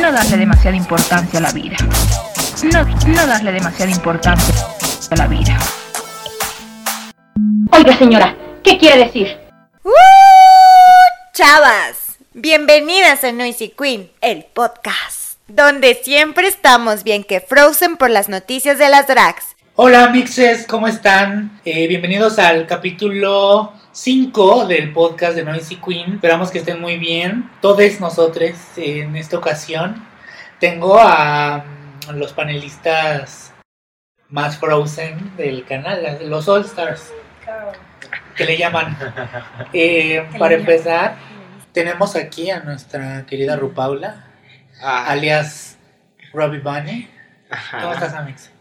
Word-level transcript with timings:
no 0.00 0.12
darle 0.12 0.36
demasiada 0.36 0.76
importancia 0.76 1.38
a 1.38 1.42
la 1.42 1.52
vida. 1.52 1.76
No, 2.72 2.84
no 2.84 3.26
darle 3.26 3.52
demasiada 3.52 3.90
importancia 3.90 4.54
a 5.10 5.16
la 5.16 5.26
vida. 5.26 5.58
Oiga, 7.72 7.96
señora, 7.98 8.36
¿qué 8.62 8.78
quiere 8.78 9.04
decir? 9.04 9.38
¡Uh! 9.82 9.90
Chavas, 11.32 12.18
bienvenidas 12.34 13.24
a 13.24 13.32
Noisy 13.32 13.70
Queen, 13.70 14.10
el 14.20 14.44
podcast, 14.44 15.38
donde 15.48 15.94
siempre 15.94 16.48
estamos 16.48 17.02
bien 17.02 17.24
que 17.24 17.40
Frozen 17.40 17.96
por 17.96 18.10
las 18.10 18.28
noticias 18.28 18.78
de 18.78 18.88
las 18.88 19.06
drags. 19.06 19.55
Hola 19.78 20.08
mixes, 20.08 20.66
¿cómo 20.66 20.88
están? 20.88 21.60
Eh, 21.66 21.86
bienvenidos 21.86 22.38
al 22.38 22.66
capítulo 22.66 23.74
5 23.92 24.66
del 24.66 24.90
podcast 24.94 25.36
de 25.36 25.44
Noisy 25.44 25.76
Queen. 25.76 26.14
Esperamos 26.14 26.50
que 26.50 26.60
estén 26.60 26.80
muy 26.80 26.96
bien. 26.96 27.50
Todos 27.60 28.00
nosotros 28.00 28.52
en 28.78 29.14
esta 29.16 29.36
ocasión. 29.36 30.02
Tengo 30.60 30.98
a 30.98 31.62
mm, 32.08 32.12
los 32.14 32.32
panelistas 32.32 33.52
más 34.30 34.56
Frozen 34.56 35.36
del 35.36 35.66
canal, 35.66 36.20
los 36.22 36.48
All 36.48 36.64
Stars, 36.64 37.12
que 38.34 38.46
le 38.46 38.56
llaman. 38.56 38.96
Eh, 39.74 40.26
para 40.38 40.54
empezar, 40.54 41.16
tenemos 41.72 42.16
aquí 42.16 42.50
a 42.50 42.60
nuestra 42.60 43.26
querida 43.26 43.56
Rupaula, 43.56 44.24
Ah, 44.80 45.10
alias 45.10 45.76
Robbie 46.32 46.60
Bunny. 46.60 47.10
¿Cómo 47.78 47.92
estás, 47.92 48.14
Amix? 48.14 48.55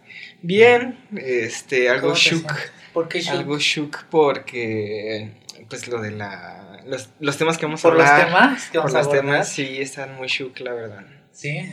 Bien, 0.47 0.99
este, 1.17 1.89
algo 1.89 2.09
¿Cómo 2.09 2.13
te 2.13 2.19
shook. 2.19 2.51
¿Por 2.93 3.07
qué 3.07 3.19
shook? 3.21 3.39
Algo 3.39 3.57
shook 3.57 4.03
porque, 4.11 5.31
pues 5.69 5.87
lo 5.87 5.99
de 5.99 6.11
la, 6.11 6.81
los, 6.85 7.09
los 7.19 7.35
temas 7.37 7.57
que 7.57 7.65
vamos 7.65 7.83
a 7.83 7.89
¿Por 7.89 7.97
los 7.97 8.05
hablar. 8.07 8.27
temas 8.27 8.65
que 8.69 8.79
Por 8.79 8.91
vamos 8.91 8.93
a 8.93 8.97
los 8.99 9.07
abordar? 9.07 9.25
temas, 9.25 9.49
sí, 9.49 9.81
están 9.81 10.15
muy 10.15 10.27
shook, 10.27 10.59
la 10.59 10.73
verdad. 10.73 11.05
Sí. 11.31 11.67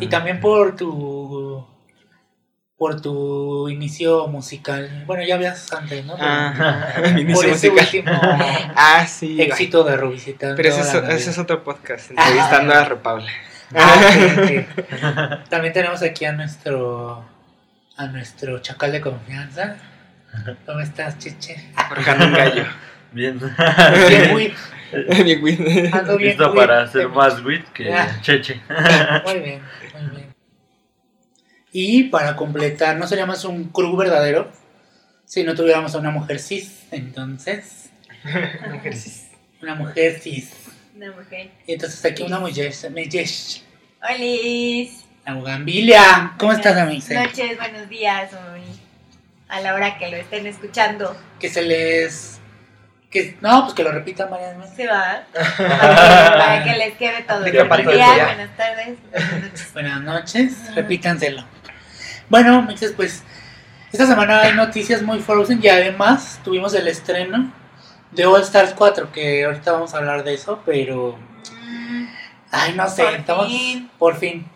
Y 0.00 0.08
también 0.08 0.40
por 0.40 0.74
tu 0.76 1.66
por 2.76 3.00
tu 3.00 3.68
inicio 3.68 4.26
musical. 4.26 5.04
Bueno, 5.06 5.22
ya 5.22 5.36
habías 5.36 5.72
antes, 5.72 6.04
¿no? 6.04 6.14
Ajá, 6.18 6.94
por 7.12 7.18
inicio 7.20 7.48
ese 7.52 7.70
último 7.70 8.10
Ah, 8.74 9.06
sí. 9.06 9.40
éxito 9.40 9.84
de 9.84 9.96
Rubicita. 9.96 10.54
Pero 10.56 10.68
ese 10.70 10.80
es, 10.80 10.94
ese 10.94 11.30
es 11.30 11.38
otro 11.38 11.62
podcast, 11.62 12.10
entrevistando 12.10 12.74
a 12.74 12.84
Repaula. 12.84 13.30
Ah, 13.72 15.44
También 15.48 15.72
tenemos 15.72 16.02
aquí 16.02 16.24
a 16.24 16.32
nuestro 16.32 17.24
a 18.02 18.08
nuestro 18.08 18.58
chacal 18.60 18.92
de 18.92 19.00
confianza. 19.00 19.76
¿Cómo 20.66 20.80
estás, 20.80 21.18
Chiche? 21.18 21.56
Forjando 21.88 22.26
un 22.26 22.32
gallo. 22.32 22.64
Bien. 23.12 23.38
Bien, 23.38 24.30
muy, 24.30 24.54
Bien, 25.24 25.40
güey. 25.40 25.58
ando 25.92 26.16
bien. 26.16 26.30
Listo 26.30 26.54
para 26.54 26.82
hacer 26.82 27.08
más 27.10 27.44
wit 27.44 27.62
que 27.74 27.92
Ah. 27.92 28.18
Cheche. 28.22 28.60
Muy 29.26 29.38
bien, 29.40 29.62
muy 29.92 30.10
bien. 30.16 30.32
Y 31.72 32.04
para 32.04 32.36
completar, 32.36 32.96
no 32.96 33.06
seríamos 33.06 33.44
un 33.44 33.64
crew 33.64 33.94
verdadero 33.96 34.50
si 35.26 35.44
no 35.44 35.54
tuviéramos 35.54 35.94
a 35.94 35.98
una 35.98 36.10
mujer 36.10 36.38
cis. 36.38 36.86
Entonces, 36.90 37.90
una 39.60 39.74
mujer 39.74 40.18
cis. 40.18 40.52
Una 40.96 41.12
mujer. 41.12 41.50
Y 41.66 41.72
entonces 41.74 42.02
aquí 42.04 42.22
una 42.22 42.38
mujer, 42.40 42.72
mujer, 42.72 43.62
Olis. 44.10 45.04
La 45.24 45.34
Bugambilia. 45.34 46.32
¿Cómo 46.38 46.52
estás, 46.52 46.76
amiga? 46.76 47.04
Buenas 47.06 47.26
noches, 47.28 47.58
buenos 47.58 47.88
días, 47.88 48.30
a 49.48 49.60
la 49.60 49.74
hora 49.74 49.98
que 49.98 50.08
lo 50.10 50.16
estén 50.16 50.46
escuchando. 50.46 51.16
Que 51.38 51.48
se 51.48 51.62
les... 51.62 52.38
Que, 53.10 53.36
no, 53.42 53.64
pues 53.64 53.74
que 53.74 53.84
lo 53.84 53.92
repitan 53.92 54.30
varias 54.30 54.56
veces. 54.58 54.74
Se 54.74 54.86
va. 54.86 55.24
Para 55.58 56.64
que 56.64 56.74
les 56.76 56.94
quede 56.94 57.22
todo. 57.24 57.44
Todo. 57.44 57.66
buenas 57.68 58.56
tardes, 58.56 58.96
buenas 59.12 59.42
noches. 59.42 59.72
Buenas 59.74 60.00
noches, 60.00 60.74
repítanselo. 60.74 61.44
Bueno, 62.30 62.62
mixes, 62.62 62.92
pues 62.92 63.22
esta 63.92 64.06
semana 64.06 64.40
hay 64.40 64.54
noticias 64.54 65.02
muy 65.02 65.20
Frozen 65.20 65.60
y 65.62 65.68
además 65.68 66.40
tuvimos 66.42 66.72
el 66.72 66.88
estreno 66.88 67.52
de 68.12 68.24
All 68.24 68.40
Stars 68.40 68.72
4, 68.72 69.12
que 69.12 69.44
ahorita 69.44 69.72
vamos 69.72 69.92
a 69.92 69.98
hablar 69.98 70.24
de 70.24 70.32
eso, 70.34 70.62
pero 70.64 71.18
Mm, 71.52 72.06
ay, 72.50 72.72
no 72.74 72.88
sé, 72.88 73.02
Por 73.04 73.14
estamos 73.14 73.46
fin. 73.48 73.90
por 73.98 74.16
fin. 74.16 74.46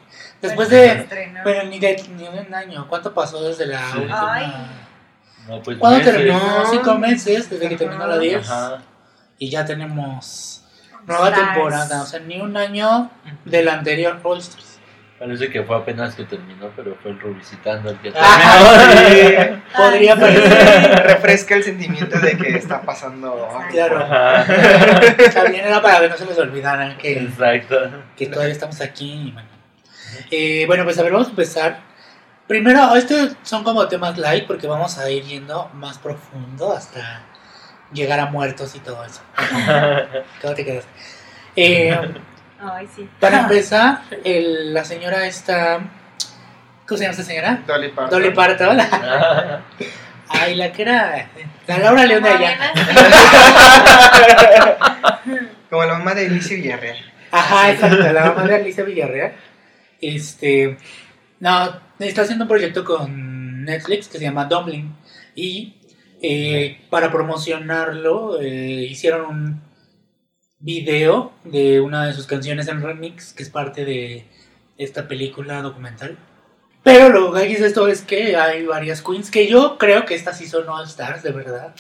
Después 0.42 0.68
Bueno, 0.68 1.02
de 1.04 1.06
pero 1.44 1.62
ni 1.64 1.78
de 1.78 2.02
ni 2.16 2.28
un 2.28 2.54
año, 2.54 2.86
¿cuánto 2.88 3.12
pasó 3.14 3.42
desde 3.42 3.66
la 3.66 3.78
Sí. 3.92 3.98
última? 3.98 4.34
Ay. 4.34 4.52
No, 5.48 5.62
pues 5.62 5.78
¿Cuándo 5.78 5.98
meses. 5.98 6.12
terminó? 6.14 6.40
Cinco 6.70 6.94
meses 6.98 7.48
desde 7.50 7.68
que 7.68 7.76
terminó 7.76 8.06
la 8.06 8.18
10 8.18 8.50
Ajá. 8.50 8.78
y 9.38 9.48
ya 9.48 9.64
tenemos 9.64 10.62
nueva 11.06 11.28
Stars. 11.28 11.52
temporada, 11.54 12.02
o 12.02 12.06
sea, 12.06 12.20
ni 12.20 12.40
un 12.40 12.56
año 12.56 13.10
del 13.44 13.68
anterior 13.68 14.18
All 14.24 14.38
Stars. 14.38 14.72
Parece 15.18 15.48
que 15.48 15.62
fue 15.62 15.76
apenas 15.76 16.14
que 16.14 16.24
terminó, 16.24 16.68
pero 16.76 16.94
fue 17.02 17.12
el 17.12 17.18
revisitando 17.20 17.88
el 17.90 17.98
que 18.00 18.12
Ajá, 18.14 18.58
terminó. 18.76 19.56
sí, 19.56 19.62
podría 19.74 20.12
Ay, 20.14 20.20
parecer. 20.20 21.02
Refresca 21.06 21.54
el 21.54 21.62
sentimiento 21.64 22.18
de 22.18 22.36
que 22.36 22.48
está 22.58 22.82
pasando. 22.82 23.48
Claro. 23.70 24.04
Ajá. 24.04 24.44
También 25.32 25.64
era 25.64 25.80
para 25.80 26.00
que 26.00 26.08
no 26.10 26.16
se 26.18 26.26
les 26.26 26.38
olvidara 26.38 26.98
que, 26.98 27.18
Exacto. 27.20 27.76
que 28.14 28.26
todavía 28.26 28.52
estamos 28.52 28.78
aquí. 28.82 29.28
y 29.28 29.32
Bueno. 29.32 29.55
Eh, 30.30 30.64
bueno, 30.66 30.84
pues 30.84 30.98
a 30.98 31.02
ver, 31.02 31.12
vamos 31.12 31.28
a 31.28 31.30
empezar. 31.30 31.80
Primero, 32.46 32.94
estos 32.94 33.32
son 33.42 33.64
como 33.64 33.88
temas 33.88 34.16
light 34.18 34.46
porque 34.46 34.66
vamos 34.66 34.98
a 34.98 35.10
ir 35.10 35.24
yendo 35.24 35.68
más 35.74 35.98
profundo 35.98 36.72
hasta 36.72 37.22
llegar 37.92 38.20
a 38.20 38.26
muertos 38.26 38.74
y 38.76 38.80
todo 38.80 39.04
eso. 39.04 39.20
¿Cómo 40.42 40.54
te 40.54 40.64
quedas? 40.64 40.84
Eh, 41.56 41.98
Ay, 42.60 42.88
sí. 42.94 43.08
para 43.20 43.40
empezar, 43.42 44.02
el- 44.24 44.72
la 44.74 44.84
señora 44.84 45.26
esta. 45.26 45.80
¿Cómo 46.86 46.98
se 46.98 47.04
llama 47.04 47.12
esta 47.12 47.24
señora? 47.24 47.62
Dolly 47.66 47.88
Parton. 47.88 48.10
Dolly 48.20 48.30
Parton. 48.34 48.78
Ay, 50.28 50.54
la 50.54 50.70
que 50.72 50.82
era. 50.82 51.28
La 51.66 51.78
Laura 51.78 52.04
León 52.06 52.22
de 52.22 52.30
allá. 52.30 52.72
Como 55.70 55.84
la 55.84 55.94
mamá 55.94 56.14
de 56.14 56.26
Alicia 56.26 56.56
Villarreal. 56.56 56.96
Ajá, 57.32 57.70
exacto, 57.72 57.96
la 58.12 58.24
mamá 58.26 58.44
de 58.44 58.54
Alicia 58.54 58.84
Villarreal. 58.84 59.32
Este, 60.00 60.76
no, 61.40 61.80
está 61.98 62.22
haciendo 62.22 62.44
un 62.44 62.48
proyecto 62.48 62.84
con 62.84 63.64
Netflix 63.64 64.08
que 64.08 64.18
se 64.18 64.24
llama 64.24 64.44
Dumpling. 64.46 64.94
Y 65.34 65.74
eh, 66.22 66.80
para 66.90 67.10
promocionarlo, 67.10 68.40
eh, 68.40 68.86
hicieron 68.90 69.26
un 69.26 69.62
video 70.58 71.32
de 71.44 71.80
una 71.80 72.06
de 72.06 72.12
sus 72.14 72.26
canciones 72.26 72.68
en 72.68 72.82
remix, 72.82 73.32
que 73.32 73.42
es 73.42 73.50
parte 73.50 73.84
de 73.84 74.26
esta 74.78 75.06
película 75.08 75.60
documental. 75.62 76.16
Pero 76.82 77.08
lo 77.08 77.32
que 77.32 77.40
hay 77.40 77.54
de 77.54 77.66
esto 77.66 77.88
es 77.88 78.02
que 78.02 78.36
hay 78.36 78.64
varias 78.64 79.02
queens 79.02 79.30
que 79.30 79.48
yo 79.48 79.76
creo 79.76 80.04
que 80.06 80.14
estas 80.14 80.38
sí 80.38 80.46
son 80.46 80.68
All 80.68 80.86
Stars, 80.86 81.22
de 81.22 81.32
verdad. 81.32 81.74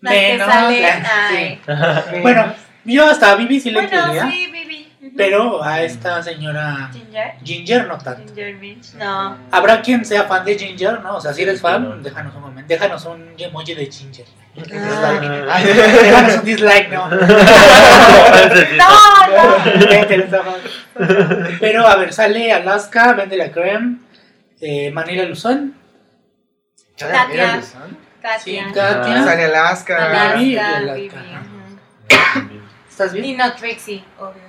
Las 0.00 0.14
que 0.14 0.32
Menos 0.32 0.46
salen, 0.46 0.82
la- 0.82 1.28
ay. 1.28 1.60
sí. 1.64 2.20
Bueno, 2.22 2.54
yo 2.84 3.04
hasta 3.06 3.32
a 3.32 3.36
Vivi 3.36 3.58
sí 3.60 3.70
le 3.70 3.80
Bueno, 3.82 3.96
entendía. 3.98 4.30
sí, 4.30 4.46
Vivi. 4.52 4.77
Pero 5.16 5.62
a 5.62 5.82
esta 5.82 6.22
señora 6.22 6.90
Ginger. 6.92 7.34
Ginger 7.44 7.86
no 7.86 7.98
tanto. 7.98 8.22
Ginger 8.34 8.54
Minch. 8.56 8.94
No. 8.94 9.36
Habrá 9.50 9.80
quien 9.82 10.04
sea 10.04 10.24
fan 10.24 10.44
de 10.44 10.58
Ginger, 10.58 11.00
¿no? 11.00 11.16
O 11.16 11.20
sea, 11.20 11.32
si 11.32 11.42
eres 11.42 11.60
fan, 11.60 12.02
déjanos 12.02 12.34
un 12.34 12.40
momento. 12.42 12.68
Déjanos 12.68 13.04
un 13.06 13.34
emoji 13.38 13.74
de 13.74 13.86
Ginger. 13.90 14.24
Ah. 14.74 15.20
Ay, 15.52 15.64
déjanos 15.66 16.36
un 16.38 16.44
dislike, 16.44 16.88
¿no? 16.90 17.08
No, 18.78 18.88
no. 20.30 20.54
Pero 21.60 21.86
a 21.86 21.96
ver, 21.96 22.12
sale 22.12 22.52
Alaska, 22.52 23.12
Vende 23.12 23.36
la 23.36 23.50
Creme, 23.50 23.98
eh, 24.60 24.90
Manila 24.90 25.24
Luzón, 25.24 25.74
Katia. 26.98 27.62
sí, 27.62 27.76
Katia. 28.22 28.72
Katia. 28.72 29.24
Sale 29.24 29.44
Alaska. 29.44 30.36
Y 30.42 30.56
Alaska, 30.56 30.76
Alaska. 30.76 30.96
Vivi. 30.96 32.48
Ujú. 32.48 32.58
¿Estás 32.90 33.14
Y 33.14 33.20
bien? 33.20 33.36
no 33.36 33.52
Trixie, 33.54 34.04
obvio. 34.18 34.42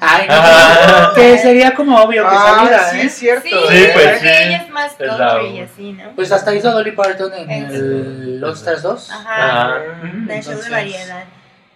Ay, 0.00 0.26
no. 0.28 0.34
Ah. 0.36 1.12
Que 1.14 1.38
sería 1.38 1.74
como 1.74 1.96
obvio 2.00 2.22
que 2.28 2.34
Ah, 2.36 2.54
saliera, 2.56 2.90
sí, 2.90 2.96
¿eh? 3.00 3.02
es 3.04 3.14
cierto. 3.14 3.48
Sí, 3.48 3.56
Sí, 3.76 3.86
pues, 3.92 4.06
porque 4.08 4.18
sí. 4.20 4.42
ella 4.44 4.56
es 4.58 4.70
más 4.70 4.92
Es 4.98 5.06
la- 5.06 5.16
country 5.28 5.46
y 5.46 5.60
así, 5.60 5.92
¿no? 5.92 6.10
Pues 6.14 6.32
hasta 6.32 6.54
hizo 6.54 6.70
Dolly 6.72 6.92
Parton 6.92 7.32
en 7.34 7.50
En 7.50 7.64
el 7.70 8.44
All 8.44 8.52
Stars 8.54 8.82
2. 8.82 9.10
Ajá. 9.10 9.78
Ujú, 10.02 10.26
De 10.26 10.42
show 10.42 10.60
de 10.60 10.70
variedad. 10.70 11.24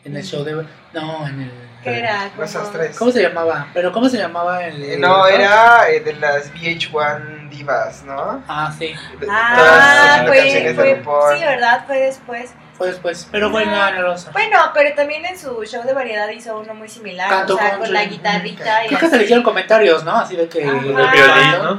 En 0.04 0.16
el 0.16 0.24
show 0.24 0.44
de. 0.44 0.64
No, 0.92 1.26
en 1.26 1.40
el. 1.42 1.52
¿Qué 1.82 1.98
era? 2.00 2.28
Esas 2.42 2.72
tres. 2.72 2.96
¿Cómo 2.98 3.12
se 3.12 3.22
llamaba? 3.22 3.68
¿Pero 3.72 3.92
cómo 3.92 4.08
se 4.08 4.18
llamaba 4.18 4.64
el.? 4.64 4.82
Eh, 4.82 4.96
No, 4.98 5.26
era 5.28 5.88
eh, 5.90 6.00
de 6.00 6.12
las 6.14 6.50
VH1 6.54 7.48
divas, 7.50 8.02
¿no? 8.02 8.42
Ah, 8.48 8.72
sí. 8.76 8.94
De- 9.20 9.26
Ah, 9.30 9.54
todas 9.56 10.26
fue, 10.26 10.74
fue, 11.04 11.38
sí, 11.38 11.44
¿verdad? 11.44 11.84
Fue 11.86 11.98
después. 12.00 12.50
Fue 12.78 12.86
después. 12.86 13.28
Pero 13.32 13.50
fue 13.50 13.64
en 13.64 13.72
la 13.72 13.88
en 13.90 13.96
el 13.96 14.04
All 14.06 14.14
Stars. 14.14 14.32
Bueno, 14.32 14.56
pero 14.72 14.94
también 14.94 15.26
en 15.26 15.36
su 15.36 15.64
show 15.64 15.82
de 15.84 15.92
variedad 15.92 16.28
hizo 16.30 16.58
uno 16.60 16.74
muy 16.74 16.88
similar, 16.88 17.28
Cantó 17.28 17.54
o 17.56 17.58
sea, 17.58 17.70
country. 17.70 17.84
con 17.86 17.94
la 17.94 18.04
guitarrita 18.04 18.84
y 18.84 18.88
Creo 18.88 19.00
que 19.00 19.08
se 19.10 19.16
le 19.18 19.24
hicieron 19.24 19.42
comentarios, 19.44 20.04
¿no? 20.04 20.16
Así 20.16 20.36
de 20.36 20.48
que. 20.48 20.64
Ajá. 20.64 20.74
De 20.74 20.82
violín, 20.92 21.52
¿no? 21.62 21.74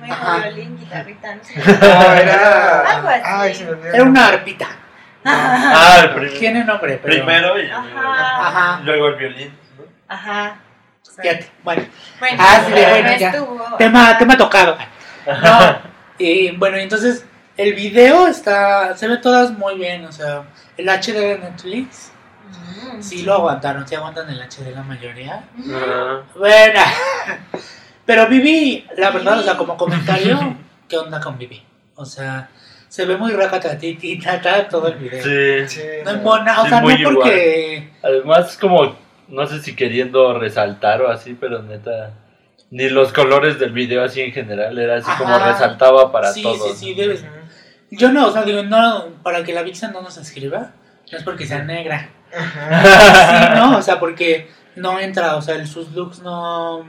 Muy 0.00 0.10
Ajá. 0.10 0.38
violín, 0.44 0.78
guitarrita, 0.78 1.34
no 1.34 1.44
sé. 1.44 1.54
No, 1.80 2.12
era. 2.14 2.80
Algo 2.92 3.08
así. 3.08 3.22
Ay, 3.24 3.54
se 3.54 3.64
me. 3.64 3.88
Era 3.88 4.02
una 4.04 4.28
arpita. 4.28 4.66
Ah, 5.24 5.98
el 6.04 6.10
prim- 6.14 6.38
Tiene 6.38 6.64
nombre, 6.64 7.00
pero. 7.02 7.14
primero 7.16 7.60
y 7.60 7.68
Ajá. 7.68 8.46
Ajá. 8.46 8.80
luego 8.84 9.08
el 9.08 9.16
violín. 9.16 9.58
¿no? 9.78 9.84
Ajá. 10.08 10.56
Fíjate, 11.20 11.50
bueno, 11.64 11.82
Bueno, 12.20 12.36
Ah, 12.38 12.60
sí, 12.66 12.72
bueno, 12.72 13.10
no 13.10 13.16
ya. 13.16 13.28
estuvo. 13.30 13.76
tema, 13.78 14.18
tema 14.18 14.36
tocado. 14.36 14.76
No, 15.26 15.78
y 16.18 16.50
bueno, 16.56 16.76
entonces 16.76 17.24
el 17.56 17.74
video 17.74 18.26
está, 18.26 18.96
se 18.96 19.08
ve 19.08 19.16
todas 19.18 19.50
muy 19.52 19.76
bien, 19.76 20.04
o 20.04 20.12
sea, 20.12 20.44
el 20.76 20.88
HD 20.88 21.12
de 21.14 21.38
Netflix, 21.38 22.12
Mm. 22.48 23.02
sí 23.02 23.22
lo 23.22 23.34
aguantaron, 23.34 23.86
sí 23.88 23.94
aguantan 23.96 24.30
el 24.30 24.40
HD 24.40 24.70
la 24.74 24.82
mayoría. 24.82 25.44
Ah, 25.72 26.20
Bueno, 26.36 26.80
pero 28.06 28.28
Vivi, 28.28 28.86
la 28.96 29.10
verdad, 29.10 29.40
o 29.40 29.42
sea, 29.42 29.56
como 29.56 29.76
comentario, 29.76 30.56
¿qué 30.88 30.96
onda 30.96 31.20
con 31.20 31.36
Vivi? 31.38 31.62
O 31.96 32.04
sea, 32.04 32.48
se 32.88 33.04
ve 33.04 33.16
muy 33.16 33.32
racatatitita 33.32 34.68
todo 34.68 34.88
el 34.88 34.94
video. 34.98 35.22
sí. 35.68 35.80
Sí, 35.80 35.86
No 36.04 36.10
es 36.12 36.16
no. 36.18 36.22
mona, 36.22 36.60
o 36.60 36.64
Sí, 36.64 36.68
sea, 36.70 36.80
no 36.80 37.10
porque... 37.14 37.90
Además, 38.02 38.56
como, 38.60 38.94
no 39.28 39.46
sé 39.46 39.60
si 39.60 39.74
queriendo 39.74 40.38
resaltar 40.38 41.02
o 41.02 41.10
así, 41.10 41.34
pero 41.38 41.62
neta, 41.62 42.12
ni 42.70 42.88
los 42.88 43.12
colores 43.12 43.58
del 43.58 43.72
video 43.72 44.04
así 44.04 44.20
en 44.20 44.32
general, 44.32 44.78
era 44.78 44.96
así 44.96 45.10
como 45.18 45.36
resaltaba 45.38 46.12
para 46.12 46.32
sí, 46.32 46.42
todos. 46.42 46.78
sí, 46.78 46.86
sí, 46.86 46.94
debes. 46.94 47.24
Yo 47.90 48.10
no, 48.12 48.26
o 48.28 48.32
sea, 48.32 48.42
digo, 48.42 48.62
no, 48.62 49.06
para 49.22 49.44
que 49.44 49.52
la 49.54 49.62
Vixen 49.62 49.92
no 49.92 50.02
nos 50.02 50.16
escriba, 50.16 50.72
no 51.12 51.18
es 51.18 51.24
porque 51.24 51.46
sea 51.46 51.62
negra. 51.62 52.08
Sí, 52.36 53.54
no, 53.56 53.78
o 53.78 53.82
sea, 53.82 53.98
porque 54.00 54.50
no 54.74 54.98
entra, 54.98 55.36
o 55.36 55.42
sea, 55.42 55.54
el- 55.54 55.66
sus 55.68 55.92
looks 55.92 56.18
no, 56.20 56.82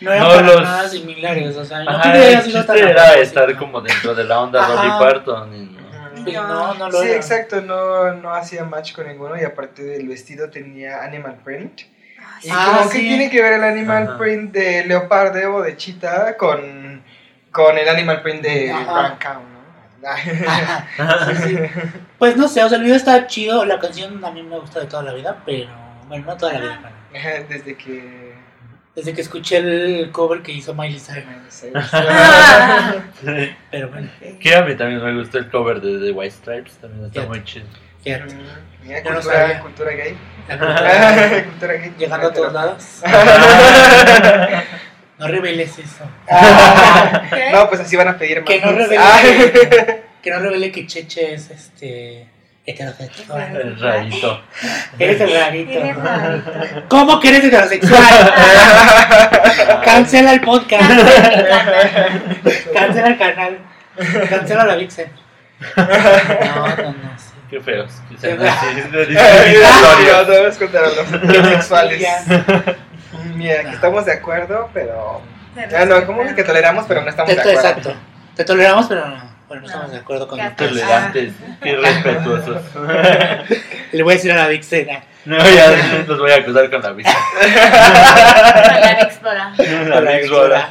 no 0.00 0.12
eran 0.12 0.22
No 0.22 0.28
para 0.34 0.42
los- 0.42 0.62
nada 0.62 0.88
similares, 0.88 1.56
o 1.56 1.64
sea, 1.64 1.82
no 1.84 1.90
Ajá, 1.90 2.12
que 2.12 2.32
el 2.32 2.42
chiste 2.44 2.62
tan 2.62 2.78
era 2.78 3.14
estar 3.18 3.56
como 3.58 3.80
dentro 3.80 4.14
de 4.14 4.24
la 4.24 4.40
onda. 4.40 4.66
Dolly 4.66 4.88
Parton. 4.98 5.54
y 5.54 5.66
no. 6.32 6.46
No, 6.46 6.74
no 6.74 6.88
lo 6.88 7.00
Sí, 7.00 7.08
era. 7.08 7.16
exacto, 7.16 7.60
no, 7.60 8.14
no 8.14 8.32
hacía 8.32 8.64
match 8.64 8.92
con 8.94 9.08
ninguno 9.08 9.36
y 9.40 9.44
aparte 9.44 9.82
del 9.82 10.06
vestido 10.06 10.48
tenía 10.50 11.02
animal 11.02 11.36
print. 11.44 11.80
Y 12.44 12.48
Ah, 12.50 12.74
como 12.78 12.90
que 12.90 12.98
sí. 12.98 13.08
tiene 13.08 13.28
que 13.30 13.42
ver 13.42 13.54
el 13.54 13.64
animal 13.64 14.04
Ajá. 14.04 14.18
print 14.18 14.52
de 14.52 14.84
leopardo 14.86 15.54
o 15.56 15.62
de 15.62 15.76
chita 15.76 16.36
con, 16.36 17.02
con 17.50 17.76
el 17.76 17.88
animal 17.88 18.22
print 18.22 18.42
de 18.42 18.70
Ajá. 18.70 19.16
Brown 19.18 19.42
¿no? 19.51 19.51
Sí, 21.26 21.36
sí. 21.48 21.58
Pues 22.18 22.36
no 22.36 22.48
sé, 22.48 22.62
o 22.64 22.68
sea, 22.68 22.78
el 22.78 22.84
video 22.84 22.96
está 22.96 23.26
chido, 23.26 23.64
la 23.64 23.78
canción 23.78 24.24
a 24.24 24.30
mí 24.30 24.42
me 24.42 24.58
gusta 24.58 24.80
de 24.80 24.86
toda 24.86 25.02
la 25.02 25.12
vida, 25.12 25.42
pero, 25.46 25.68
bueno, 26.08 26.24
no 26.26 26.36
toda 26.36 26.52
la 26.54 26.60
vida, 26.60 26.92
Desde 27.48 27.76
que... 27.76 28.32
Desde 28.94 29.14
que 29.14 29.22
escuché 29.22 29.56
el 29.56 30.10
cover 30.12 30.42
que 30.42 30.52
hizo 30.52 30.74
Miley 30.74 31.00
Cyrus, 31.00 31.62
pero 33.70 33.88
bueno, 33.88 34.10
Que 34.38 34.54
a 34.54 34.62
mí 34.62 34.74
también 34.76 35.02
me 35.02 35.18
gustó 35.18 35.38
el 35.38 35.50
cover 35.50 35.80
de 35.80 35.98
The 35.98 36.10
White 36.12 36.34
Stripes, 36.34 36.74
también 36.74 37.06
está 37.06 37.22
Fíjate. 37.22 37.28
muy 37.38 37.44
chido. 37.44 37.66
fíjate, 38.04 38.34
Mira, 38.84 39.02
Yo 39.02 39.10
no 39.10 39.14
cultura, 39.16 39.38
sabía. 39.38 39.60
cultura 39.60 39.90
gay. 39.92 40.18
la 40.48 40.58
cultura, 40.58 41.44
cultura 41.50 41.72
gay. 41.74 41.94
llegando 41.98 42.26
a 42.28 42.32
todos 42.34 42.52
lados, 42.52 43.02
no 45.22 45.28
reveles 45.28 45.78
eso. 45.78 46.04
¿Qué? 47.30 47.50
No, 47.52 47.68
pues 47.68 47.80
así 47.80 47.96
van 47.96 48.08
a 48.08 48.18
pedir 48.18 48.38
más. 48.40 48.46
Que 48.48 48.60
no 48.60 48.72
revele 48.72 48.98
Ah. 48.98 49.20
que, 49.22 50.02
que 50.22 50.30
no 50.30 50.38
revele 50.40 50.72
que 50.72 50.86
Cheche 50.86 51.34
es 51.34 51.50
este 51.50 52.26
heterosexual. 52.66 53.56
El 53.56 53.78
rarito. 53.80 54.40
Eres 54.98 55.20
el 55.20 55.30
Eres 55.30 55.40
rarito. 55.40 56.84
¿Cómo 56.88 57.20
que 57.20 57.28
eres 57.28 57.44
heterosexual? 57.44 58.32
Cancela 59.84 60.32
el 60.32 60.40
podcast. 60.40 60.90
Cancela 62.74 63.08
el 63.08 63.18
canal. 63.18 63.58
Cancela 64.28 64.64
la 64.64 64.74
Vixen. 64.76 65.10
No, 65.76 65.86
no, 65.86 66.76
no. 66.76 67.18
sí. 67.18 67.30
Qué 67.50 67.60
feos. 67.60 67.92
Qué 68.08 68.16
sean 68.18 68.38
feo. 68.38 68.48
así, 68.50 68.66
de 68.90 68.98
Ay, 69.00 69.06
discriminatorios. 69.06 70.16
no, 70.16 70.24
debes 70.32 70.56
contar 70.58 70.82
los 70.84 71.46
sexuales. 71.48 72.06
Ya. 73.12 73.18
Mira, 73.34 73.62
que 73.62 73.70
estamos 73.70 74.04
de 74.06 74.12
acuerdo, 74.12 74.70
pero. 74.72 75.20
Ah, 75.76 75.84
no. 75.84 76.06
¿cómo 76.06 76.22
que 76.34 76.44
toleramos, 76.44 76.86
pero 76.88 77.02
no 77.02 77.10
estamos 77.10 77.28
Te- 77.30 77.34
de 77.36 77.40
acuerdo? 77.42 77.60
Exacto. 77.60 77.94
Te 78.36 78.44
toleramos, 78.44 78.86
pero 78.86 79.06
no. 79.06 79.32
Bueno, 79.48 79.60
no 79.60 79.60
No. 79.60 79.66
estamos 79.66 79.90
de 79.92 79.98
acuerdo 79.98 80.26
con 80.28 80.40
esto. 80.40 80.66
Tolerantes 80.66 81.32
y 81.62 81.70
respetuosos. 81.72 82.62
Le 83.92 84.02
voy 84.02 84.12
a 84.14 84.16
decir 84.16 84.32
a 84.32 84.36
la 84.36 84.48
Vixen. 84.48 84.88
ah, 84.90 85.02
No, 85.26 85.36
ya 85.38 86.02
los 86.06 86.18
voy 86.18 86.30
a 86.30 86.36
acusar 86.36 86.70
con 86.70 86.80
la. 86.82 86.88
Con 86.94 88.80
la 88.80 89.00
Explora. 89.02 89.52
La 89.58 90.00
Brother. 90.00 90.62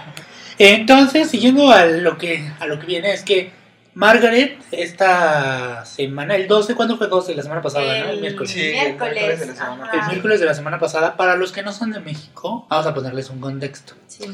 Entonces, 0.58 1.30
siguiendo 1.30 1.72
a 1.72 1.86
lo 1.86 2.18
que 2.18 2.48
a 2.60 2.66
lo 2.68 2.80
que 2.80 2.86
viene 2.86 3.14
es 3.14 3.24
que 3.24 3.52
Margaret 3.94 4.58
esta 4.72 5.84
semana, 5.86 6.36
el 6.36 6.48
12, 6.48 6.76
¿cuándo 6.76 6.98
fue 6.98 7.08
12? 7.08 7.36
La 7.36 7.44
semana 7.44 7.62
pasada, 7.62 7.86
¿no? 8.00 8.10
El 8.12 8.22
miércoles. 8.22 8.50
Sí, 8.52 8.62
el 8.70 8.74
miércoles. 8.96 9.40
de 9.40 9.46
la 9.48 9.54
semana. 9.56 9.92
El 9.94 10.08
miércoles 10.08 10.40
de 10.40 10.46
la 10.46 10.54
semana 10.54 10.80
pasada, 10.80 11.18
para 11.18 11.36
los 11.36 11.52
que 11.52 11.62
no 11.62 11.74
son 11.74 11.92
de 11.92 12.00
México, 12.00 12.66
vamos 12.70 12.86
a 12.88 12.94
ponerles 12.94 13.30
un 13.30 13.42
contexto. 13.42 13.94
Sí. 14.08 14.26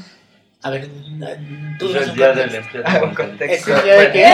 A 0.64 0.70
ver, 0.72 0.88
tú 1.80 1.88
Es 1.88 1.94
das 1.94 2.04
el 2.10 2.16
día 2.16 2.34
del. 2.34 2.50
Ah, 2.50 2.58
empleado 2.58 3.02
bancario. 3.08 3.16
contexto. 3.30 3.72
¿Es 3.72 3.78
el 3.78 3.84
día 3.84 3.96
de 3.96 4.12
qué? 4.12 4.34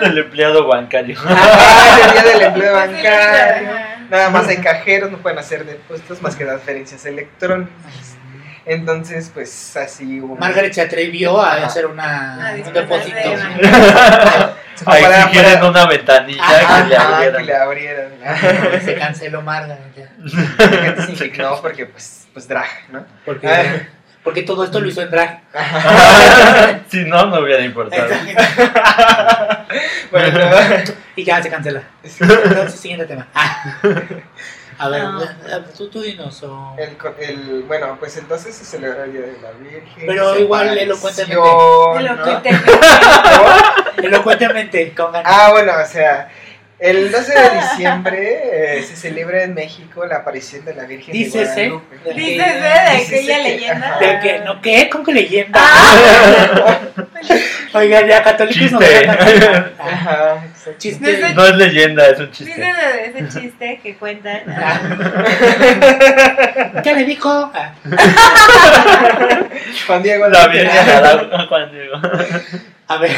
Del 0.08 0.18
empleado 0.18 0.66
bancario. 0.66 1.18
Ah, 1.24 1.98
el 2.06 2.12
día 2.12 2.32
del 2.32 2.42
empleo 2.48 2.76
Ajá. 2.76 2.86
bancario. 2.86 3.68
Nada 4.10 4.30
más 4.30 4.48
hay 4.48 4.58
cajeros, 4.58 5.10
no 5.10 5.18
pueden 5.18 5.38
hacer 5.38 5.64
depósitos 5.64 6.20
más 6.22 6.36
que 6.36 6.44
transferencias 6.44 7.04
electrónicas. 7.06 8.16
Entonces, 8.66 9.30
pues 9.34 9.76
así 9.76 10.20
hubo. 10.20 10.36
Margaret 10.36 10.72
se 10.72 10.80
atrevió 10.80 11.40
a 11.40 11.54
Ajá. 11.56 11.66
hacer 11.66 11.84
una, 11.86 12.48
A 12.50 12.54
un 12.54 12.72
depósito. 12.72 13.14
de 13.16 13.36
Se 14.74 14.84
fue 14.84 14.98
A 14.98 15.02
para- 15.02 15.30
para- 15.30 15.68
una 15.68 15.86
ventanilla 15.86 16.42
Ajá, 16.42 16.82
que 16.82 16.88
le 16.88 16.96
abrieran. 16.96 17.36
que 17.36 17.44
le 17.44 17.56
abrieran. 17.56 18.80
Se 18.84 18.94
canceló 18.96 19.42
Margaret. 19.42 19.78
ya. 19.94 20.08
La 20.18 20.78
gente 20.82 21.02
se 21.02 21.12
indignó 21.12 21.60
porque, 21.60 21.86
pues, 21.86 22.26
pues 22.32 22.48
drag, 22.48 22.66
¿no? 22.90 23.04
Porque, 23.24 23.46
Ah. 23.46 23.86
porque 24.24 24.42
todo 24.42 24.64
esto 24.64 24.80
lo 24.80 24.88
hizo 24.88 25.02
en 25.02 25.10
drag. 25.10 25.42
si 26.90 27.04
no, 27.04 27.26
no 27.26 27.38
hubiera 27.40 27.62
importado. 27.62 28.08
Bueno, 30.10 30.38
y 31.16 31.24
ya 31.24 31.42
se 31.42 31.50
cancela. 31.50 31.82
Entonces, 32.02 32.80
siguiente 32.80 33.06
tema. 33.06 33.28
A 34.78 34.88
ver, 34.88 35.04
No. 35.04 35.20
tú, 35.76 35.88
tú 35.88 36.00
dinos. 36.02 36.42
O... 36.42 36.74
El, 36.78 36.96
el, 37.20 37.62
bueno, 37.62 37.96
pues 37.98 38.16
entonces 38.16 38.54
se 38.54 38.64
celebra 38.64 39.04
el 39.04 39.12
Día 39.12 39.22
de 39.22 39.38
la 39.40 39.50
Virgen. 39.52 40.04
Pero 40.06 40.38
igual 40.38 40.76
elocuentemente. 40.76 41.36
¿no? 41.36 41.98
Elocuentemente. 41.98 42.72
Elocuentemente, 44.02 44.94
con 44.94 45.12
ganas. 45.12 45.32
Ah, 45.32 45.50
bueno, 45.52 45.72
o 45.82 45.86
sea, 45.86 46.28
el 46.78 47.10
12 47.12 47.32
de 47.32 47.50
diciembre 47.60 48.78
eh, 48.78 48.82
se 48.82 48.96
celebra 48.96 49.42
en 49.44 49.54
México 49.54 50.04
la 50.06 50.16
aparición 50.16 50.64
de 50.64 50.74
la 50.74 50.84
Virgen 50.84 51.12
Dícese. 51.12 51.60
de 51.60 51.68
Guadalupe. 51.68 52.14
Dícese 52.14 52.60
de 52.60 52.68
aquella 52.68 52.98
Dícese 52.98 53.26
que- 53.26 53.42
leyenda. 53.42 53.98
¿De 53.98 54.20
qué? 54.20 54.38
¿No 54.44 54.60
qué? 54.60 54.88
¿Con 54.90 55.04
qué 55.04 55.12
leyenda? 55.12 55.60
Ah. 55.62 56.78
Oiga, 57.74 58.06
ya 58.06 58.22
católicos 58.22 58.70
no 58.72 58.78
Ajá. 59.78 60.44
Chiste. 60.78 61.04
Desde- 61.04 61.34
No 61.34 61.44
es 61.46 61.56
leyenda, 61.56 62.06
es 62.08 62.20
un 62.20 62.30
Dice 62.30 62.44
chiste. 62.44 62.60
de 62.60 63.04
ese 63.06 63.40
chiste 63.40 63.80
que 63.82 63.96
cuentan. 63.96 64.42
Ah. 64.48 64.80
¿Qué 66.84 66.94
le 66.94 67.04
dijo? 67.04 67.50
Ah. 67.54 67.72
Juan 69.86 70.02
Diego 70.02 70.28
La 70.28 70.46
Virgen. 70.48 71.48
Juan 71.48 71.72
Diego. 71.72 71.96
A 72.88 72.96
ver, 72.98 73.10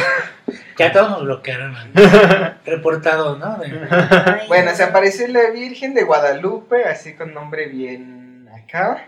ya 0.77 0.91
todos 0.91 1.09
nos 1.11 1.23
bloquearon. 1.23 1.73
¿no? 1.73 1.79
Reportados, 2.65 3.39
¿no? 3.39 3.57
De- 3.57 4.45
Bueno, 4.47 4.71
se 4.75 4.83
apareció 4.83 5.27
la 5.27 5.49
Virgen 5.51 5.93
de 5.93 6.03
Guadalupe, 6.03 6.85
así 6.85 7.13
con 7.15 7.33
nombre 7.33 7.67
bien 7.67 8.47
acá. 8.63 9.05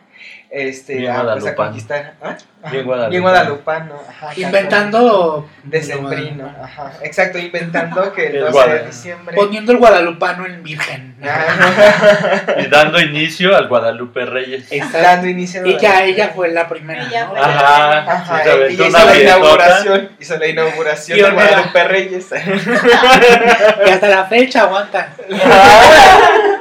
Este, 0.52 0.96
Bien 0.96 1.12
a, 1.12 1.36
pues, 1.36 1.54
conquistar. 1.54 2.16
¿ah? 2.24 2.36
Ajá, 2.64 2.72
Bien 2.72 2.84
guadalupano. 2.84 3.10
Bien 3.12 3.22
guadalupano. 3.22 3.94
Ajá, 4.10 4.30
Inventando. 4.36 5.48
Decembrino. 5.64 6.52
Ajá, 6.64 6.92
exacto, 7.04 7.38
inventando 7.38 8.12
que 8.14 8.26
el 8.28 8.36
El 8.38 8.52
12 8.52 8.70
de 8.74 8.86
diciembre. 8.88 9.36
Poniendo 9.36 9.72
el 9.74 9.78
guadalupano 9.78 10.48
en 10.48 10.64
virgen. 10.64 11.16
Ajá. 11.24 12.46
Y 12.58 12.66
dando 12.66 13.00
inicio 13.00 13.56
al 13.56 13.68
Guadalupe 13.68 14.26
Reyes. 14.26 14.72
Exacto. 14.72 14.98
Dando 15.04 15.28
inicio 15.28 15.62
a- 15.64 15.68
Ella, 15.68 16.04
ella 16.06 16.32
fue 16.36 16.50
la 16.50 16.68
primera. 16.68 17.06
Ella 17.08 17.26
¿no? 17.26 17.30
fue 17.32 17.40
Ajá. 17.42 18.12
Ajá, 18.12 18.44
se 18.44 18.72
y 18.72 18.74
hizo 18.74 18.88
una 18.88 19.06
la 19.06 19.20
inauguración, 19.22 20.10
hizo 20.20 20.38
la 20.38 20.48
inauguración 20.48 21.18
de 21.20 21.24
Pionera. 21.26 21.48
Guadalupe 21.48 21.84
Reyes. 21.84 22.28
Y 23.86 23.90
hasta 23.90 24.08
la 24.10 24.26
fecha 24.26 24.64
aguanta. 24.64 25.14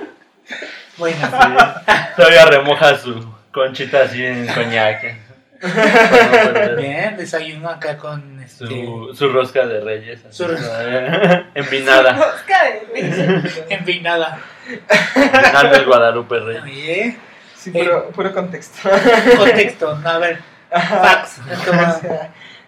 Bueno, 0.98 1.16
Sí. 1.16 1.86
Todavía 2.16 2.44
remoja 2.46 2.96
su 2.98 3.24
conchita 3.52 4.02
así 4.02 4.24
en 4.24 4.46
coñac. 4.54 5.02
Bien, 6.76 7.16
desayuno 7.16 7.68
acá 7.68 7.96
con 7.98 8.40
este. 8.40 8.66
Su, 8.66 9.10
su 9.14 9.28
rosca 9.32 9.66
de 9.66 9.80
reyes. 9.80 10.24
así, 10.24 10.36
Su- 10.44 10.54
todavía 10.54 11.50
Envinada. 11.54 12.12
Rosca 12.12 12.58
de 12.64 13.02
leche. 13.02 13.64
En 13.70 13.84
fin, 13.84 14.02
nada. 14.02 14.38
Llenando 15.16 15.76
el 15.76 15.84
Guadalupe 15.84 16.38
Reyes. 16.40 16.62
Oye, 16.62 17.16
Sí, 17.56 17.70
puro, 17.72 18.10
puro 18.10 18.32
contexto. 18.32 18.88
contexto, 19.36 19.96
no, 19.96 20.08
a 20.08 20.18
ver, 20.18 20.38
fax. 20.70 21.40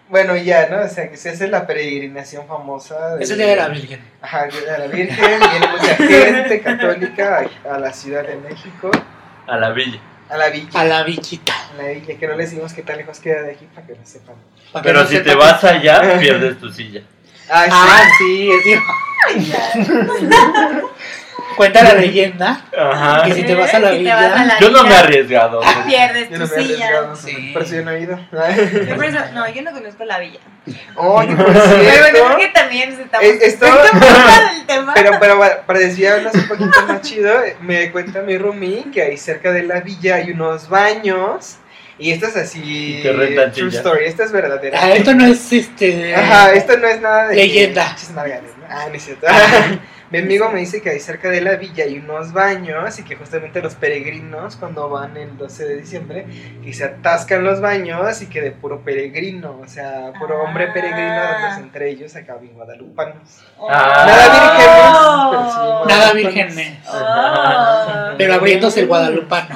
bueno, 0.09 0.35
ya, 0.35 0.67
¿no? 0.67 0.81
O 0.83 0.87
sea, 0.89 1.09
que 1.09 1.15
se 1.15 1.29
hace 1.29 1.47
la 1.47 1.65
peregrinación 1.65 2.45
famosa. 2.45 3.15
Es 3.17 3.31
el 3.31 3.37
día 3.37 3.47
de 3.47 3.55
la 3.55 3.69
Virgen. 3.69 4.01
Ajá, 4.21 4.45
el 4.45 4.51
día 4.51 4.73
de 4.73 4.77
la 4.79 4.87
Virgen. 4.87 5.39
Viene 5.39 5.67
mucha 5.71 5.95
gente 5.95 6.61
católica 6.61 7.45
a, 7.69 7.75
a 7.75 7.79
la 7.79 7.93
Ciudad 7.93 8.27
de 8.27 8.35
México. 8.35 8.91
A 9.47 9.57
la 9.57 9.69
villa. 9.69 9.99
A 10.31 10.37
la 10.37 10.49
villa. 10.49 10.69
a 10.73 10.85
la 10.85 11.03
bichita. 11.03 11.53
A 11.73 11.81
la 11.81 11.89
villa, 11.89 12.17
que 12.17 12.27
no 12.27 12.35
les 12.35 12.49
decimos 12.49 12.73
qué 12.73 12.83
tan 12.83 12.97
lejos 12.97 13.19
queda 13.19 13.41
de 13.43 13.51
aquí 13.51 13.65
para 13.75 13.85
que 13.85 13.95
lo 13.95 14.05
sepan. 14.05 14.35
Para 14.71 14.83
Pero 14.83 15.03
no 15.03 15.07
si 15.07 15.15
sepa 15.15 15.29
te 15.29 15.35
vas 15.35 15.63
allá, 15.63 16.17
pierdes 16.19 16.57
tu 16.57 16.71
silla. 16.71 17.01
Ah, 17.49 17.65
sí. 18.17 18.49
Sí, 18.51 18.51
es 18.51 18.63
cierto. 18.63 18.91
Cuenta 21.55 21.83
la 21.83 21.93
leyenda 22.01 22.61
Ajá. 22.77 23.23
que 23.25 23.33
si 23.33 23.43
te 23.43 23.55
vas 23.55 23.73
a 23.73 23.79
la 23.79 23.91
Si 23.91 24.03
te 24.03 24.09
vas 24.09 24.23
a 24.25 24.29
villa. 24.33 24.45
la 24.45 24.59
Yo 24.59 24.69
no 24.71 24.83
me 24.83 24.89
he 24.91 24.97
arriesgado. 24.97 25.61
Pierdes 25.85 26.29
Yo 26.29 26.37
tu 26.37 26.39
no 26.43 26.47
me 26.47 26.55
he 26.55 26.65
silla. 26.65 26.85
arriesgado. 26.87 27.15
Sí. 27.15 27.49
Por 27.53 27.61
eso 27.63 27.75
yo 27.75 27.81
no 27.83 27.91
he 27.91 27.99
ido. 28.01 28.19
Yo 28.87 28.95
por 28.95 29.05
eso- 29.05 29.19
no, 29.33 29.49
yo 29.49 29.61
no 29.61 29.71
conozco 29.71 30.05
la 30.05 30.19
villa. 30.19 30.39
Oye, 30.95 31.35
por 31.35 31.45
Pero 31.53 31.53
bueno, 31.53 32.09
creo 32.11 32.37
que 32.37 32.47
también 32.49 32.89
estamos 32.91 33.25
Es- 33.27 33.41
esto- 33.41 33.65
del 33.65 34.65
tema. 34.67 34.93
Pero, 34.93 35.11
pero 35.19 35.39
para- 35.39 35.61
para 35.63 35.79
desviarnos 35.79 36.33
un 36.33 36.47
poquito 36.47 36.85
más 36.87 37.01
chido, 37.01 37.33
me 37.61 37.91
cuenta 37.91 38.21
mi 38.21 38.37
roomie 38.37 38.85
que 38.93 39.01
ahí 39.01 39.17
cerca 39.17 39.51
de 39.51 39.63
la 39.63 39.79
villa 39.81 40.15
hay 40.15 40.31
unos 40.31 40.69
baños. 40.69 41.57
Y 41.97 42.11
esto 42.11 42.25
es 42.27 42.35
así. 42.35 42.99
True 43.03 43.51
silla. 43.53 43.67
story, 43.77 44.05
esto 44.05 44.23
es 44.23 44.31
verdadera. 44.31 44.79
Ah, 44.81 44.91
esto 44.91 45.13
no 45.13 45.23
es 45.27 45.53
este. 45.53 46.15
Ajá, 46.15 46.51
esto 46.53 46.75
no 46.77 46.87
es 46.87 46.99
nada 46.99 47.27
de. 47.27 47.35
Leyenda. 47.35 47.95
¿no? 48.15 48.21
Ah, 48.67 48.85
no 48.89 48.95
es 48.95 49.03
cierto. 49.05 49.27
Mi 50.11 50.17
amigo 50.19 50.49
me 50.49 50.59
dice 50.59 50.81
que 50.81 50.89
ahí 50.89 50.99
cerca 50.99 51.29
de 51.29 51.39
la 51.39 51.55
villa 51.55 51.85
hay 51.85 51.97
unos 51.97 52.33
baños 52.33 52.99
y 52.99 53.03
que 53.03 53.15
justamente 53.15 53.61
los 53.61 53.75
peregrinos 53.75 54.57
cuando 54.57 54.89
van 54.89 55.15
el 55.15 55.37
12 55.37 55.63
de 55.65 55.77
diciembre 55.77 56.25
que 56.61 56.73
se 56.73 56.83
atascan 56.83 57.45
los 57.45 57.61
baños 57.61 58.21
y 58.21 58.25
que 58.27 58.41
de 58.41 58.51
puro 58.51 58.81
peregrino, 58.81 59.61
o 59.63 59.67
sea, 59.69 60.11
puro 60.19 60.43
hombre 60.43 60.65
Ah. 60.69 60.73
peregrino 60.73 61.57
entre 61.59 61.89
ellos 61.91 62.13
acaban 62.17 62.47
guadalupanos. 62.47 63.39
Ah. 63.69 64.03
Nada 64.05 64.33
vírgenes, 64.33 64.81
pero 65.31 65.49
sí 65.49 65.57
Nada 65.87 66.11
virgen, 66.13 66.79
Oh. 66.91 68.15
pero 68.17 68.33
abriéndose 68.33 68.79
el 68.81 68.87
guadalupano. 68.87 69.55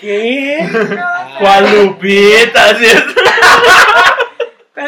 ¿Qué? 0.00 0.68
¿Cuál. 1.40 1.96
¿Cuál 1.98 3.23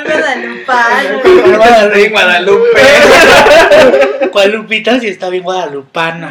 guadalupano? 0.07 2.09
Guadalupe. 2.11 2.81
¿Cuál 4.33 4.53
Lupita 4.53 4.99
si 5.01 5.09
está 5.09 5.29
bien 5.29 5.43
guadalupano? 5.43 6.31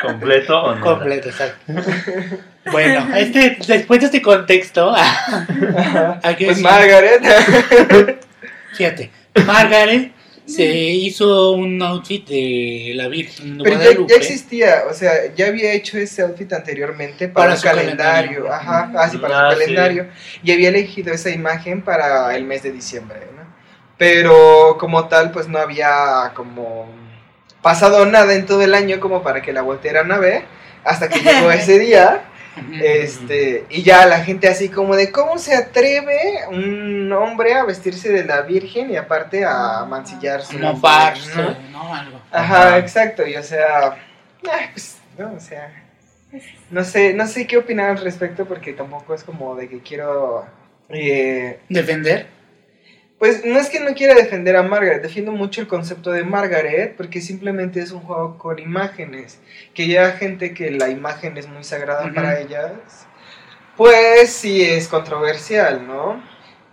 ¿Completo 0.00 0.62
o 0.62 0.74
no? 0.74 0.84
Completo, 0.84 1.28
exacto. 1.28 1.72
Bueno, 2.70 3.08
este, 3.16 3.58
después 3.66 4.00
de 4.00 4.06
este 4.06 4.22
contexto, 4.22 4.94
hay 6.22 6.34
que 6.36 6.46
Pues 6.46 6.60
Margaret. 6.60 8.20
fíjate, 8.74 9.10
Margaret 9.46 10.12
se 10.54 10.64
hizo 10.66 11.52
un 11.52 11.80
outfit 11.82 12.26
de 12.28 12.92
la 12.94 13.08
Virgen 13.08 13.58
de 13.58 13.64
Pero 13.64 13.76
ya, 13.76 13.82
Guadalupe. 13.84 14.12
ya 14.12 14.16
existía, 14.18 14.82
o 14.90 14.94
sea, 14.94 15.12
ya 15.34 15.46
había 15.46 15.72
hecho 15.72 15.98
ese 15.98 16.22
outfit 16.22 16.52
anteriormente 16.52 17.28
para, 17.28 17.44
Para 17.44 17.52
un 17.54 17.58
su 17.58 17.64
calendario, 17.64 18.44
calendario. 18.46 18.52
ajá, 18.52 18.92
ah, 18.96 19.08
sí, 19.08 19.18
para 19.18 19.48
Ah, 19.48 19.50
su 19.52 19.56
sí. 19.58 19.62
calendario, 19.62 20.08
y 20.42 20.52
había 20.52 20.68
elegido 20.70 21.12
esa 21.12 21.30
imagen 21.30 21.82
para 21.82 22.34
el 22.36 22.44
mes 22.44 22.62
de 22.62 22.72
diciembre, 22.72 23.20
¿no? 23.36 23.42
Pero 23.98 24.76
como 24.78 25.08
tal, 25.08 25.30
pues 25.30 25.46
no 25.48 25.58
había 25.58 26.32
como 26.34 26.88
pasado 27.62 28.06
nada 28.06 28.34
en 28.34 28.46
todo 28.46 28.62
el 28.62 28.74
año 28.74 28.98
como 29.00 29.22
para 29.22 29.42
que 29.42 29.52
la 29.52 29.62
voltearan 29.62 30.10
a 30.12 30.18
ver, 30.18 30.44
hasta 30.84 31.08
que 31.08 31.20
llegó 31.20 31.50
ese 31.52 31.78
día. 31.78 32.22
Este, 32.82 33.64
y 33.70 33.82
ya 33.82 34.06
la 34.06 34.22
gente 34.24 34.48
así 34.48 34.68
como 34.68 34.96
de 34.96 35.10
cómo 35.10 35.38
se 35.38 35.54
atreve 35.54 36.18
un 36.50 37.12
hombre 37.12 37.54
a 37.54 37.64
vestirse 37.64 38.10
de 38.10 38.24
la 38.24 38.42
Virgen 38.42 38.90
y 38.90 38.96
aparte 38.96 39.44
a 39.44 39.84
mancillar 39.88 40.42
su 40.42 40.58
mofarse, 40.58 41.34
¿no? 41.36 41.56
¿no? 41.72 41.94
Algo. 41.94 42.20
Ajá, 42.30 42.68
Ajá. 42.68 42.78
exacto, 42.78 43.26
y 43.26 43.36
o 43.36 43.42
sea, 43.42 43.96
ah, 44.48 44.60
pues, 44.72 44.98
no, 45.18 45.32
o 45.34 45.40
sea, 45.40 45.84
no 46.70 46.84
sé, 46.84 47.12
no 47.14 47.26
sé 47.26 47.46
qué 47.46 47.56
opinar 47.58 47.90
al 47.90 48.04
respecto 48.04 48.44
porque 48.46 48.72
tampoco 48.72 49.14
es 49.14 49.24
como 49.24 49.54
de 49.56 49.68
que 49.68 49.80
quiero, 49.80 50.46
eh, 50.88 51.60
Defender. 51.68 52.39
Pues 53.20 53.44
no 53.44 53.58
es 53.58 53.68
que 53.68 53.80
no 53.80 53.92
quiera 53.92 54.14
defender 54.14 54.56
a 54.56 54.62
Margaret, 54.62 55.02
defiendo 55.02 55.30
mucho 55.30 55.60
el 55.60 55.68
concepto 55.68 56.10
de 56.10 56.24
Margaret 56.24 56.96
porque 56.96 57.20
simplemente 57.20 57.78
es 57.80 57.92
un 57.92 58.00
juego 58.00 58.38
con 58.38 58.58
imágenes, 58.58 59.38
que 59.74 59.86
ya 59.86 60.12
gente 60.12 60.54
que 60.54 60.70
la 60.70 60.88
imagen 60.88 61.36
es 61.36 61.46
muy 61.46 61.62
sagrada 61.62 62.10
para 62.14 62.40
ellas, 62.40 62.72
pues 63.76 64.32
sí 64.32 64.62
es 64.62 64.88
controversial, 64.88 65.86
¿no? 65.86 66.22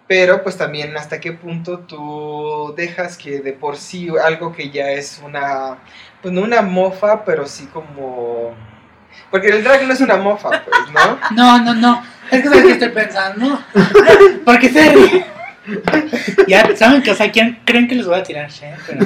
Pero 0.08 0.42
pues 0.42 0.56
también 0.56 0.96
hasta 0.96 1.20
qué 1.20 1.34
punto 1.34 1.80
tú 1.80 2.74
dejas 2.78 3.18
que 3.18 3.42
de 3.42 3.52
por 3.52 3.76
sí 3.76 4.08
algo 4.24 4.54
que 4.54 4.70
ya 4.70 4.92
es 4.92 5.22
una, 5.22 5.80
pues 6.22 6.34
no 6.34 6.44
una 6.44 6.62
mofa, 6.62 7.26
pero 7.26 7.46
sí 7.46 7.66
como... 7.74 8.56
Porque 9.30 9.50
el 9.50 9.66
drag 9.66 9.86
no 9.86 9.92
es 9.92 10.00
una 10.00 10.16
mofa, 10.16 10.50
pues, 10.64 10.94
¿no? 10.94 11.20
No, 11.36 11.62
no, 11.62 11.74
no. 11.74 12.04
Es 12.32 12.42
que 12.42 12.48
sabes 12.48 12.64
qué 12.64 12.72
estoy 12.72 12.90
pensando. 12.90 13.62
Porque 14.46 14.70
se 14.70 14.94
ríe. 14.94 15.37
Ya 16.48 16.76
saben 16.76 17.02
que, 17.02 17.12
o 17.12 17.16
sea, 17.16 17.32
¿quién 17.32 17.60
creen 17.66 17.88
que 17.88 17.96
les 17.96 18.06
voy 18.06 18.18
a 18.18 18.24
tirar? 18.24 18.50
Pero 18.86 19.06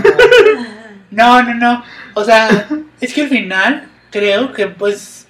no, 1.12 1.44
no, 1.44 1.54
no. 1.54 1.84
O 2.14 2.24
sea, 2.24 2.68
es 3.02 3.14
que 3.14 3.24
al 3.24 3.30
final 3.30 3.88
creo 4.12 4.54
que 4.54 4.68
pues 4.68 5.22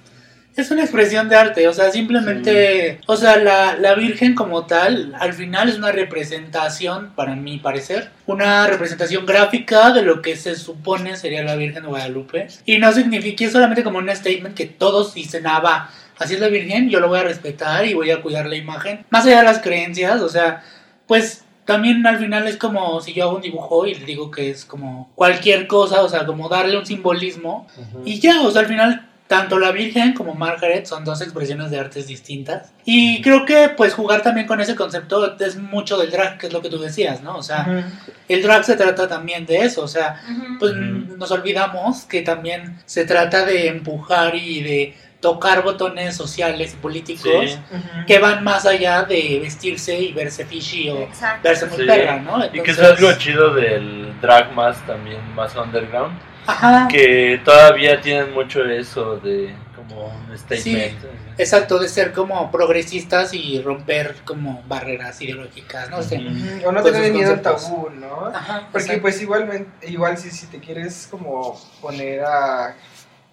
es 0.56 0.70
una 0.70 0.82
expresión 0.82 1.28
de 1.28 1.36
arte. 1.36 1.68
O 1.68 1.72
sea, 1.72 1.90
simplemente, 1.90 3.00
o 3.06 3.16
sea, 3.16 3.36
la, 3.38 3.76
la 3.76 3.94
Virgen 3.94 4.34
como 4.34 4.66
tal, 4.66 5.14
al 5.18 5.32
final 5.32 5.68
es 5.68 5.76
una 5.76 5.92
representación, 5.92 7.12
para 7.14 7.34
mi 7.34 7.58
parecer, 7.58 8.10
una 8.26 8.66
representación 8.66 9.24
gráfica 9.26 9.92
de 9.92 10.02
lo 10.02 10.20
que 10.20 10.36
se 10.36 10.56
supone 10.56 11.16
sería 11.16 11.42
la 11.42 11.56
Virgen 11.56 11.82
de 11.82 11.88
Guadalupe. 11.88 12.48
Y 12.66 12.78
no 12.78 12.92
significa, 12.92 13.44
es 13.44 13.52
solamente 13.52 13.82
como 13.82 13.98
un 13.98 14.14
statement 14.14 14.54
que 14.54 14.66
todos 14.66 15.14
dicen, 15.14 15.46
ah, 15.46 15.60
va, 15.60 15.90
así 16.18 16.34
es 16.34 16.40
la 16.40 16.48
Virgen, 16.48 16.90
yo 16.90 17.00
lo 17.00 17.08
voy 17.08 17.20
a 17.20 17.24
respetar 17.24 17.86
y 17.86 17.94
voy 17.94 18.10
a 18.10 18.20
cuidar 18.20 18.46
la 18.46 18.56
imagen. 18.56 19.06
Más 19.10 19.24
allá 19.24 19.38
de 19.38 19.44
las 19.44 19.60
creencias, 19.60 20.20
o 20.20 20.28
sea, 20.28 20.62
pues 21.06 21.44
también 21.64 22.04
al 22.06 22.18
final 22.18 22.48
es 22.48 22.56
como 22.56 23.00
si 23.00 23.12
yo 23.12 23.24
hago 23.24 23.36
un 23.36 23.42
dibujo 23.42 23.86
y 23.86 23.94
le 23.94 24.04
digo 24.04 24.30
que 24.30 24.50
es 24.50 24.64
como 24.64 25.10
cualquier 25.14 25.66
cosa, 25.66 26.02
o 26.02 26.08
sea, 26.08 26.26
como 26.26 26.48
darle 26.48 26.76
un 26.76 26.86
simbolismo. 26.86 27.66
Y 28.04 28.18
ya, 28.20 28.42
o 28.42 28.50
sea, 28.50 28.62
al 28.62 28.66
final 28.66 29.08
tanto 29.28 29.58
la 29.58 29.70
Virgen 29.70 30.12
como 30.12 30.34
Margaret 30.34 30.84
son 30.84 31.06
dos 31.06 31.22
expresiones 31.22 31.70
de 31.70 31.78
artes 31.78 32.06
distintas. 32.06 32.72
Y 32.84 33.22
creo 33.22 33.46
que 33.46 33.70
pues 33.74 33.94
jugar 33.94 34.20
también 34.20 34.46
con 34.46 34.60
ese 34.60 34.74
concepto 34.74 35.38
es 35.38 35.56
mucho 35.56 35.96
del 35.96 36.10
drag, 36.10 36.36
que 36.36 36.48
es 36.48 36.52
lo 36.52 36.60
que 36.60 36.68
tú 36.68 36.78
decías, 36.78 37.22
¿no? 37.22 37.36
O 37.36 37.42
sea, 37.42 37.64
Ujú. 37.66 38.12
el 38.28 38.42
drag 38.42 38.62
se 38.64 38.76
trata 38.76 39.08
también 39.08 39.46
de 39.46 39.58
eso, 39.62 39.82
o 39.84 39.88
sea, 39.88 40.20
pues 40.58 40.72
Ujú. 40.72 41.16
nos 41.16 41.30
olvidamos 41.30 42.02
que 42.02 42.20
también 42.20 42.78
se 42.84 43.06
trata 43.06 43.46
de 43.46 43.68
empujar 43.68 44.34
y 44.34 44.62
de 44.62 44.94
tocar 45.22 45.62
botones 45.62 46.14
sociales 46.16 46.74
y 46.74 46.76
políticos 46.76 47.22
Sí. 47.46 47.58
Que 48.06 48.18
van 48.18 48.44
más 48.44 48.66
allá 48.66 49.04
de 49.04 49.38
vestirse 49.40 49.98
y 49.98 50.12
verse 50.12 50.44
fishy 50.44 50.90
o 50.90 50.98
Exacto. 51.04 51.40
verse 51.48 51.66
muy 51.66 51.76
Sí. 51.78 51.86
perra, 51.86 52.16
¿no? 52.18 52.44
Y 52.44 52.50
que 52.50 52.58
Entonces- 52.58 52.78
eso 52.84 52.92
es 52.94 53.00
lo 53.00 53.12
chido 53.16 53.54
del 53.54 54.20
drag 54.20 54.52
más 54.52 54.84
también, 54.86 55.18
más 55.34 55.54
underground. 55.56 56.18
Ajá. 56.46 56.88
Que 56.88 57.40
todavía 57.44 58.00
tienen 58.00 58.34
mucho 58.34 58.64
eso 58.64 59.16
de 59.18 59.54
como 59.76 60.06
un 60.06 60.36
statement. 60.38 60.94
Exacto, 61.38 61.78
de 61.78 61.88
ser 61.88 62.12
como 62.12 62.50
progresistas 62.50 63.32
y 63.32 63.60
romper 63.62 64.16
como 64.24 64.62
barreras 64.66 65.20
ideológicas, 65.22 65.88
no. 65.88 65.98
Ujú. 65.98 66.68
O 66.68 66.72
no 66.72 66.82
tener 66.82 67.12
miedo 67.12 67.32
al 67.32 67.42
tabú, 67.42 67.88
¿no? 67.90 68.26
Ajá, 68.26 68.68
Porque 68.72 68.86
exacto. 68.86 69.02
pues 69.02 69.22
igualmente, 69.22 69.88
igual 69.88 70.18
si, 70.18 70.30
si 70.30 70.46
te 70.46 70.58
quieres 70.58 71.06
como 71.10 71.58
poner 71.80 72.24
a, 72.24 72.74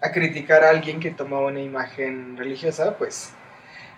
a 0.00 0.12
criticar 0.12 0.64
a 0.64 0.70
alguien 0.70 1.00
que 1.00 1.10
toma 1.10 1.40
una 1.40 1.60
imagen 1.60 2.36
religiosa, 2.36 2.96
pues, 2.96 3.32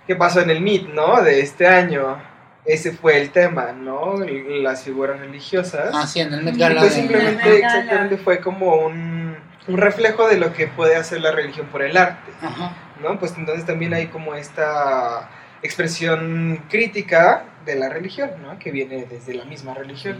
¿qué 0.06 0.16
pasó 0.16 0.40
en 0.40 0.50
el 0.50 0.60
MIT, 0.60 0.88
no? 0.88 1.22
De 1.22 1.40
este 1.40 1.66
año. 1.66 2.30
Ese 2.64 2.92
fue 2.92 3.20
el 3.20 3.30
tema, 3.30 3.72
¿no? 3.72 4.18
Las 4.18 4.84
figuras 4.84 5.18
religiosas. 5.18 5.90
Ah, 5.92 6.06
sí, 6.06 6.20
en 6.20 6.32
el 6.32 6.56
Gala 6.56 6.82
pues 6.82 6.94
simplemente, 6.94 7.60
Gala. 7.60 7.78
exactamente, 7.78 8.16
fue 8.18 8.40
como 8.40 8.76
un, 8.76 9.36
un 9.66 9.76
reflejo 9.76 10.28
de 10.28 10.38
lo 10.38 10.52
que 10.52 10.68
puede 10.68 10.94
hacer 10.94 11.20
la 11.20 11.32
religión 11.32 11.66
por 11.66 11.82
el 11.82 11.96
arte. 11.96 12.30
Ajá. 12.40 12.72
¿no? 13.02 13.18
Pues 13.18 13.34
entonces 13.36 13.66
también 13.66 13.92
hay 13.92 14.06
como 14.06 14.34
esta 14.34 15.28
expresión 15.62 16.64
crítica 16.70 17.44
de 17.66 17.76
la 17.76 17.88
religión, 17.88 18.30
¿no? 18.42 18.58
Que 18.58 18.70
viene 18.70 19.04
desde 19.04 19.34
la 19.34 19.44
misma 19.44 19.74
religión, 19.74 20.18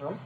¿no? 0.00 0.16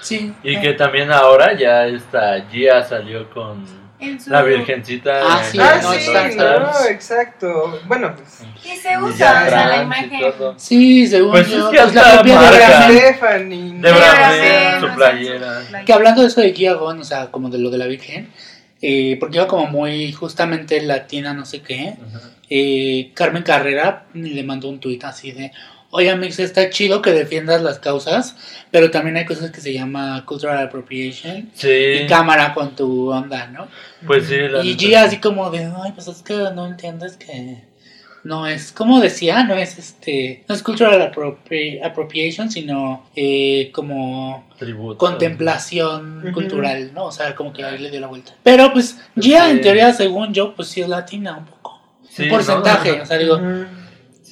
Sí. 0.00 0.34
Y 0.42 0.60
que 0.60 0.72
también 0.72 1.12
ahora 1.12 1.54
ya 1.56 1.86
esta 1.86 2.40
Gia 2.50 2.82
salió 2.82 3.30
con 3.30 3.64
En 4.04 4.20
su- 4.20 4.30
la 4.30 4.42
Virgencita. 4.42 5.20
Ah, 5.22 5.42
sí, 5.44 5.58
ah, 5.60 5.80
no, 5.82 5.92
sí, 5.92 6.10
no, 6.36 6.88
exacto. 6.88 7.80
Bueno, 7.86 8.14
pues 8.14 8.42
Y 8.64 8.76
se 8.76 8.96
usa, 8.98 9.44
o 9.46 9.48
sea, 9.48 9.68
la 9.68 9.82
imagen. 9.82 10.20
Sí, 10.56 11.06
según 11.06 11.30
Pues 11.32 11.48
yo, 11.48 11.70
es 11.70 11.76
que 11.76 11.82
pues 11.82 11.94
la 11.94 12.12
propia. 12.14 12.40
Debra 12.50 12.88
Mel, 12.88 12.98
Stephanie. 12.98 13.72
De 13.80 13.92
Mel, 13.92 14.80
su 14.80 14.94
playera. 14.96 15.62
que 15.84 15.92
hablando 15.92 16.22
de 16.22 16.28
eso 16.28 16.40
de 16.40 16.74
Gon, 16.74 17.00
o 17.00 17.04
sea, 17.04 17.26
como 17.30 17.48
de 17.50 17.58
lo 17.58 17.70
de 17.70 17.78
la 17.78 17.86
Virgen, 17.86 18.30
eh, 18.82 19.16
porque 19.18 19.38
iba 19.38 19.46
como 19.46 19.66
muy 19.66 20.12
justamente 20.12 20.80
latina, 20.82 21.32
no 21.32 21.44
sé 21.44 21.62
qué, 21.62 21.94
eh, 22.50 23.10
Carmen 23.14 23.42
Carrera 23.42 24.04
le 24.12 24.42
mandó 24.42 24.68
un 24.68 24.78
tuit 24.80 25.02
así 25.04 25.32
de, 25.32 25.50
oye, 25.96 26.14
Mix, 26.16 26.38
está 26.40 26.70
chido 26.70 27.00
que 27.02 27.12
defiendas 27.12 27.62
las 27.62 27.78
causas, 27.78 28.36
pero 28.72 28.90
también 28.90 29.16
hay 29.16 29.24
cosas 29.26 29.50
que 29.52 29.60
se 29.60 29.72
llama 29.72 30.24
cultural 30.26 30.58
appropriation. 30.66 31.50
Sí, 31.54 31.68
Y 31.68 32.06
cámara 32.06 32.52
con 32.52 32.74
tu 32.74 33.10
onda, 33.10 33.46
¿no? 33.46 33.68
pues 34.06 34.26
sí. 34.26 34.36
la 34.50 34.64
Y. 34.64 34.74
Gia 34.76 35.04
así 35.04 35.18
como 35.18 35.50
de, 35.50 35.64
ay, 35.82 35.92
pues 35.94 36.08
es 36.08 36.22
que 36.22 36.34
no 36.34 36.66
entiendes 36.66 37.16
que 37.16 37.62
no 38.24 38.46
es, 38.46 38.72
como 38.72 39.00
decía, 39.00 39.44
no 39.44 39.54
es 39.54 39.78
este, 39.78 40.44
no 40.48 40.54
es 40.54 40.62
cultural 40.62 40.98
appropri- 41.12 41.78
appropriation, 41.84 42.50
sino 42.50 43.06
eh, 43.14 43.70
como 43.72 44.48
Tributo. 44.58 44.96
contemplación 44.98 46.30
cultural, 46.32 46.92
¿no? 46.94 47.04
O 47.04 47.12
sea, 47.12 47.34
como 47.34 47.52
que 47.52 47.62
ahí 47.64 47.78
le 47.78 47.90
dio 47.90 48.00
la 48.00 48.06
vuelta. 48.06 48.32
Pero 48.42 48.72
pues 48.72 48.98
Gia 49.20 49.44
Sí. 49.44 49.50
en 49.52 49.60
teoría, 49.60 49.92
según 49.92 50.32
yo, 50.32 50.54
pues 50.54 50.68
sí 50.68 50.80
es 50.80 50.88
latina 50.88 51.36
un 51.36 51.44
poco. 51.44 51.80
Sí, 52.08 52.24
un 52.24 52.30
porcentaje, 52.30 52.96
¿no? 52.96 53.02
o 53.02 53.06
sea, 53.06 53.18
digo. 53.18 53.38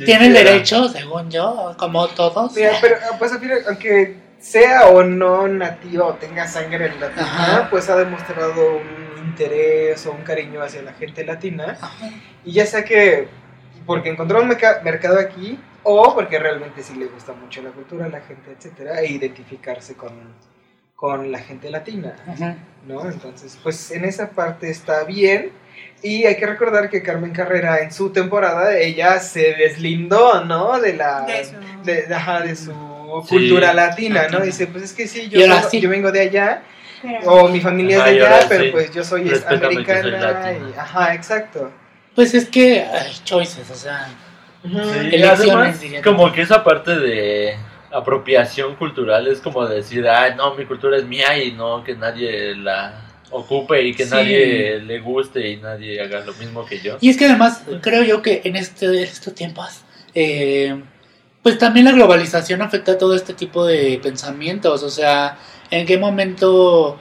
Sí, 0.02 0.06
tiene 0.06 0.26
el 0.26 0.32
sí, 0.32 0.40
era. 0.40 0.50
derecho, 0.50 0.88
según 0.88 1.30
yo, 1.30 1.74
como 1.78 2.08
todos. 2.08 2.54
Mira, 2.54 2.72
pero 2.80 2.96
pues 3.18 3.32
al 3.32 3.40
final, 3.40 3.62
aunque 3.68 4.16
sea 4.38 4.88
o 4.88 5.04
no 5.04 5.46
nativa 5.46 6.06
o 6.06 6.14
tenga 6.14 6.48
sangre 6.48 6.86
en 6.86 7.00
latina, 7.00 7.24
Ajá. 7.24 7.70
pues 7.70 7.88
ha 7.88 7.96
demostrado 7.96 8.76
un 8.76 9.26
interés 9.26 10.04
o 10.06 10.12
un 10.12 10.22
cariño 10.22 10.62
hacia 10.62 10.82
la 10.82 10.92
gente 10.94 11.24
latina. 11.24 11.78
Ajá. 11.80 12.10
Y 12.44 12.52
ya 12.52 12.66
sea 12.66 12.84
que 12.84 13.28
porque 13.86 14.10
encontró 14.10 14.42
un 14.42 14.48
mercado 14.48 15.18
aquí 15.18 15.58
o 15.82 16.14
porque 16.14 16.38
realmente 16.38 16.82
sí 16.82 16.94
le 16.94 17.06
gusta 17.06 17.32
mucho 17.32 17.62
la 17.62 17.70
cultura, 17.70 18.08
la 18.08 18.20
gente, 18.20 18.52
etcétera, 18.56 19.00
e 19.00 19.12
identificarse 19.12 19.94
con, 19.94 20.12
con 21.02 21.32
la 21.32 21.40
gente 21.40 21.68
latina, 21.68 22.14
Ajá. 22.28 22.54
¿no? 22.86 23.04
Entonces, 23.10 23.58
pues 23.60 23.90
en 23.90 24.04
esa 24.04 24.30
parte 24.30 24.70
está 24.70 25.02
bien. 25.02 25.50
Y 26.00 26.26
hay 26.26 26.36
que 26.36 26.46
recordar 26.46 26.88
que 26.88 27.02
Carmen 27.02 27.32
Carrera 27.32 27.80
en 27.80 27.90
su 27.90 28.10
temporada, 28.10 28.78
ella 28.78 29.18
se 29.18 29.52
deslindó, 29.54 30.44
¿no? 30.44 30.78
De 30.80 30.92
la... 30.94 31.22
De 31.22 31.44
su- 31.44 31.56
de, 31.84 32.02
de- 32.06 32.14
ajá, 32.14 32.42
de 32.42 32.54
su 32.54 32.70
Sí, 32.70 33.28
cultura 33.36 33.74
latina, 33.74 34.28
¿no? 34.30 34.38
Dice, 34.42 34.68
pues 34.68 34.84
es 34.84 34.92
que 34.92 35.08
sí, 35.08 35.28
yo, 35.28 35.40
ahora 35.40 35.62
soy- 35.62 35.70
sí. 35.72 35.80
yo 35.80 35.88
vengo 35.90 36.12
de 36.12 36.20
allá, 36.20 36.62
Pero- 37.02 37.18
o 37.32 37.48
mi 37.48 37.60
familia 37.60 37.96
Ajá, 37.98 38.08
es 38.10 38.14
de 38.14 38.20
allá, 38.24 38.34
ahora 38.36 38.46
pero 38.48 38.64
sí. 38.64 38.70
pues 38.70 38.94
yo 38.94 39.02
soy 39.02 39.28
soy 39.28 39.42
americana. 39.56 40.08
latina. 40.20 40.68
y- 40.72 40.78
ajá, 40.78 41.14
exacto. 41.14 41.72
Pues 42.14 42.32
es 42.32 42.48
que 42.48 42.80
hay 42.84 43.12
choices, 43.24 43.68
o 43.68 43.74
sea, 43.74 44.06
Sí, 44.62 44.68
Elecciones, 44.70 45.82
y 45.82 45.86
además, 45.88 46.04
como 46.04 46.30
que 46.32 46.42
esa 46.42 46.62
parte 46.62 46.96
de 46.96 47.56
apropiación 47.92 48.76
cultural 48.76 49.26
es 49.26 49.40
como 49.40 49.66
decir, 49.66 50.08
ay, 50.08 50.32
no, 50.36 50.54
mi 50.54 50.64
cultura 50.64 50.96
es 50.96 51.04
mía 51.04 51.42
y 51.42 51.52
no 51.52 51.84
que 51.84 51.94
nadie 51.94 52.54
la 52.56 53.00
ocupe 53.30 53.82
y 53.82 53.94
que 53.94 54.04
Sí. 54.04 54.10
nadie 54.10 54.78
le 54.80 55.00
guste 55.00 55.48
y 55.50 55.56
nadie 55.56 56.00
haga 56.00 56.20
lo 56.24 56.32
mismo 56.34 56.64
que 56.66 56.80
yo. 56.80 56.98
Y 57.00 57.08
es 57.10 57.16
que 57.16 57.26
además 57.26 57.62
creo 57.80 58.02
yo 58.02 58.22
que 58.22 58.42
en, 58.44 58.56
este, 58.56 59.02
estos 59.02 59.34
tiempos, 59.34 59.82
eh, 60.14 60.80
pues 61.42 61.58
también 61.58 61.86
la 61.86 61.92
globalización 61.92 62.62
afecta 62.62 62.92
a 62.92 62.98
todo 62.98 63.14
este 63.14 63.34
tipo 63.34 63.66
de 63.66 63.98
pensamientos. 64.02 64.82
O 64.82 64.90
sea, 64.90 65.38
¿en 65.70 65.86
qué 65.86 65.98
momento 65.98 66.98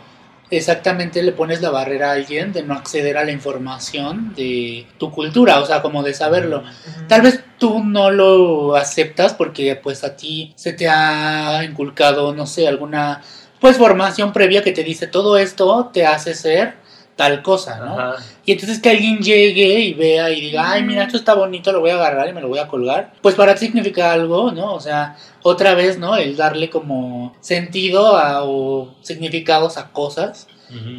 exactamente 0.51 1.23
le 1.23 1.31
pones 1.31 1.61
la 1.61 1.71
barrera 1.71 2.09
a 2.09 2.13
alguien 2.13 2.53
de 2.53 2.63
no 2.63 2.73
acceder 2.73 3.17
a 3.17 3.23
la 3.23 3.31
información 3.31 4.33
de 4.35 4.85
tu 4.97 5.11
cultura? 5.11 5.59
O 5.59 5.65
sea, 5.65 5.81
como 5.81 6.03
de 6.03 6.13
saberlo. 6.13 6.63
Tal 7.07 7.21
vez 7.21 7.43
tú 7.57 7.83
no 7.83 8.11
lo 8.11 8.75
aceptas 8.75 9.33
porque 9.33 9.75
pues 9.75 10.03
a 10.03 10.15
ti 10.15 10.53
se 10.55 10.73
te 10.73 10.87
ha 10.89 11.63
inculcado, 11.63 12.33
no 12.35 12.45
sé, 12.45 12.67
alguna 12.67 13.21
pues 13.59 13.77
formación 13.77 14.33
previa 14.33 14.63
que 14.63 14.71
te 14.71 14.83
dice 14.83 15.07
todo 15.07 15.37
esto 15.37 15.91
te 15.93 16.05
hace 16.05 16.33
ser 16.33 16.80
tal 17.15 17.41
cosa, 17.43 17.77
¿no? 17.79 17.99
Ajá. 17.99 18.15
Y 18.45 18.53
entonces 18.53 18.79
que 18.79 18.89
alguien 18.89 19.19
llegue 19.19 19.79
y 19.79 19.93
vea 19.93 20.31
y 20.31 20.41
diga, 20.41 20.71
ay, 20.71 20.83
mira, 20.83 21.03
esto 21.03 21.17
está 21.17 21.33
bonito, 21.35 21.71
lo 21.71 21.79
voy 21.81 21.91
a 21.91 21.95
agarrar 21.95 22.27
y 22.29 22.33
me 22.33 22.41
lo 22.41 22.47
voy 22.47 22.59
a 22.59 22.67
colgar. 22.67 23.13
Pues 23.21 23.35
para 23.35 23.53
ti 23.55 23.65
significa 23.67 24.11
algo, 24.11 24.51
¿no? 24.51 24.73
O 24.73 24.79
sea, 24.79 25.15
otra 25.43 25.75
vez, 25.75 25.99
¿no? 25.99 26.15
El 26.15 26.35
darle 26.35 26.69
como 26.69 27.35
sentido 27.41 28.15
a, 28.17 28.43
o 28.43 28.95
significados 29.01 29.77
a 29.77 29.89
cosas, 29.91 30.47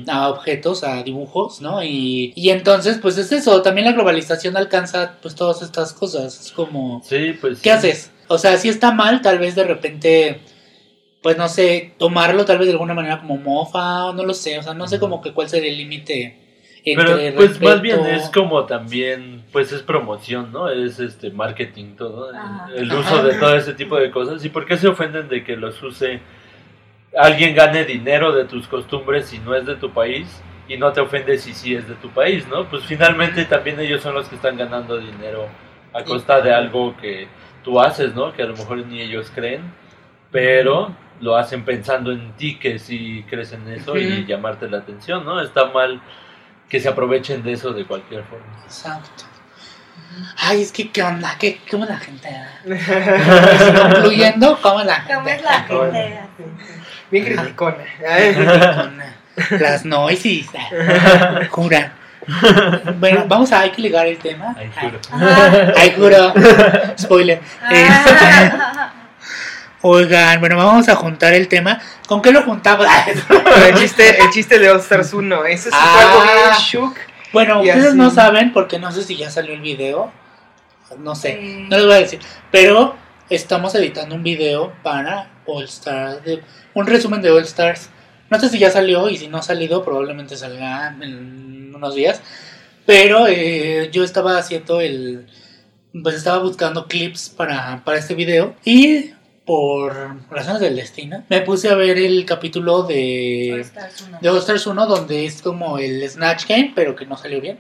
a 0.07 0.29
objetos, 0.29 0.85
a 0.85 1.03
dibujos, 1.03 1.61
¿no? 1.63 1.83
Y, 1.83 2.33
y 2.37 2.51
entonces, 2.51 2.99
pues 3.01 3.17
es 3.19 3.33
eso, 3.33 3.63
también 3.63 3.87
la 3.87 3.93
globalización 3.93 4.57
alcanza 4.57 5.15
pues 5.23 5.35
todas 5.35 5.63
estas 5.63 5.93
cosas. 5.95 6.39
Es 6.41 6.53
como, 6.53 7.03
Sí, 7.05 7.33
pues. 7.41 7.61
¿qué 7.61 7.71
sí. 7.71 7.71
haces? 7.71 8.11
O 8.29 8.39
sea, 8.39 8.59
si 8.59 8.69
está 8.69 8.93
mal, 8.93 9.23
tal 9.23 9.39
vez 9.39 9.55
de 9.55 9.65
repente... 9.65 10.41
Pues 11.23 11.37
no 11.39 11.49
sé, 11.49 11.93
tomarlo 11.99 12.45
tal 12.45 12.59
vez 12.59 12.67
de 12.67 12.73
alguna 12.73 12.95
manera 12.95 13.21
como 13.21 13.37
mofa, 13.37 14.13
no 14.13 14.25
lo 14.25 14.35
sé, 14.35 14.59
o 14.59 14.63
sea, 14.63 14.75
no 14.75 14.89
sé 14.89 14.99
como 14.99 15.23
que 15.23 15.33
cuál 15.33 15.49
sería 15.49 15.71
el 15.71 15.79
límite 15.79 16.37
Pero 16.85 17.17
pues 17.37 17.61
más 17.61 17.81
bien 17.81 18.05
es 18.07 18.29
como 18.31 18.67
también, 18.67 19.45
pues 19.53 19.71
es 19.73 19.83
promoción, 19.83 20.51
¿no? 20.51 20.69
Es 20.69 20.99
este 20.99 21.31
marketing 21.31 21.95
todo, 21.97 22.35
Ajá. 22.35 22.67
el 22.75 22.93
uso 22.93 23.23
de 23.23 23.35
todo 23.35 23.55
ese 23.55 23.75
tipo 23.75 23.97
de 23.97 24.11
cosas. 24.11 24.45
¿Y 24.45 24.49
por 24.49 24.67
qué 24.67 24.77
se 24.77 24.89
ofenden 24.89 25.29
de 25.29 25.45
que 25.45 25.57
los 25.57 25.81
use 25.81 26.21
alguien 27.17 27.55
gane 27.55 27.85
dinero 27.85 28.33
de 28.33 28.45
tus 28.47 28.67
costumbres 28.67 29.27
si 29.27 29.39
no 29.39 29.55
es 29.55 29.65
de 29.65 29.77
tu 29.77 29.93
país? 29.93 30.43
Y 30.69 30.77
no 30.77 30.93
te 30.93 31.01
ofende 31.01 31.39
si 31.39 31.53
sí 31.55 31.75
es 31.75 31.87
de 31.87 31.95
tu 31.97 32.09
país, 32.11 32.49
¿no? 32.49 32.69
Pues 32.69 32.85
finalmente 32.85 33.45
también 33.45 33.79
ellos 33.79 34.01
son 34.01 34.15
los 34.15 34.29
que 34.29 34.37
están 34.37 34.57
ganando 34.57 34.99
dinero 34.99 35.47
a 35.93 36.03
costa 36.03 36.41
de 36.41 36.53
algo 36.53 36.97
que 36.97 37.29
tú 37.63 37.81
haces, 37.81 38.15
¿no? 38.15 38.33
Que 38.33 38.43
a 38.43 38.47
lo 38.47 38.57
mejor 38.57 38.79
ni 38.79 39.01
ellos 39.01 39.31
creen, 39.35 39.61
pero 40.31 40.95
lo 41.23 41.37
hacen 41.37 41.65
pensando 41.65 42.13
en 42.13 42.33
ti 42.33 42.59
que 42.59 42.79
sí 42.79 43.25
crees 43.31 43.53
en 43.53 43.67
eso 43.69 43.97
y 43.97 44.07
Ujú. 44.21 44.27
llamarte 44.27 44.69
la 44.69 44.79
atención, 44.79 45.25
¿no? 45.25 45.41
Está 45.41 45.67
mal 45.67 46.01
que 46.69 46.81
se 46.81 46.89
aprovechen 46.89 47.43
de 47.43 47.53
eso 47.53 47.73
de 47.73 47.87
cualquier 47.87 48.25
forma. 48.25 48.45
Exacto. 48.65 49.25
Ay, 50.37 50.63
es 50.63 50.73
que 50.73 50.91
qué 50.91 51.03
onda, 51.03 51.37
qué, 51.39 51.61
cómo 51.71 51.87
la 51.87 51.97
gente. 51.97 52.29
Concluyendo, 53.83 54.59
cómo 54.61 54.83
la 54.83 54.97
gente. 54.97 55.15
¿Cómo 55.15 55.29
es 55.29 55.43
la 55.43 55.53
gente? 55.61 56.21
Bien 57.11 57.25
criticona. 57.25 57.85
Con 59.49 59.61
las 59.61 59.85
noises. 59.85 60.47
Jura. 61.51 61.93
Bueno, 62.99 63.25
vamos 63.27 63.53
a 63.53 63.61
hay 63.61 63.71
que 63.71 63.83
ligar 63.83 64.07
el 64.07 64.19
tema. 64.19 64.55
Ay, 64.57 64.71
juro. 64.81 64.99
Ay, 65.77 65.95
juro. 65.97 66.35
Spoiler. 66.99 67.41
Ah. 67.63 68.82
Oigan, 69.83 70.39
bueno, 70.41 70.57
vamos 70.57 70.89
a 70.89 70.95
juntar 70.95 71.33
el 71.35 71.49
tema. 71.49 71.81
¿Con 72.07 72.23
qué 72.23 72.31
lo 72.31 72.43
juntamos? 72.43 72.87
El 73.69 73.75
chiste, 73.79 74.21
el 74.23 74.31
chiste 74.31 74.59
de 74.59 74.71
All 74.71 74.79
Stars 74.81 75.13
1, 75.13 75.45
ese 75.47 75.69
es 75.69 75.75
Ah. 75.77 76.01
algo 76.13 76.23
bien 76.23 76.59
shook. 76.59 76.97
Bueno, 77.33 77.63
Y 77.65 77.69
ustedes 77.69 77.89
así. 77.89 77.97
no 77.99 78.11
saben 78.11 78.53
porque 78.53 78.79
no 78.79 78.91
sé 78.93 79.03
si 79.03 79.17
ya 79.17 79.31
salió 79.31 79.55
el 79.55 79.61
video. 79.61 80.11
No 80.99 81.15
sé, 81.15 81.39
no 81.69 81.77
les 81.77 81.87
voy 81.87 81.95
a 81.95 81.99
decir. 81.99 82.21
Pero 82.51 82.95
estamos 83.29 83.75
editando 83.75 84.15
un 84.15 84.23
video 84.23 84.73
para 84.83 85.31
All 85.47 85.65
Stars, 85.65 86.23
de- 86.25 86.43
un 86.75 86.87
resumen 86.87 87.21
de 87.23 87.31
All 87.31 87.43
Stars. 87.43 87.89
No 88.31 88.39
sé 88.41 88.49
si 88.49 88.59
ya 88.59 88.71
salió 88.71 89.09
y 89.09 89.17
si 89.19 89.29
no 89.29 89.39
ha 89.39 89.43
salido 89.43 89.85
probablemente 89.85 90.37
salga 90.37 90.95
en 91.01 91.75
unos 91.75 91.95
días. 91.95 92.23
Pero 92.87 93.27
eh, 93.29 93.91
yo 93.93 94.05
estaba 94.05 94.39
haciendo 94.39 94.81
el... 94.81 95.27
Pues 96.03 96.15
estaba 96.15 96.39
buscando 96.39 96.87
clips 96.87 97.29
para, 97.29 97.83
para 97.85 97.99
este 97.99 98.15
video 98.15 98.55
y 98.65 99.13
por 99.45 99.95
razones 100.31 100.61
del 100.61 100.77
destino 100.77 101.25
me 101.29 101.41
puse 101.41 101.69
a 101.69 101.75
ver 101.75 101.99
el 101.99 102.25
capítulo 102.25 102.85
de... 102.85 103.67
De 104.21 104.29
All 104.29 104.39
Stars 104.39 104.67
1 104.67 104.87
donde 104.87 105.27
es 105.27 105.43
como 105.43 105.79
el 105.79 106.09
Snatch 106.09 106.47
Game, 106.47 106.73
pero 106.75 106.95
que 106.95 107.07
no 107.07 107.17
salió 107.17 107.41
bien. 107.41 107.59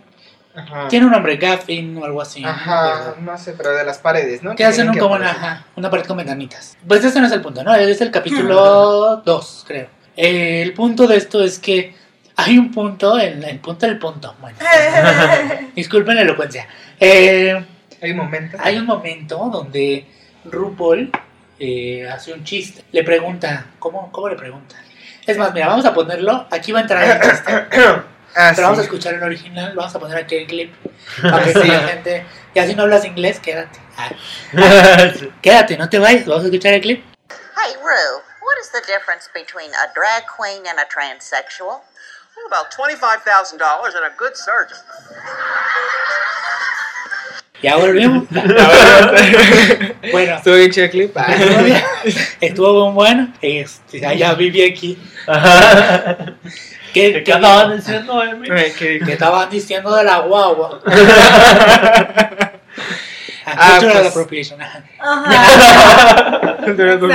Ajá. 0.55 0.87
Tiene 0.89 1.07
un 1.07 1.13
nombre, 1.13 1.37
Gaffin 1.39 1.97
o 1.97 2.05
algo 2.05 2.21
así. 2.21 2.45
Ajá, 2.45 3.15
¿no? 3.19 3.33
no 3.33 3.39
sé, 3.39 3.55
pero 3.55 3.73
de 3.75 3.85
las 3.85 3.99
paredes, 3.99 4.43
¿no? 4.43 4.55
Que 4.55 4.65
hacen 4.65 4.89
un, 4.89 4.95
que 4.95 5.01
como 5.01 5.15
una, 5.15 5.31
ajá, 5.31 5.67
una 5.77 5.91
pared 5.91 6.05
con 6.05 6.19
ventanitas. 6.19 6.77
Pues 6.87 7.03
ese 7.05 7.21
no 7.21 7.27
es 7.27 7.33
el 7.33 7.41
punto, 7.41 7.65
¿no? 7.65 7.75
Es 7.75 8.01
el 8.03 8.11
capítulo 8.11 9.17
2, 9.25 9.65
creo. 9.67 9.89
Eh, 10.17 10.61
el 10.63 10.75
punto 10.75 11.07
de 11.07 11.17
esto 11.17 11.43
es 11.43 11.59
que 11.59 11.95
hay 12.37 12.59
un 12.59 12.71
punto, 12.71 13.19
el, 13.19 13.43
el 13.43 13.59
punto 13.61 13.87
del 13.87 13.99
punto. 13.99 14.35
Bueno, 14.41 14.59
disculpen 15.75 16.17
la 16.17 16.23
elocuencia. 16.23 16.69
Eh, 17.01 17.65
Hay 18.03 18.11
un 18.11 18.19
momento. 18.19 18.59
hay 18.61 18.77
un 18.77 18.85
momento 18.87 19.49
donde 19.51 20.07
RuPaul 20.45 21.11
eh, 21.65 22.11
hace 22.11 22.33
un 22.33 22.43
chiste. 22.43 22.85
Le 22.91 23.05
pregunta, 23.05 23.67
¿cómo, 23.79 24.11
¿cómo 24.11 24.29
le 24.29 24.35
pregunta? 24.35 24.75
Es 25.25 25.39
más, 25.39 25.55
mira, 25.55 25.69
vamos 25.69 25.85
a 25.85 25.95
ponerlo. 25.95 26.49
Aquí 26.51 26.73
va 26.73 26.81
a 26.81 26.83
entrar 26.83 27.05
el 27.05 27.31
chiste. 27.31 27.67
Ah, 28.35 28.53
Pero 28.57 28.69
vamos 28.69 28.79
a 28.79 28.83
sí. 28.83 28.87
escuchar 28.87 29.13
el 29.13 29.23
original, 29.23 29.75
vamos 29.77 29.95
a 29.95 29.99
poner 29.99 30.17
aquí 30.17 30.37
el 30.37 30.47
clip. 30.47 30.75
Para 31.21 31.45
que 31.45 31.53
sí, 31.53 31.69
la 31.69 31.81
gente. 31.81 32.25
Ya 32.55 32.67
si 32.67 32.75
no 32.75 32.85
hablas 32.85 33.05
inglés, 33.05 33.39
quédate. 33.39 33.79
Ah, 33.99 34.11
quédate, 35.43 35.77
no 35.77 35.91
te 35.91 35.99
vayas, 35.99 36.25
vamos 36.25 36.45
a 36.45 36.47
escuchar 36.47 36.73
el 36.73 36.81
clip. 36.81 37.05
Hey, 37.29 37.75
Rue, 37.77 38.23
what 38.41 38.57
is 38.63 38.71
the 38.73 38.81
difference 38.91 39.29
between 39.35 39.71
a 39.75 39.93
drag 39.95 40.25
queen 40.27 40.67
and 40.67 40.79
a 40.79 40.87
transsexual? 40.89 41.83
About 42.47 42.73
$25,000 42.73 43.53
and 43.53 44.07
a 44.07 44.17
good 44.17 44.35
surgeon. 44.35 44.79
Ya 47.63 47.77
volvimos. 47.77 48.25
bueno, 50.13 50.37
Estuvo 50.37 50.55
bien 50.57 50.71
chido 50.71 50.85
el 50.87 50.91
clip. 50.91 51.17
Ah. 51.17 51.27
estuvo 52.41 52.87
muy 52.91 52.95
bueno. 52.95 53.33
Este, 53.41 54.01
ya, 54.01 54.13
ya 54.15 54.35
viví 54.35 54.63
aquí. 54.65 54.99
¿Qué, 56.93 57.13
¿Qué 57.13 57.23
qué- 57.25 57.33
andaban 57.33 57.77
diciendo, 57.77 58.23
Emi? 58.23 58.49
Qué- 58.49 59.01
que 59.05 59.13
estaban 59.13 59.49
diciendo 59.49 59.95
de 59.95 60.05
la 60.05 60.19
guagua? 60.19 60.81
Ah, 63.45 63.71
Cultural 63.73 63.97
pues- 63.99 64.09
appropriation. 64.09 64.63
ajá. 64.63 64.83
Ajá. 65.01 66.57
Exacto. 66.69 67.09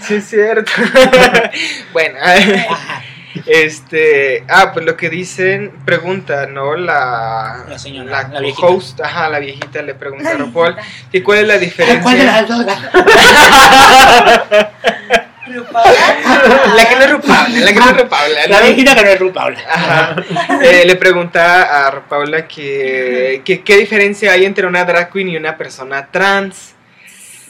Sí, 0.00 0.14
es 0.14 0.24
cierto. 0.28 0.70
bueno, 1.92 2.18
Ajá. 2.22 3.02
Este. 3.46 4.44
Ah, 4.48 4.72
pues 4.72 4.86
lo 4.86 4.96
que 4.96 5.10
dicen, 5.10 5.70
pregunta, 5.84 6.46
¿no? 6.46 6.76
La. 6.76 7.64
La 7.68 7.78
señora, 7.78 8.28
la 8.32 8.40
viejita. 8.40 8.66
host, 8.66 9.00
ajá, 9.00 9.28
la 9.28 9.38
viejita 9.38 9.82
le 9.82 9.94
pregunta 9.94 10.30
a 10.30 10.34
RuPaul 10.34 10.76
que 11.12 11.22
cuál 11.22 11.38
es 11.40 11.46
la 11.48 11.58
diferencia. 11.58 12.02
¿Cuál 12.02 12.18
de 12.18 12.24
las 12.24 12.48
dos? 12.48 12.64
la- 12.66 14.70
La 15.46 16.88
que 16.88 16.96
no 16.96 17.02
es 17.04 17.10
RuPaul, 17.12 17.60
la 17.60 17.72
que 17.72 17.78
no 17.80 17.90
es 17.90 17.96
RuPaul. 18.02 18.34
La 18.48 18.60
¿no? 18.60 18.66
viejita 18.66 18.94
que 18.94 19.02
no 19.02 19.08
es 19.08 19.18
RuPaul. 19.20 19.56
Ajá. 19.68 20.16
Eh, 20.62 20.84
le 20.86 20.96
pregunta 20.96 21.86
a 21.86 22.08
Paula 22.08 22.46
que, 22.48 23.42
que 23.44 23.62
qué 23.62 23.76
diferencia 23.76 24.32
hay 24.32 24.44
entre 24.44 24.66
una 24.66 24.84
drag 24.84 25.12
queen 25.12 25.28
y 25.28 25.36
una 25.36 25.56
persona 25.56 26.08
trans. 26.10 26.72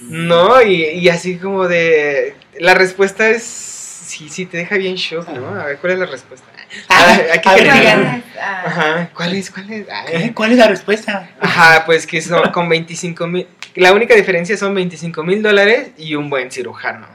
¿No? 0.09 0.61
Y, 0.61 0.85
y 0.85 1.09
así 1.09 1.39
como 1.39 1.67
de... 1.69 2.35
La 2.59 2.75
respuesta 2.75 3.31
es... 3.31 3.71
Sí, 4.15 4.29
sí, 4.29 4.47
te 4.47 4.59
deja 4.59 4.77
bien 4.77 4.95
shock, 4.95 5.29
¿no? 5.31 5.49
A 5.61 5.65
ver, 5.67 5.79
¿cuál 5.79 5.95
es 5.95 5.99
la 5.99 6.07
respuesta? 6.07 6.47
Ah, 6.89 7.19
hay 7.33 7.41
que 7.41 7.49
a 7.49 7.53
ver, 7.55 7.63
creer. 7.63 7.81
díganme. 7.81 8.23
Ajá, 8.41 9.11
¿cuál 9.13 9.35
es? 9.35 9.51
¿Cuál 9.51 9.73
es? 9.73 9.87
Ay. 9.91 10.07
¿Qué? 10.29 10.33
¿Cuál 10.35 10.53
es 10.53 10.59
la 10.59 10.69
respuesta? 10.69 11.31
Ajá, 11.41 11.85
pues 11.85 12.07
que 12.07 12.21
son 12.21 12.51
con 12.53 12.69
25 12.69 13.27
mil... 13.27 13.49
La 13.75 13.93
única 13.93 14.15
diferencia 14.15 14.57
son 14.57 14.73
25 14.75 15.25
mil 15.25 15.43
dólares 15.43 15.91
y 15.99 16.15
un 16.15 16.31
buen 16.31 16.53
cirujano. 16.53 17.09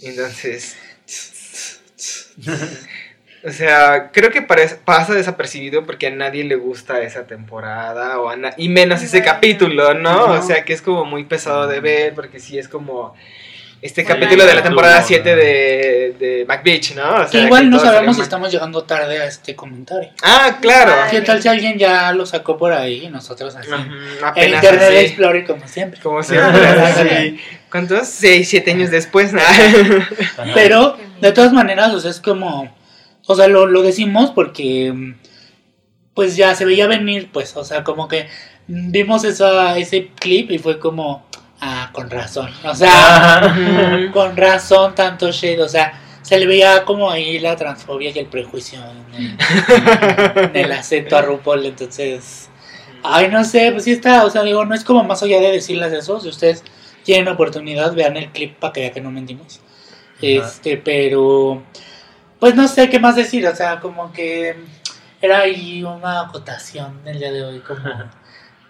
Entonces... 0.00 0.76
O 3.46 3.50
sea, 3.52 4.10
creo 4.10 4.30
que 4.30 4.40
parece- 4.40 4.76
pasa 4.76 5.12
desapercibido 5.12 5.84
porque 5.84 6.06
a 6.06 6.10
nadie 6.10 6.44
le 6.44 6.54
gusta 6.56 7.02
esa 7.02 7.26
temporada 7.26 8.18
o 8.18 8.30
a 8.30 8.36
y 8.56 8.70
menos 8.70 9.02
ese 9.02 9.22
capítulo, 9.22 9.92
¿no? 9.92 10.28
No. 10.28 10.32
O 10.32 10.42
sea, 10.42 10.64
que 10.64 10.72
es 10.72 10.80
como 10.80 11.04
muy 11.04 11.24
pesado 11.24 11.66
de 11.66 11.80
ver 11.80 12.14
porque 12.14 12.40
sí 12.40 12.58
es 12.58 12.68
como 12.68 13.14
este 13.84 14.02
Bueno, 14.02 14.20
capítulo 14.20 14.46
de 14.46 14.54
la 14.54 14.62
temporada 14.62 15.02
7 15.02 15.36
de, 15.36 16.16
de 16.18 16.44
McBeach, 16.48 16.94
¿no? 16.94 17.16
O 17.16 17.24
Que 17.26 17.32
sea, 17.32 17.40
igual 17.42 17.64
que 17.64 17.68
no 17.68 17.78
sabemos 17.78 18.16
si 18.16 18.22
estamos 18.22 18.50
llegando 18.50 18.82
tarde 18.84 19.20
a 19.20 19.26
este 19.26 19.54
comentario. 19.54 20.10
Ah, 20.22 20.56
claro. 20.58 20.92
Ay. 21.04 21.10
¿Qué 21.10 21.20
tal 21.20 21.42
si 21.42 21.48
alguien 21.48 21.76
ya 21.78 22.10
lo 22.12 22.24
sacó 22.24 22.56
por 22.56 22.72
ahí 22.72 23.04
y 23.04 23.08
nosotros 23.10 23.54
así? 23.54 23.68
Ujú, 23.68 23.82
El 24.18 24.24
apenas 24.24 24.64
Internet 24.64 24.88
así, 24.88 24.96
Explorer 25.04 25.46
como 25.46 25.68
siempre. 25.68 26.00
como 26.00 26.22
siempre, 26.22 26.66
así. 26.66 27.38
¿Cuántos? 27.70 28.08
Seis, 28.08 28.48
siete 28.48 28.70
años 28.70 28.90
después, 28.90 29.34
¿no? 29.34 29.42
Pero 30.54 30.96
de 31.20 31.32
todas 31.32 31.52
maneras, 31.52 31.92
o 31.92 32.00
sea, 32.00 32.10
es 32.10 32.20
como, 32.20 32.74
o 33.26 33.34
sea, 33.34 33.48
lo, 33.48 33.66
lo 33.66 33.82
decimos 33.82 34.30
porque 34.30 35.14
pues 36.14 36.36
ya 36.36 36.54
se 36.54 36.64
veía 36.64 36.86
venir, 36.86 37.28
pues, 37.32 37.54
o 37.56 37.64
sea, 37.64 37.84
como 37.84 38.08
que 38.08 38.28
vimos 38.66 39.24
esa, 39.24 39.76
ese 39.76 40.08
clip 40.18 40.50
y 40.52 40.58
fue 40.58 40.78
como, 40.78 41.26
ah, 41.60 41.90
con 41.92 42.10
razón, 42.10 42.50
o 42.64 42.74
sea, 42.74 44.10
con 44.12 44.36
razón 44.36 44.94
tanto 44.94 45.30
shade, 45.30 45.62
o 45.62 45.68
sea, 45.68 46.00
se 46.22 46.38
le 46.38 46.46
veía 46.46 46.84
como 46.84 47.10
ahí 47.10 47.38
la 47.38 47.56
transfobia 47.56 48.10
y 48.10 48.18
el 48.18 48.26
prejuicio 48.26 48.80
en 48.80 49.14
el, 49.14 49.36
en 50.36 50.56
el 50.56 50.72
acento 50.72 51.16
a 51.16 51.22
RuPaul, 51.22 51.66
entonces, 51.66 52.48
ay, 53.02 53.28
no 53.28 53.44
sé, 53.44 53.70
pues 53.72 53.84
sí 53.84 53.92
está, 53.92 54.24
o 54.24 54.30
sea, 54.30 54.42
digo, 54.42 54.64
no 54.64 54.74
es 54.74 54.84
como 54.84 55.04
más 55.04 55.22
allá 55.22 55.40
de 55.40 55.52
decirles 55.52 55.92
eso, 55.92 56.20
si 56.20 56.28
ustedes 56.28 56.64
tienen 57.04 57.28
oportunidad, 57.28 57.94
vean 57.94 58.16
el 58.16 58.30
clip 58.30 58.56
para 58.58 58.72
que 58.72 58.80
vean 58.80 58.92
que 58.92 59.00
no 59.00 59.10
mentimos. 59.10 59.60
Este, 60.20 60.78
pero 60.78 61.62
pues 62.38 62.54
no 62.54 62.66
sé 62.68 62.88
qué 62.88 62.98
más 62.98 63.16
decir, 63.16 63.46
o 63.46 63.54
sea, 63.54 63.80
como 63.80 64.12
que 64.12 64.56
era 65.20 65.40
ahí 65.40 65.82
una 65.82 66.22
acotación 66.22 67.00
el 67.04 67.18
día 67.18 67.32
de 67.32 67.44
hoy, 67.44 67.60
como 67.60 67.80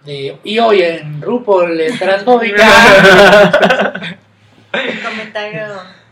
de, 0.05 0.39
y 0.45 0.59
hoy 0.59 0.83
en 0.83 1.23
RuPaul 1.23 1.81
transfóbica. 1.99 2.67
El 4.73 5.03
comentario 5.03 5.67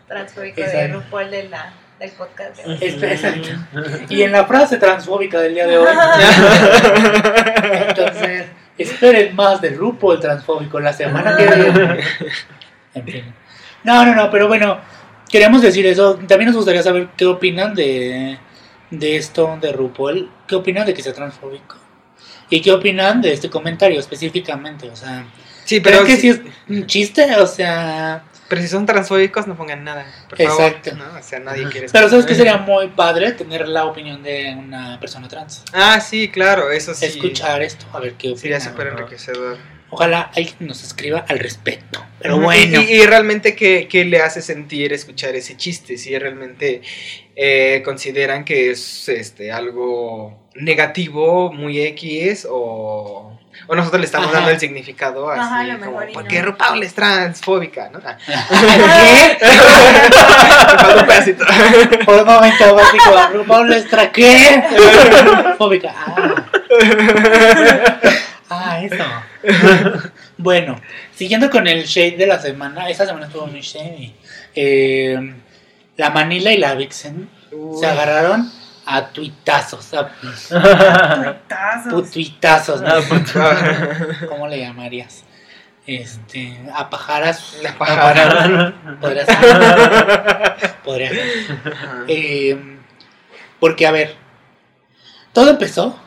transfóbico 0.09 0.61
de. 0.61 0.89
RuPaul 0.89 1.31
de 1.31 1.49
la, 1.49 1.73
del 1.99 2.11
podcast. 2.13 2.57
de. 2.57 2.87
Este, 2.87 3.13
exacto. 3.13 3.49
Y 4.09 4.23
en 4.23 4.33
la 4.33 4.45
frase 4.47 4.79
transfóbica 4.79 5.41
del 5.41 5.55
día 5.55 5.67
de 5.67 5.79
hoy, 5.79 5.89
entonces, 7.89 8.47
esperen 8.79 9.37
más 9.37 9.61
de 9.61 9.71
RuPaul 9.71 10.21
transfóbico 10.21 10.81
la 10.81 10.93
semana 10.93 11.37
que 11.37 11.47
viene. 11.47 12.01
En 12.95 13.05
fin. 13.05 13.35
No, 13.85 14.05
no, 14.07 14.15
no, 14.15 14.31
pero 14.31 14.49
bueno, 14.49 14.79
queremos 15.29 15.61
decir 15.63 15.87
eso. 15.87 16.15
También 16.29 16.47
nos 16.47 16.57
gustaría 16.57 16.83
saber 16.83 17.09
qué 17.17 17.27
opinan 17.27 17.75
de, 17.75 18.39
de 18.91 19.17
esto 19.17 19.59
de 19.61 19.73
RuPaul. 19.73 20.31
¿Qué 20.47 20.55
opinan 20.55 20.87
de 20.87 20.95
que 20.95 21.03
sea 21.03 21.13
transfóbico? 21.13 21.82
¿Y 22.55 22.61
qué 22.61 22.71
opinan 22.71 23.23
de 23.23 23.33
este 23.33 23.49
comentario 23.49 23.99
específicamente? 23.99 24.89
O 24.91 24.95
sea, 24.97 25.25
Sí, 25.65 25.81
¿creen 25.81 26.01
pero 26.01 26.05
que 26.07 26.17
sí 26.19 26.29
es 26.29 26.41
un 26.69 26.87
chiste? 26.87 27.35
O 27.37 27.47
sea, 27.47 28.25
Pero 28.49 28.61
si 28.61 28.69
son 28.69 28.85
transfóbicos, 28.85 29.47
no 29.47 29.57
pongan 29.57 29.83
nada. 29.85 30.05
Por 30.29 30.37
favor, 30.37 30.63
Exacto. 30.65 30.95
¿no? 30.97 31.19
O 31.19 31.23
sea, 31.23 31.39
nadie 31.39 31.67
quiere 31.71 31.87
pero 31.91 32.11
¿sabes 32.11 32.27
que 32.27 32.35
sería 32.35 32.59
muy 32.59 32.89
padre 32.89 33.33
tener 33.33 33.67
la 33.67 33.87
opinión 33.87 34.23
de 34.23 34.55
una 34.59 35.01
persona 35.01 35.29
trans? 35.29 35.63
Ah, 35.73 35.99
sí, 36.01 36.29
claro, 36.29 36.71
eso 36.71 36.93
sí. 36.93 37.07
Escuchar 37.07 37.63
esto, 37.63 37.87
a 37.95 38.01
ver 38.01 38.15
qué 38.15 38.37
Sería 38.37 38.59
opina. 38.59 38.71
súper 38.71 38.87
enriquecedor. 38.89 39.57
Ojalá 39.95 40.31
alguien 40.35 40.57
nos 40.61 40.83
escriba 40.83 41.23
al 41.29 41.39
respecto. 41.39 42.03
Pero 42.19 42.41
bueno. 42.41 42.81
Y, 42.81 42.93
y 42.95 43.05
realmente, 43.05 43.55
¿qué, 43.55 43.89
qué 43.91 44.07
le 44.07 44.23
hace 44.23 44.41
sentir 44.41 44.91
escuchar 44.95 45.37
ese 45.37 45.55
chiste? 45.59 45.99
Si 45.99 46.19
realmente 46.19 46.81
eh, 47.37 47.83
consideran 47.85 48.47
que 48.47 48.71
es 48.71 49.07
este 49.11 49.53
algo 49.53 50.41
negativo, 50.55 51.53
muy 51.53 51.79
X, 51.83 52.47
o, 52.51 53.39
o 53.67 53.75
nosotros 53.77 54.01
le 54.01 54.07
estamos 54.07 54.29
Ajá. 54.29 54.37
dando 54.37 54.51
el 54.53 54.59
significado 54.59 55.29
así, 55.29 55.41
Ajá, 55.41 55.61
a 55.61 55.65
lo 55.65 55.79
como, 55.79 55.91
mejor 55.91 56.11
y 56.11 56.15
porque 56.15 56.39
no. 56.39 56.47
RuPaul 56.47 56.83
es 56.83 56.95
transfóbica, 56.95 57.91
¿no? 57.91 58.01
Ah, 58.03 58.17
¿Qué? 59.39 59.47
Por 62.07 62.19
un 62.19 62.25
momento 62.27 62.75
básico, 62.75 63.29
RuPaul 63.35 63.69
Lestra, 63.69 64.11
¿qué? 64.11 64.65
Fóbica. 65.59 65.93
Ah. 65.95 66.47
Ah, 68.55 68.81
eso. 68.83 69.05
Bueno, 70.37 70.81
siguiendo 71.15 71.49
con 71.51 71.67
el 71.69 71.85
shade 71.85 72.17
de 72.17 72.27
la 72.27 72.39
semana, 72.41 72.89
esta 72.89 73.07
semana 73.07 73.27
estuvo 73.27 73.47
muy 73.47 73.61
shady. 73.61 74.13
Eh, 74.55 75.35
la 75.97 76.11
Manila 76.11 76.53
y 76.53 76.59
la 76.59 76.75
Vixen 76.75 77.29
se 77.79 77.87
agarraron 77.87 78.51
a 78.85 79.09
tuitazos, 79.09 79.95
a 79.95 80.11
Tuitazos. 80.19 82.11
tuitazos, 82.11 82.83
¿no? 82.83 82.91
¿Cómo 84.29 84.49
le 84.49 84.59
llamarías? 84.59 85.25
Este, 85.87 86.61
a 86.75 86.89
pajaras. 86.91 87.59
La 87.63 87.77
pajara. 87.77 88.75
Podría 89.01 89.27
ser. 89.27 90.73
Podría 90.85 91.09
ser. 91.11 91.23
Eh, 92.09 92.79
porque, 93.61 93.87
a 93.87 93.93
ver, 93.93 94.15
todo 95.33 95.51
empezó 95.51 95.99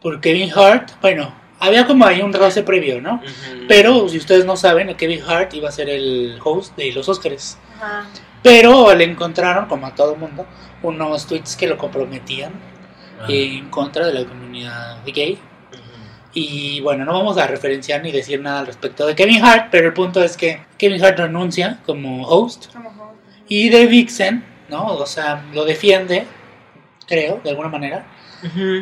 por 0.00 0.20
Kevin 0.20 0.50
Hart. 0.54 0.92
Bueno, 1.00 1.34
había 1.60 1.86
como 1.86 2.04
ahí 2.06 2.20
un 2.22 2.32
roce 2.32 2.62
previo, 2.62 3.00
¿no? 3.00 3.22
Pero 3.68 4.08
si 4.08 4.16
ustedes 4.18 4.44
no 4.44 4.56
saben, 4.56 4.94
Kevin 4.96 5.22
Hart 5.26 5.54
iba 5.54 5.68
a 5.68 5.72
ser 5.72 5.88
el 5.88 6.38
host 6.42 6.76
de 6.76 6.92
los 6.92 7.08
Oscars. 7.08 7.58
Pero 8.42 8.94
le 8.94 9.04
encontraron, 9.04 9.66
como 9.66 9.86
a 9.86 9.94
todo 9.94 10.16
mundo, 10.16 10.46
unos 10.82 11.26
tweets 11.26 11.56
que 11.56 11.66
lo 11.66 11.76
comprometían 11.76 12.52
en 13.28 13.68
contra 13.68 14.06
de 14.06 14.14
la 14.14 14.24
comunidad 14.24 14.98
gay. 15.04 15.38
Y 16.32 16.80
bueno, 16.80 17.04
no 17.04 17.12
vamos 17.12 17.36
a 17.38 17.46
referenciar 17.46 18.02
ni 18.02 18.12
decir 18.12 18.40
nada 18.40 18.60
al 18.60 18.66
respecto 18.66 19.04
de 19.06 19.14
Kevin 19.16 19.44
Hart, 19.44 19.68
pero 19.70 19.88
el 19.88 19.92
punto 19.92 20.22
es 20.22 20.36
que 20.36 20.62
Kevin 20.78 21.04
Hart 21.04 21.18
renuncia 21.18 21.80
como 21.84 22.24
host 22.26 22.72
Como 22.72 22.88
host. 22.90 23.18
y 23.48 23.68
de 23.68 23.86
Vixen, 23.86 24.44
¿no? 24.68 24.86
O 24.86 25.06
sea, 25.06 25.44
lo 25.52 25.64
defiende, 25.64 26.24
creo, 27.06 27.40
de 27.42 27.50
alguna 27.50 27.68
manera, 27.68 28.06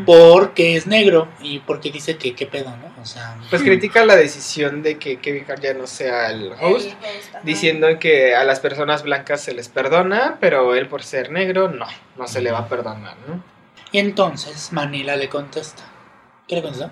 Porque 0.06 0.76
es 0.76 0.86
negro 0.86 1.28
y 1.40 1.58
porque 1.60 1.90
dice 1.90 2.16
que 2.16 2.34
qué 2.34 2.46
pedo, 2.46 2.70
¿no? 2.76 2.92
O 3.02 3.04
sea, 3.04 3.36
Pues 3.50 3.62
critica 3.62 4.04
la 4.04 4.16
decisión 4.16 4.82
de 4.82 4.98
que 4.98 5.18
Kevin 5.18 5.44
Hart 5.48 5.62
ya 5.62 5.74
no 5.74 5.86
sea 5.86 6.30
el 6.30 6.52
host. 6.60 6.86
El 6.86 6.92
host, 6.92 7.28
ajá. 7.30 7.40
diciendo 7.44 7.98
que 7.98 8.34
a 8.34 8.44
las 8.44 8.60
personas 8.60 9.02
blancas 9.02 9.40
se 9.42 9.54
les 9.54 9.68
perdona, 9.68 10.36
pero 10.40 10.74
él 10.74 10.88
por 10.88 11.02
ser 11.02 11.30
negro 11.30 11.68
no, 11.68 11.86
no 12.16 12.28
se 12.28 12.40
le 12.40 12.52
va 12.52 12.58
a 12.60 12.68
perdonar, 12.68 13.16
¿no? 13.26 13.42
y 13.90 13.98
entonces 13.98 14.72
Manila 14.72 15.16
le 15.16 15.28
contesta. 15.28 15.82
¿Qué 16.46 16.56
le 16.56 16.62
contestó? 16.62 16.90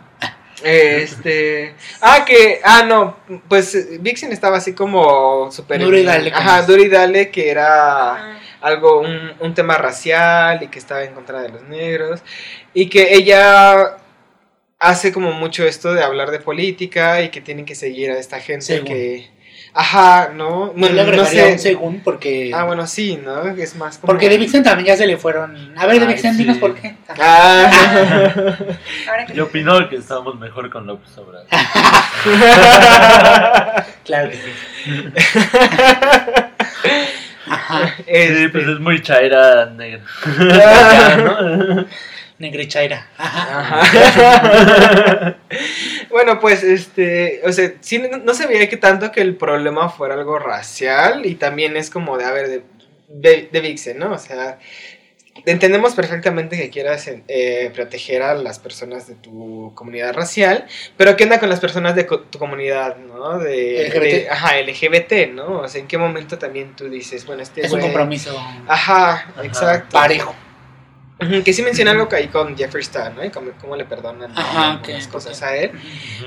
Este, 0.65 1.75
ah 2.01 2.25
que, 2.25 2.61
ah 2.65 2.83
no, 2.83 3.17
pues 3.49 4.01
Vixen 4.01 4.33
estaba 4.33 4.57
así 4.57 4.73
como 4.73 5.53
súper, 5.53 5.81
Duro 5.81 5.99
y 5.99 6.03
dale 6.05 6.33
ajá, 6.33 6.63
duro 6.63 6.83
y 6.83 6.89
dale 6.89 7.31
que 7.31 7.51
era 7.51 8.15
Ajá. 8.15 8.39
Algo 8.61 9.01
un, 9.01 9.33
un 9.41 9.55
tema 9.55 9.77
racial 9.79 10.63
y 10.63 10.69
que 10.69 10.79
estaba 10.79 11.05
en 11.05 11.15
contra 11.15 11.43
de 11.43 11.51
los 11.51 11.63
negros 11.63 12.23
y 12.75 12.89
que 12.89 13.15
ella 13.15 13.97
hace 14.79 15.13
como 15.13 15.33
mucho 15.33 15.65
esto 15.65 15.95
de 15.95 16.03
hablar 16.03 16.31
de 16.31 16.41
política 16.41 17.23
y 17.23 17.31
que 17.31 17.41
tienen 17.41 17.65
que 17.65 17.75
seguir 17.75 18.11
a 18.11 18.19
esta 18.19 18.41
gente 18.41 18.65
Según. 18.67 18.87
que 18.87 19.37
Ajá, 19.79 20.31
¿no? 20.35 20.73
Bueno, 20.75 20.95
le 20.95 21.17
no 21.17 21.25
sé. 21.27 21.53
un 21.53 21.59
según 21.59 22.01
porque... 22.01 22.51
Ah, 22.55 22.65
bueno, 22.65 22.87
sí, 22.87 23.21
¿no? 23.23 23.47
Es 23.49 23.77
más 23.77 23.99
como... 23.99 24.07
Porque 24.07 24.31
de 24.31 24.39
Vixen 24.39 24.63
también 24.63 24.87
ya 24.87 24.97
se 24.97 25.07
le 25.07 25.19
fueron... 25.19 25.79
A 25.79 25.85
ver, 25.85 26.01
de 26.01 26.07
Vixen, 26.07 26.33
sí. 26.33 26.39
dinos 26.39 26.57
por 26.57 26.75
qué. 26.75 26.97
Ah. 27.09 27.71
Ahora 29.07 29.27
que 29.27 29.35
Yo 29.35 29.45
opino 29.45 29.87
que 29.91 29.97
estamos 29.97 30.39
mejor 30.39 30.71
con 30.71 30.87
López 30.87 31.19
Obrador. 31.19 31.47
Claro 34.05 34.31
que 34.31 34.37
sí. 34.37 34.51
Ajá. 37.49 37.95
Sí, 37.97 38.05
Este, 38.07 38.49
pues 38.51 38.67
es 38.67 38.81
muy 38.81 39.03
chaira 39.03 39.67
negra. 39.67 40.01
¿no? 41.17 41.87
Negrichaira. 42.39 43.07
Ajá. 43.17 43.81
Ajá. 43.81 45.37
bueno, 46.11 46.39
pues 46.39 46.63
este, 46.63 47.41
o 47.45 47.53
sea, 47.53 47.73
sí, 47.81 47.99
no, 47.99 48.19
no 48.19 48.35
se 48.35 48.47
veía 48.47 48.69
que 48.69 48.77
tanto 48.77 49.11
que 49.11 49.23
el 49.23 49.37
problema 49.37 49.89
fuera 49.89 50.15
algo 50.15 50.39
racial 50.39 51.25
y 51.25 51.37
también 51.37 51.77
es 51.77 51.89
como 51.89 52.19
de, 52.19 52.25
a 52.27 52.33
ver, 52.33 52.49
de, 52.49 52.63
de, 53.09 53.49
de 53.51 53.61
Vixen, 53.61 53.99
¿no? 53.99 54.13
O 54.13 54.19
sea, 54.19 54.59
entendemos 55.45 55.95
perfectamente 55.95 56.57
que 56.57 56.71
quieras 56.71 57.09
eh, 57.29 57.71
proteger 57.75 58.23
a 58.23 58.35
las 58.35 58.59
personas 58.59 59.07
de 59.07 59.15
tu 59.17 59.73
comunidad 59.75 60.15
racial, 60.15 60.67
pero 60.97 61.17
¿qué 61.17 61.25
onda 61.25 61.39
con 61.41 61.49
las 61.49 61.61
personas 61.61 61.95
de 61.95 62.07
co- 62.07 62.21
tu 62.21 62.39
comunidad, 62.39 62.97
¿no? 62.97 63.39
De, 63.39 63.89
LGBT. 63.89 64.03
de- 64.03 64.29
ajá, 64.31 64.57
LGBT, 64.61 65.33
¿no? 65.35 65.61
O 65.61 65.69
sea, 65.69 65.81
¿en 65.81 65.87
qué 65.89 65.99
momento 65.99 66.39
también 66.39 66.75
tú 66.77 66.89
dices, 66.89 67.27
bueno, 67.27 67.43
este 67.43 67.61
Es 67.67 67.73
un 67.73 67.81
compromiso 67.81 68.37
Ajá, 68.67 69.33
exacto. 69.43 69.89
parejo. 69.93 70.35
Que 71.45 71.53
sí 71.55 71.63
menciona 71.63 71.93
algo 71.93 72.09
que 72.09 72.17
ahí 72.17 72.29
con 72.29 72.55
Jeffree 72.59 72.83
Star, 72.83 73.15
¿no? 73.15 73.25
Y 73.25 73.31
cómo, 73.31 73.53
cómo 73.59 73.75
le 73.75 73.87
perdonan. 73.87 74.33
Ajá, 74.37 74.73
algunas 74.73 75.07
que- 75.07 75.13
cosas 75.13 75.39
que- 75.39 75.45
a 75.47 75.57
él. 75.57 75.71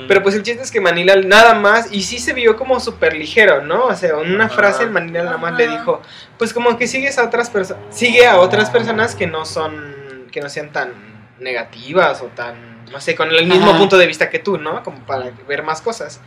Pero 0.07 0.23
pues 0.23 0.33
el 0.33 0.41
chiste 0.41 0.63
es 0.63 0.71
que 0.71 0.81
Manila 0.81 1.15
nada 1.17 1.53
más, 1.53 1.89
y 1.91 2.01
sí 2.01 2.17
se 2.17 2.33
vio 2.33 2.57
como 2.57 2.79
súper 2.79 3.15
ligero, 3.15 3.61
¿no? 3.61 3.85
O 3.85 3.95
sea, 3.95 4.19
en 4.21 4.33
una 4.33 4.49
frase 4.49 4.83
el 4.83 4.89
Manila 4.89 5.23
nada 5.23 5.37
más 5.37 5.55
le 5.55 5.67
dijo, 5.67 6.01
pues 6.39 6.53
como 6.53 6.75
que 6.77 6.87
sigues 6.87 7.19
a 7.19 7.25
otras 7.25 7.51
personas, 7.51 7.83
sigue 7.95 8.25
a 8.25 8.39
otras 8.39 8.71
personas 8.71 9.13
que 9.13 9.27
no 9.27 9.45
son, 9.45 10.27
que 10.31 10.41
no 10.41 10.49
sean 10.49 10.71
tan 10.71 10.91
negativas 11.39 12.21
o 12.21 12.25
tan, 12.27 12.85
no 12.91 12.99
sé, 12.99 13.13
con 13.15 13.29
el 13.29 13.45
mismo 13.45 13.77
punto 13.77 13.95
de 13.97 14.07
vista 14.07 14.29
que 14.31 14.39
tú, 14.39 14.57
¿no? 14.57 14.83
Como 14.83 15.05
para 15.05 15.31
ver 15.47 15.61
más 15.61 15.81
cosas. 15.81 16.19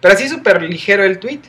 Pero 0.00 0.14
así 0.14 0.28
súper 0.28 0.60
ligero 0.62 1.04
el 1.04 1.20
tweet. 1.20 1.42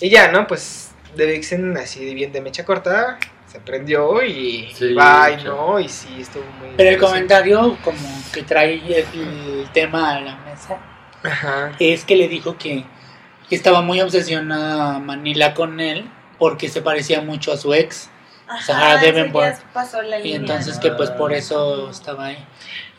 Y 0.00 0.10
ya, 0.10 0.32
¿no? 0.32 0.48
Pues 0.48 0.90
de 1.14 1.26
Vixen 1.26 1.76
así 1.76 2.14
bien 2.14 2.32
de 2.32 2.40
mecha 2.40 2.64
corta, 2.64 3.18
se 3.50 3.60
prendió 3.60 4.22
y 4.22 4.70
Sí, 4.74 4.94
bye, 4.94 5.38
sí. 5.38 5.44
¿no? 5.44 5.80
Y 5.80 5.88
sí, 5.88 6.16
estuvo 6.20 6.44
muy... 6.60 6.70
Pero 6.76 6.90
el 6.90 6.98
comentario 6.98 7.76
como 7.82 7.98
que 8.32 8.42
trae 8.42 8.74
el, 8.74 9.06
el 9.20 9.68
tema 9.72 10.16
a 10.16 10.20
la 10.20 10.36
mesa 10.36 10.78
Ajá. 11.22 11.72
es 11.78 12.04
que 12.04 12.16
le 12.16 12.28
dijo 12.28 12.56
que, 12.58 12.84
que 13.48 13.54
estaba 13.56 13.80
muy 13.82 14.00
obsesionada 14.00 14.98
Manila 15.00 15.54
con 15.54 15.80
él 15.80 16.08
porque 16.38 16.68
se 16.68 16.80
parecía 16.80 17.20
mucho 17.22 17.52
a 17.52 17.56
su 17.56 17.74
ex 17.74 18.08
Ajá, 18.46 18.62
Sahara 18.62 18.94
Davenport. 19.02 19.46
ya 19.58 19.72
pasó 19.72 20.02
la 20.02 20.18
y 20.20 20.22
línea. 20.24 20.40
entonces 20.40 20.78
que 20.78 20.90
pues 20.92 21.10
por 21.10 21.32
eso 21.32 21.90
estaba 21.90 22.26
ahí. 22.26 22.38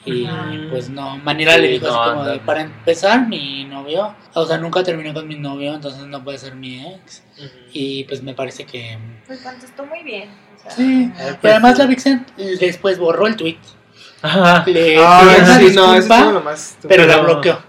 Y 0.03 0.27
pues 0.69 0.89
no, 0.89 1.17
Manila 1.17 1.57
le 1.57 1.67
dijo 1.67 1.87
no, 1.87 2.01
así 2.01 2.09
como 2.11 2.23
de, 2.25 2.39
para 2.39 2.61
empezar 2.61 3.27
mi 3.27 3.65
novio, 3.65 4.15
o 4.33 4.45
sea, 4.45 4.57
nunca 4.57 4.83
terminé 4.83 5.13
con 5.13 5.27
mi 5.27 5.35
novio, 5.35 5.75
entonces 5.75 6.03
no 6.07 6.23
puede 6.23 6.37
ser 6.39 6.55
mi 6.55 6.83
ex. 6.85 7.23
Y 7.71 8.03
pues 8.05 8.23
me 8.23 8.33
parece 8.33 8.65
que... 8.65 8.97
Pues 9.27 9.41
contestó 9.41 9.85
muy 9.85 10.01
bien. 10.03 10.29
o 10.57 10.61
sea, 10.61 10.71
Sí, 10.71 11.11
Eh, 11.17 11.29
y 11.31 11.33
pues, 11.39 11.53
además 11.53 11.77
la 11.77 11.85
Vixen 11.85 12.25
después 12.59 12.97
borró 12.97 13.27
el 13.27 13.35
tweet. 13.35 13.57
Ajá. 14.23 14.63
Le 14.67 14.97
Ah, 14.99 15.21
pidió 15.23 15.43
una 15.43 15.57
sí, 15.59 15.75
no, 15.75 15.95
eso 15.95 16.31
lo 16.31 16.41
más 16.41 16.69
estúpido. 16.71 16.89
pero 16.89 17.05
la 17.05 17.17
bloqueó. 17.17 17.59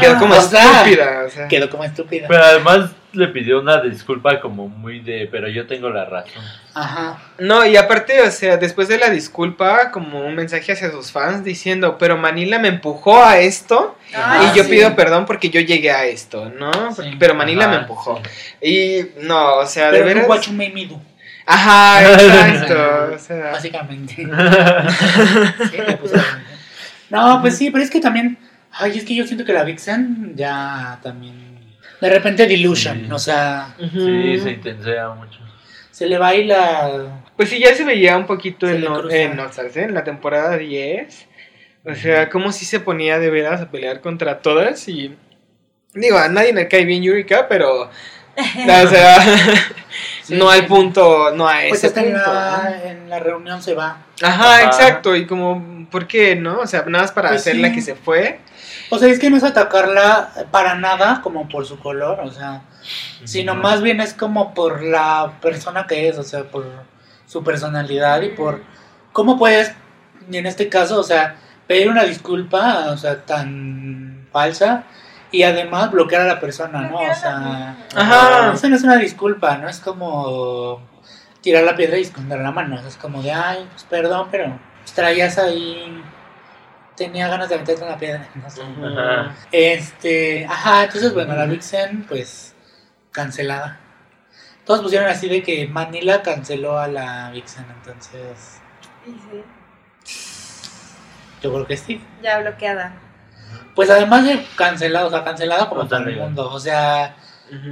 Quedó 0.00 0.18
como 0.18 0.34
O 0.34 0.40
sea, 0.42 0.78
estúpida, 0.82 1.24
o 1.26 1.30
sea. 1.30 1.48
Quedó 1.48 1.70
como 1.70 1.84
estúpida. 1.84 2.26
Pero 2.28 2.42
además 2.44 2.90
le 3.16 3.28
pidió 3.28 3.60
una 3.60 3.80
disculpa 3.80 4.40
como 4.40 4.68
muy 4.68 5.00
de, 5.00 5.28
pero 5.30 5.48
yo 5.48 5.66
tengo 5.66 5.90
la 5.90 6.04
razón. 6.04 6.42
Ajá. 6.74 7.18
No, 7.38 7.64
y 7.66 7.76
aparte, 7.76 8.20
o 8.22 8.30
sea, 8.30 8.56
después 8.56 8.88
de 8.88 8.98
la 8.98 9.10
disculpa, 9.10 9.90
como 9.90 10.20
un 10.26 10.34
mensaje 10.34 10.72
hacia 10.72 10.90
sus 10.90 11.10
fans 11.10 11.42
diciendo, 11.44 11.96
pero 11.98 12.16
Manila 12.16 12.58
me 12.58 12.68
empujó 12.68 13.24
a 13.24 13.38
esto 13.38 13.96
Ay, 14.14 14.50
y 14.52 14.56
yo 14.58 14.64
sí. 14.64 14.70
pido 14.70 14.94
perdón 14.94 15.24
porque 15.26 15.50
yo 15.50 15.60
llegué 15.60 15.90
a 15.90 16.04
esto, 16.04 16.50
¿no? 16.50 16.94
Sí. 16.94 17.16
Pero 17.18 17.34
Manila 17.34 17.66
me 17.68 17.76
empujó. 17.76 18.20
sí. 18.60 19.12
Y 19.20 19.24
no, 19.26 19.56
o 19.56 19.66
sea, 19.66 19.90
Pero 19.90 20.06
de 20.06 20.14
veras. 20.14 20.28
what 20.28 20.42
you 20.42 20.52
made 20.52 20.72
me 20.72 20.86
do, 20.86 21.00
Ajá, 21.46 22.02
exacto. 22.12 23.10
o 23.14 23.18
sea, 23.18 23.52
básicamente. 23.52 24.14
Sí, 25.70 25.76
le 25.86 25.96
puso 25.96 26.16
la- 26.16 26.40
no, 27.08 27.40
pues 27.40 27.56
sí, 27.56 27.70
pero 27.70 27.84
es 27.84 27.90
que 27.90 28.00
también. 28.00 28.36
Ay, 28.78 28.98
es 28.98 29.04
que 29.04 29.14
yo 29.14 29.24
siento 29.26 29.44
que 29.44 29.52
la 29.54 29.62
Vixen 29.64 30.32
ya 30.36 30.98
también. 31.02 31.45
De 32.00 32.10
repente 32.10 32.46
delusion, 32.46 33.00
Sí. 33.06 33.08
o 33.12 33.18
sea. 33.18 33.74
Sí, 33.78 34.38
se 34.38 34.50
intensea 34.50 35.08
mucho. 35.10 35.38
se 35.90 36.06
le 36.06 36.18
va 36.18 36.28
ahí 36.28 36.44
la. 36.44 37.22
Pues 37.36 37.48
sí, 37.48 37.58
ya 37.58 37.74
se 37.74 37.84
veía 37.84 38.16
un 38.16 38.26
poquito 38.26 38.68
en, 38.68 38.82
no, 38.82 39.10
en 39.10 39.38
¿eh? 39.38 39.82
en 39.82 39.94
la 39.94 40.04
temporada 40.04 40.56
10. 40.56 41.28
O 41.84 41.94
sea, 41.94 42.28
como 42.30 42.50
si 42.50 42.64
se 42.64 42.80
ponía 42.80 43.18
de 43.20 43.30
veras 43.30 43.60
a 43.60 43.70
pelear 43.70 44.00
contra 44.00 44.40
todas 44.40 44.88
y... 44.88 45.14
Digo, 45.94 46.18
a 46.18 46.28
nadie 46.28 46.52
le 46.52 46.66
cae 46.66 46.84
bien 46.84 47.02
Yurika, 47.02 47.46
pero... 47.48 47.82
o 48.36 48.88
sea, 48.88 49.18
Sí, 50.26 50.34
no 50.36 50.50
sí. 50.50 50.58
al 50.58 50.66
punto, 50.66 51.30
no 51.34 51.48
a 51.48 51.54
Pues 51.68 51.84
ese 51.84 51.90
punto. 51.90 52.18
la, 52.18 52.80
en 52.84 53.08
la 53.08 53.18
reunión 53.20 53.62
se 53.62 53.74
va. 53.74 53.98
¿no? 54.20 54.26
Ajá, 54.28 54.56
Ajá. 54.56 54.64
exacto, 54.64 55.14
y 55.14 55.26
como, 55.26 55.86
¿por 55.90 56.06
qué, 56.06 56.34
no? 56.36 56.58
O 56.60 56.66
sea, 56.66 56.82
nada 56.86 57.04
más 57.04 57.12
para 57.12 57.28
Pues 57.28 57.42
hacer 57.42 57.54
sí. 57.54 57.60
la 57.62 57.72
que 57.72 57.80
se 57.80 57.94
fue. 57.94 58.40
O 58.90 58.98
sea, 58.98 59.08
es 59.08 59.18
que 59.18 59.30
no 59.30 59.36
es 59.36 59.44
atacarla 59.44 60.30
para 60.50 60.74
nada 60.74 61.20
como 61.22 61.48
por 61.48 61.64
su 61.66 61.78
color, 61.78 62.20
o 62.20 62.30
sea, 62.30 62.62
sino 63.24 63.54
más 63.54 63.82
bien 63.82 64.00
es 64.00 64.14
como 64.14 64.54
por 64.54 64.82
la 64.82 65.32
persona 65.40 65.86
que 65.86 66.08
es, 66.08 66.18
o 66.18 66.22
sea, 66.22 66.44
por 66.44 66.66
su 67.26 67.42
personalidad 67.44 68.22
y 68.22 68.28
por 68.30 68.62
cómo 69.12 69.38
puedes, 69.38 69.72
y 70.30 70.36
en 70.36 70.46
este 70.46 70.68
caso, 70.68 71.00
o 71.00 71.02
sea, 71.02 71.36
pedir 71.66 71.88
una 71.88 72.04
disculpa, 72.04 72.86
o 72.90 72.96
sea, 72.96 73.24
tan 73.24 74.26
falsa 74.32 74.84
y 75.30 75.42
además 75.42 75.90
bloquear 75.90 76.22
a 76.22 76.26
la 76.26 76.40
persona, 76.40 76.82
¿no? 76.82 76.98
O 76.98 77.14
sea, 77.14 77.76
Ajá. 77.94 78.52
eso 78.54 78.68
no 78.68 78.76
es 78.76 78.82
una 78.82 78.96
disculpa, 78.96 79.58
¿no? 79.58 79.68
Es 79.68 79.80
como 79.80 80.80
tirar 81.40 81.64
la 81.64 81.76
piedra 81.76 81.98
y 81.98 82.02
esconder 82.02 82.40
la 82.40 82.50
mano, 82.50 82.76
o 82.76 82.78
sea, 82.78 82.88
es 82.88 82.96
como 82.96 83.22
de, 83.22 83.32
ay, 83.32 83.66
pues 83.70 83.84
perdón, 83.84 84.28
pero 84.30 84.58
pues, 84.82 84.92
traías 84.92 85.38
ahí, 85.38 86.02
tenía 86.96 87.28
ganas 87.28 87.48
de 87.48 87.58
meterte 87.58 87.84
una 87.84 87.98
piedra, 87.98 88.26
no 88.34 88.50
sé. 88.50 88.62
Ajá. 88.62 89.34
Este, 89.52 90.46
ajá, 90.46 90.84
entonces 90.84 91.14
bueno, 91.14 91.34
la 91.36 91.46
Vixen, 91.46 92.04
pues, 92.08 92.54
cancelada. 93.12 93.78
Todos 94.64 94.80
pusieron 94.82 95.08
así 95.08 95.28
de 95.28 95.42
que 95.42 95.68
Manila 95.68 96.22
canceló 96.22 96.78
a 96.78 96.88
la 96.88 97.30
Vixen, 97.30 97.66
entonces 97.70 98.60
Sí, 99.04 99.16
sí, 99.30 99.44
yo 101.40 101.52
creo 101.52 101.66
que 101.66 101.76
sí. 101.76 102.02
Ya 102.22 102.40
bloqueada. 102.40 102.92
Pues 103.76 103.88
además 103.90 104.24
de 104.24 104.44
cancelada, 104.56 105.06
o 105.06 105.10
sea, 105.10 105.22
cancelada 105.22 105.68
como 105.68 105.86
todo 105.86 106.00
el 106.00 106.16
mundo, 106.16 106.50
o 106.50 106.58
sea, 106.58 107.14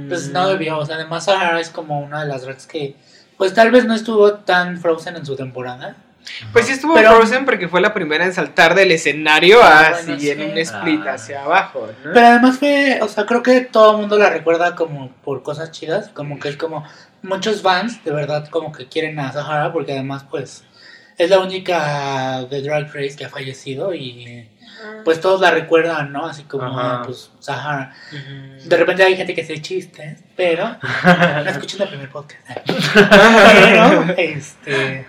pues 0.07 0.29
no 0.31 0.47
debió, 0.47 0.77
o 0.77 0.85
sea, 0.85 0.95
además 0.95 1.25
Sahara 1.25 1.59
es 1.59 1.69
como 1.69 1.99
una 1.99 2.21
de 2.21 2.27
las 2.29 2.43
drags 2.43 2.65
que, 2.67 2.95
pues 3.37 3.53
tal 3.53 3.71
vez 3.71 3.83
no 3.85 3.93
estuvo 3.93 4.35
tan 4.35 4.77
frozen 4.79 5.17
en 5.17 5.25
su 5.25 5.35
temporada. 5.35 5.97
Pues 6.53 6.65
sí 6.65 6.71
estuvo 6.73 6.95
Pero- 6.95 7.11
Frozen 7.17 7.45
porque 7.45 7.67
fue 7.67 7.81
la 7.81 7.93
primera 7.93 8.23
en 8.25 8.33
saltar 8.33 8.73
del 8.73 8.91
escenario 8.91 9.59
Ah, 9.61 9.89
así 9.93 10.05
bueno, 10.05 10.19
sí. 10.21 10.29
en 10.31 10.41
un 10.51 10.57
split 10.57 11.01
Ah. 11.05 11.13
hacia 11.13 11.43
abajo, 11.43 11.87
¿no? 12.03 12.13
Pero 12.13 12.25
además 12.27 12.57
fue, 12.57 12.99
o 13.01 13.07
sea, 13.07 13.25
creo 13.27 13.43
que 13.43 13.61
todo 13.61 13.91
el 13.91 13.97
mundo 13.97 14.17
la 14.17 14.29
recuerda 14.31 14.75
como 14.75 15.11
por 15.23 15.43
cosas 15.43 15.69
chidas, 15.71 16.09
como 16.09 16.39
que 16.39 16.49
es 16.49 16.57
como 16.57 16.83
muchos 17.21 17.61
fans 17.61 18.03
de 18.03 18.11
verdad 18.11 18.47
como 18.49 18.71
que 18.71 18.87
quieren 18.87 19.19
a 19.19 19.31
Sahara 19.33 19.71
porque 19.73 19.91
además 19.93 20.23
pues 20.29 20.63
es 21.17 21.29
la 21.29 21.39
única 21.39 22.43
de 22.49 22.61
Drag 22.61 22.85
Race 22.93 23.15
que 23.17 23.25
ha 23.25 23.29
fallecido 23.29 23.93
y 23.93 24.49
pues 25.03 25.19
todos 25.19 25.41
la 25.41 25.51
recuerdan, 25.51 26.11
¿no? 26.11 26.25
Así 26.25 26.43
como, 26.43 26.65
Ajá. 26.65 26.95
ah, 26.95 27.01
pues 27.05 27.31
Sahara. 27.39 27.95
De 28.65 28.77
repente 28.77 29.03
hay 29.03 29.15
gente 29.15 29.33
que 29.33 29.41
hace 29.41 29.61
chistes, 29.61 30.23
pero 30.35 30.77
no 31.03 31.49
escuchen 31.49 31.81
el 31.81 31.89
primer 31.89 32.09
podcast. 32.09 32.41
pero, 32.95 34.13
este... 34.17 35.05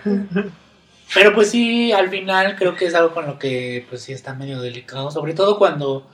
Pero 1.13 1.33
pues 1.33 1.49
sí, 1.49 1.91
al 1.91 2.09
final 2.09 2.55
creo 2.57 2.75
que 2.75 2.85
es 2.85 2.93
algo 2.93 3.13
con 3.13 3.25
lo 3.25 3.39
que 3.39 3.85
pues 3.89 4.01
sí 4.01 4.13
está 4.13 4.33
medio 4.33 4.61
delicado, 4.61 5.09
sobre 5.11 5.33
todo 5.33 5.57
cuando... 5.57 6.09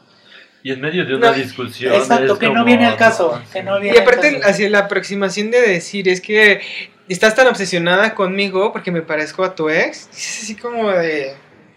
Y 0.61 0.71
en 0.71 0.79
medio 0.79 1.05
de 1.05 1.15
una 1.15 1.31
No, 1.31 1.33
discusión. 1.33 1.93
Exacto, 1.93 2.33
es 2.33 2.39
que 2.39 2.49
no 2.49 2.63
viene 2.63 2.85
al 2.85 2.95
caso, 2.95 3.41
que 3.51 3.63
no 3.63 3.79
viene 3.81 3.97
Y 3.97 3.99
aparte, 3.99 4.39
así 4.45 4.69
la 4.69 4.79
aproximación 4.79 5.51
de 5.51 5.61
decir 5.61 6.07
es 6.07 6.21
que 6.21 6.61
estás 7.09 7.35
tan 7.35 7.47
obsesionada 7.47 8.15
conmigo 8.15 8.71
porque 8.71 8.91
me 8.91 9.01
parezco 9.01 9.43
a 9.43 9.55
tu 9.55 9.69
ex. 9.69 10.09
Es 10.15 10.43
así 10.43 10.55
como 10.55 10.89
de. 10.89 11.35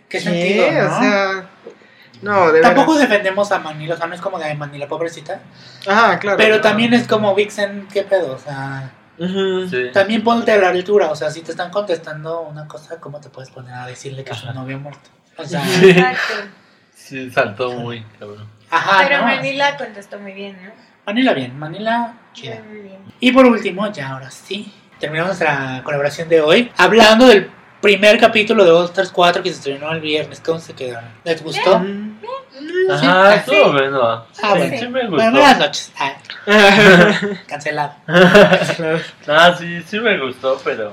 ¿Qué 0.09 0.21
sentido, 0.21 0.71
no? 0.71 0.87
O 0.87 1.01
sea. 1.01 1.51
No, 2.23 2.51
de 2.53 2.61
Tampoco 2.61 2.95
veras. 2.95 3.09
defendemos 3.09 3.53
a 3.53 3.59
Manila, 3.59 3.95
o 3.95 3.99
sea, 3.99 4.07
no 4.07 4.15
es 4.15 4.21
como 4.21 4.39
de 4.39 4.45
"Ay, 4.47 4.57
Manila, 4.57 4.89
pobrecita. 4.89 5.41
Ajá, 5.87 6.19
claro. 6.19 6.37
Pero 6.39 6.61
también 6.61 6.95
es 6.95 7.07
como 7.07 7.35
Vixen, 7.35 7.87
¿qué 7.93 8.03
pedo? 8.03 8.33
O 8.35 8.39
sea. 8.39 8.91
Sí. 9.19 9.91
también 9.95 10.23
ponte 10.23 10.53
a 10.53 10.57
la 10.59 10.69
altura. 10.69 11.11
O 11.11 11.17
sea, 11.17 11.31
si 11.31 11.41
te 11.43 11.51
están 11.51 11.71
contestando 11.71 12.41
una 12.43 12.67
cosa, 12.69 13.01
¿cómo 13.01 13.19
te 13.21 13.31
puedes 13.31 13.51
poner 13.51 13.75
a 13.75 13.87
decirle 13.87 14.25
que 14.25 14.35
su 14.35 14.47
novio 14.53 14.77
ha 14.77 14.81
muerto? 14.81 15.11
O 15.37 15.45
sea, 15.45 15.63
Exacto. 15.83 16.35
Sí, 16.95 17.31
saltó 17.31 17.73
muy 17.73 18.03
cabrón. 18.19 18.49
ajá, 18.71 19.05
Pero 19.07 19.19
¿no? 19.21 19.25
Manila 19.27 19.77
contestó 19.77 20.19
muy 20.19 20.33
bien, 20.33 20.57
¿no? 20.63 20.71
Manila 21.07 21.35
bien, 21.35 21.57
Manila 21.57 22.15
chida. 22.33 22.59
Y 23.21 23.31
por 23.31 23.47
último, 23.47 23.91
ya 23.93 24.09
ahora 24.11 24.29
sí, 24.31 24.73
terminamos 24.99 25.29
nuestra 25.39 25.83
colaboración 25.85 26.29
de 26.29 26.41
hoy 26.41 26.73
hablando 26.77 27.27
del 27.29 27.49
primer 27.87 28.19
capítulo 28.19 28.65
de 28.65 28.71
All 28.73 28.87
Stars 28.87 29.13
4 29.13 29.45
que 29.45 29.51
se 29.51 29.57
estrenó 29.59 29.93
el 29.93 30.01
viernes. 30.01 30.41
¿Cómo 30.41 30.59
se 30.59 30.73
quedaron? 30.75 31.09
¿Les 31.23 31.41
gustó? 31.41 31.79
Mm. 31.79 32.19
Ajá, 32.91 33.35
estuvo 33.37 33.73
bueno. 33.73 34.03
Ah, 34.03 34.27
Sí, 34.33 34.43
bueno. 34.57 34.79
sí 34.79 34.89
me 34.89 35.01
gustó. 35.03 35.15
Bueno, 35.17 35.31
buenas 35.33 35.59
noches. 35.61 35.93
Ah, 35.97 36.17
cancelado. 37.47 37.93
ah, 39.29 39.55
sí, 39.57 39.83
sí 39.87 40.01
me 40.01 40.19
gustó, 40.19 40.61
pero 40.65 40.93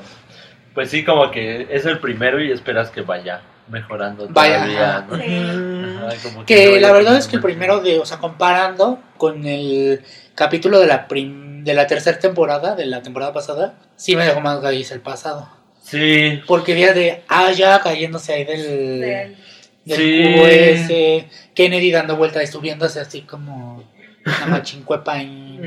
pues 0.76 0.92
sí, 0.92 1.04
como 1.04 1.32
que 1.32 1.68
es 1.72 1.84
el 1.88 1.98
primero 2.00 2.40
y 2.40 2.52
esperas 2.52 2.92
que 2.92 3.02
vaya 3.02 3.42
mejorando 3.70 4.28
Vaya, 4.30 4.58
todavía, 4.58 4.98
ajá. 4.98 5.06
¿no? 5.10 5.18
Sí. 5.18 5.96
Ajá, 5.98 6.16
como 6.30 6.46
Que 6.46 6.76
no 6.76 6.80
la 6.88 6.92
verdad 6.92 7.18
es 7.18 7.28
que 7.28 7.38
el 7.38 7.42
primero 7.42 7.80
de, 7.80 7.98
o 8.00 8.06
sea, 8.06 8.20
comparando 8.20 9.00
con 9.18 9.46
el 9.48 10.04
capítulo 10.36 10.80
de 10.80 10.86
la 10.86 11.08
prim- 11.08 11.64
de 11.64 11.74
la 11.74 11.88
tercera 11.88 12.20
temporada, 12.20 12.76
de 12.76 12.86
la 12.86 13.02
temporada 13.02 13.34
pasada, 13.34 13.74
sí 13.96 14.16
me 14.16 14.26
dejó 14.26 14.42
más 14.42 14.62
gallis 14.62 14.92
el 14.92 15.00
pasado. 15.02 15.50
Sí, 15.84 16.42
Porque 16.48 16.74
día 16.76 16.94
de 16.94 17.24
Aya 17.28 17.80
cayéndose 17.82 18.34
ahí 18.34 18.46
del, 18.46 19.02
Del- 19.02 19.36
del 19.86 19.98
Sí. 19.98 20.24
cubo 20.34 20.48
ese, 20.48 21.28
Kennedy 21.54 21.92
dando 21.92 22.16
vueltas 22.16 22.44
y 22.44 22.48
subiéndose 22.48 23.00
así 23.02 23.22
como 23.24 23.84
una 24.26 24.46
machincuepa 24.48 25.18
y 25.22 25.60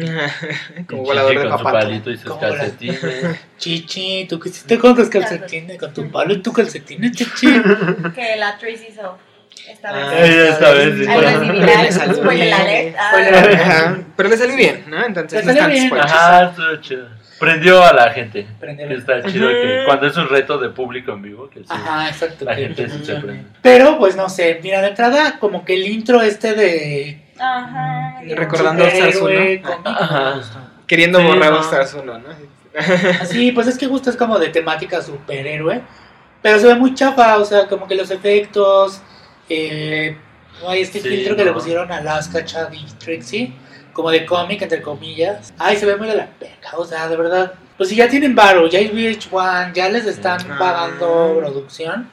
Como 0.89 1.03
volador 1.03 1.31
de 1.39 1.49
con 1.49 1.59
su 1.59 1.65
papato. 1.65 1.87
palito 1.87 2.11
y 2.11 2.17
sus 2.17 2.35
calcetines. 2.39 2.99
Chichi, 3.59 4.25
¿tú 4.27 4.41
qué 4.41 4.49
hiciste 4.49 4.79
con 4.79 4.97
tus 4.97 5.11
calcetines? 5.11 5.79
Con 5.79 5.93
tu 5.93 6.11
palo 6.11 6.33
y 6.33 6.39
tu 6.43 6.51
calcetines, 6.53 7.13
Chichi. 7.13 7.47
Que 8.15 8.37
la 8.39 8.57
Tracy 8.59 8.87
hizo 8.89 9.19
esta 9.71 9.91
Ah, 9.91 10.11
vez. 10.21 10.31
Ella 10.31 10.49
esta 10.49 10.71
vez 10.73 10.99
sí. 10.99 11.05
Ah. 12.99 13.97
Pero 14.17 14.29
le 14.31 14.37
salió 14.39 14.57
bien, 14.57 14.85
¿no? 14.89 15.05
Entonces 15.05 15.45
Le 15.45 15.53
no 15.53 15.69
bien. 15.69 15.87
spoilers. 15.89 16.13
Ajá. 16.13 16.55
Prendió 17.39 17.85
a 17.85 17.93
la 17.93 18.11
gente. 18.13 18.47
Prendió. 18.59 18.89
Que 18.89 18.95
está 18.95 19.23
chido 19.25 19.49
que 19.49 19.83
cuando 19.87 20.07
es 20.07 20.17
un 20.17 20.29
reto 20.29 20.59
de 20.59 20.71
público 20.71 21.13
en 21.13 21.23
vivo, 21.23 21.51
que 21.51 21.61
sí. 21.61 21.67
Ajá, 21.69 22.09
exacto. 22.09 22.45
La 22.45 22.57
que- 22.57 22.63
gente 22.69 22.89
sí 22.89 23.05
se 23.05 23.17
prende. 23.17 23.45
Pero, 23.63 23.99
pues 23.99 24.17
no 24.17 24.29
sé, 24.29 24.59
mira, 24.63 24.81
de 24.81 24.89
entrada, 24.89 25.39
como 25.39 25.65
que 25.65 25.75
el 25.75 25.87
intro 25.87 26.23
este 26.23 26.55
de. 26.55 27.23
Ajá. 27.39 28.21
Recordando 28.35 28.85
All 28.85 28.91
Stars 28.91 29.19
superhéroe, 29.19 29.59
1. 29.63 29.63
cómic, 29.71 29.87
Ajá. 29.87 30.31
me 30.31 30.37
gustó. 30.37 30.59
Queriendo 30.87 31.19
Sí, 31.19 31.25
borrar 31.27 31.53
no. 31.53 31.61
Stars 31.61 31.95
1, 31.95 32.19
¿no? 32.19 32.25
Sí, 33.27 33.53
pues 33.53 33.67
es 33.67 33.79
que 33.79 33.87
justo 33.87 34.11
es 34.11 34.17
como 34.17 34.39
de 34.39 34.49
temática 34.49 35.01
superhéroe. 35.03 35.83
Pero 36.43 36.59
se 36.59 36.67
ve 36.67 36.75
muy 36.75 36.95
chafa, 36.95 37.39
o 37.39 37.45
sea, 37.45 37.67
como 37.67 37.87
que 37.89 37.95
los 37.95 38.11
efectos. 38.11 39.01
Eh, 39.49 40.17
ay, 40.67 40.81
este 40.83 41.01
Sí, 41.01 41.09
filtro 41.09 41.37
que 41.37 41.45
le 41.45 41.53
pusieron 41.53 41.91
a 41.91 41.99
Alaska, 41.99 42.45
Chad 42.45 42.73
y 42.73 42.85
Trixie. 42.99 43.53
Como 43.97 44.11
de 44.11 44.27
cómic, 44.27 44.61
entre 44.61 44.83
comillas. 44.83 45.55
Ay, 45.59 45.79
se 45.79 45.87
ve 45.87 45.97
muy 45.97 46.07
de 46.07 46.17
la 46.17 46.27
peca, 46.27 46.77
o 46.77 46.85
sea, 46.85 47.09
de 47.09 47.17
verdad. 47.17 47.55
Pues 47.79 47.89
si 47.89 47.97
ya 47.97 48.07
tienen 48.11 48.35
varo, 48.35 48.67
ya 48.69 48.79
hay 48.79 48.89
VH1, 48.91 49.73
ya 49.73 49.89
les 49.89 50.05
están 50.05 50.39
Ah. 50.51 50.57
pagando 50.59 51.35
producción. 51.39 52.11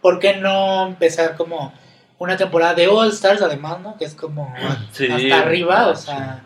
¿Por 0.00 0.20
qué 0.20 0.36
no 0.36 0.86
empezar 0.86 1.36
como 1.36 1.72
una 2.18 2.36
temporada 2.36 2.74
de 2.74 2.86
All 2.86 3.08
Stars, 3.08 3.42
además, 3.42 3.80
¿no? 3.80 3.96
Que 3.98 4.04
es 4.04 4.14
como 4.14 4.54
Sí. 4.92 5.08
hasta 5.10 5.38
arriba, 5.40 5.88
o 5.88 5.96
sea, 5.96 6.44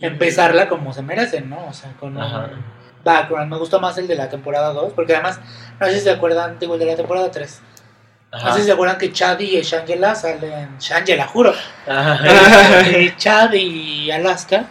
empezarla 0.00 0.68
como 0.68 0.92
se 0.92 1.02
merece, 1.02 1.40
¿no? 1.40 1.64
O 1.68 1.72
sea, 1.72 1.92
con 1.92 2.18
Ajá. 2.20 2.50
un 2.52 2.64
background. 3.04 3.48
Me 3.52 3.58
gustó 3.58 3.78
más 3.78 3.96
el 3.98 4.08
de 4.08 4.16
la 4.16 4.28
temporada 4.28 4.72
2, 4.72 4.92
porque 4.92 5.14
además, 5.14 5.38
no 5.78 5.86
sé 5.86 5.94
si 5.94 6.00
se 6.00 6.10
acuerdan, 6.10 6.58
digo, 6.58 6.74
el 6.74 6.80
de 6.80 6.86
la 6.86 6.96
temporada 6.96 7.30
3. 7.30 7.60
No 8.32 8.38
Ajá. 8.38 8.52
sé 8.54 8.60
si 8.60 8.66
se 8.66 8.72
acuerdan 8.72 8.98
que 8.98 9.12
Chad 9.12 9.38
y 9.40 9.60
Shangela 9.62 10.14
salen, 10.14 10.76
Shangela, 10.78 11.26
juro, 11.26 11.54
Ajá. 11.88 12.82
que 12.84 13.14
Chad 13.16 13.52
y 13.54 14.10
Alaska 14.10 14.64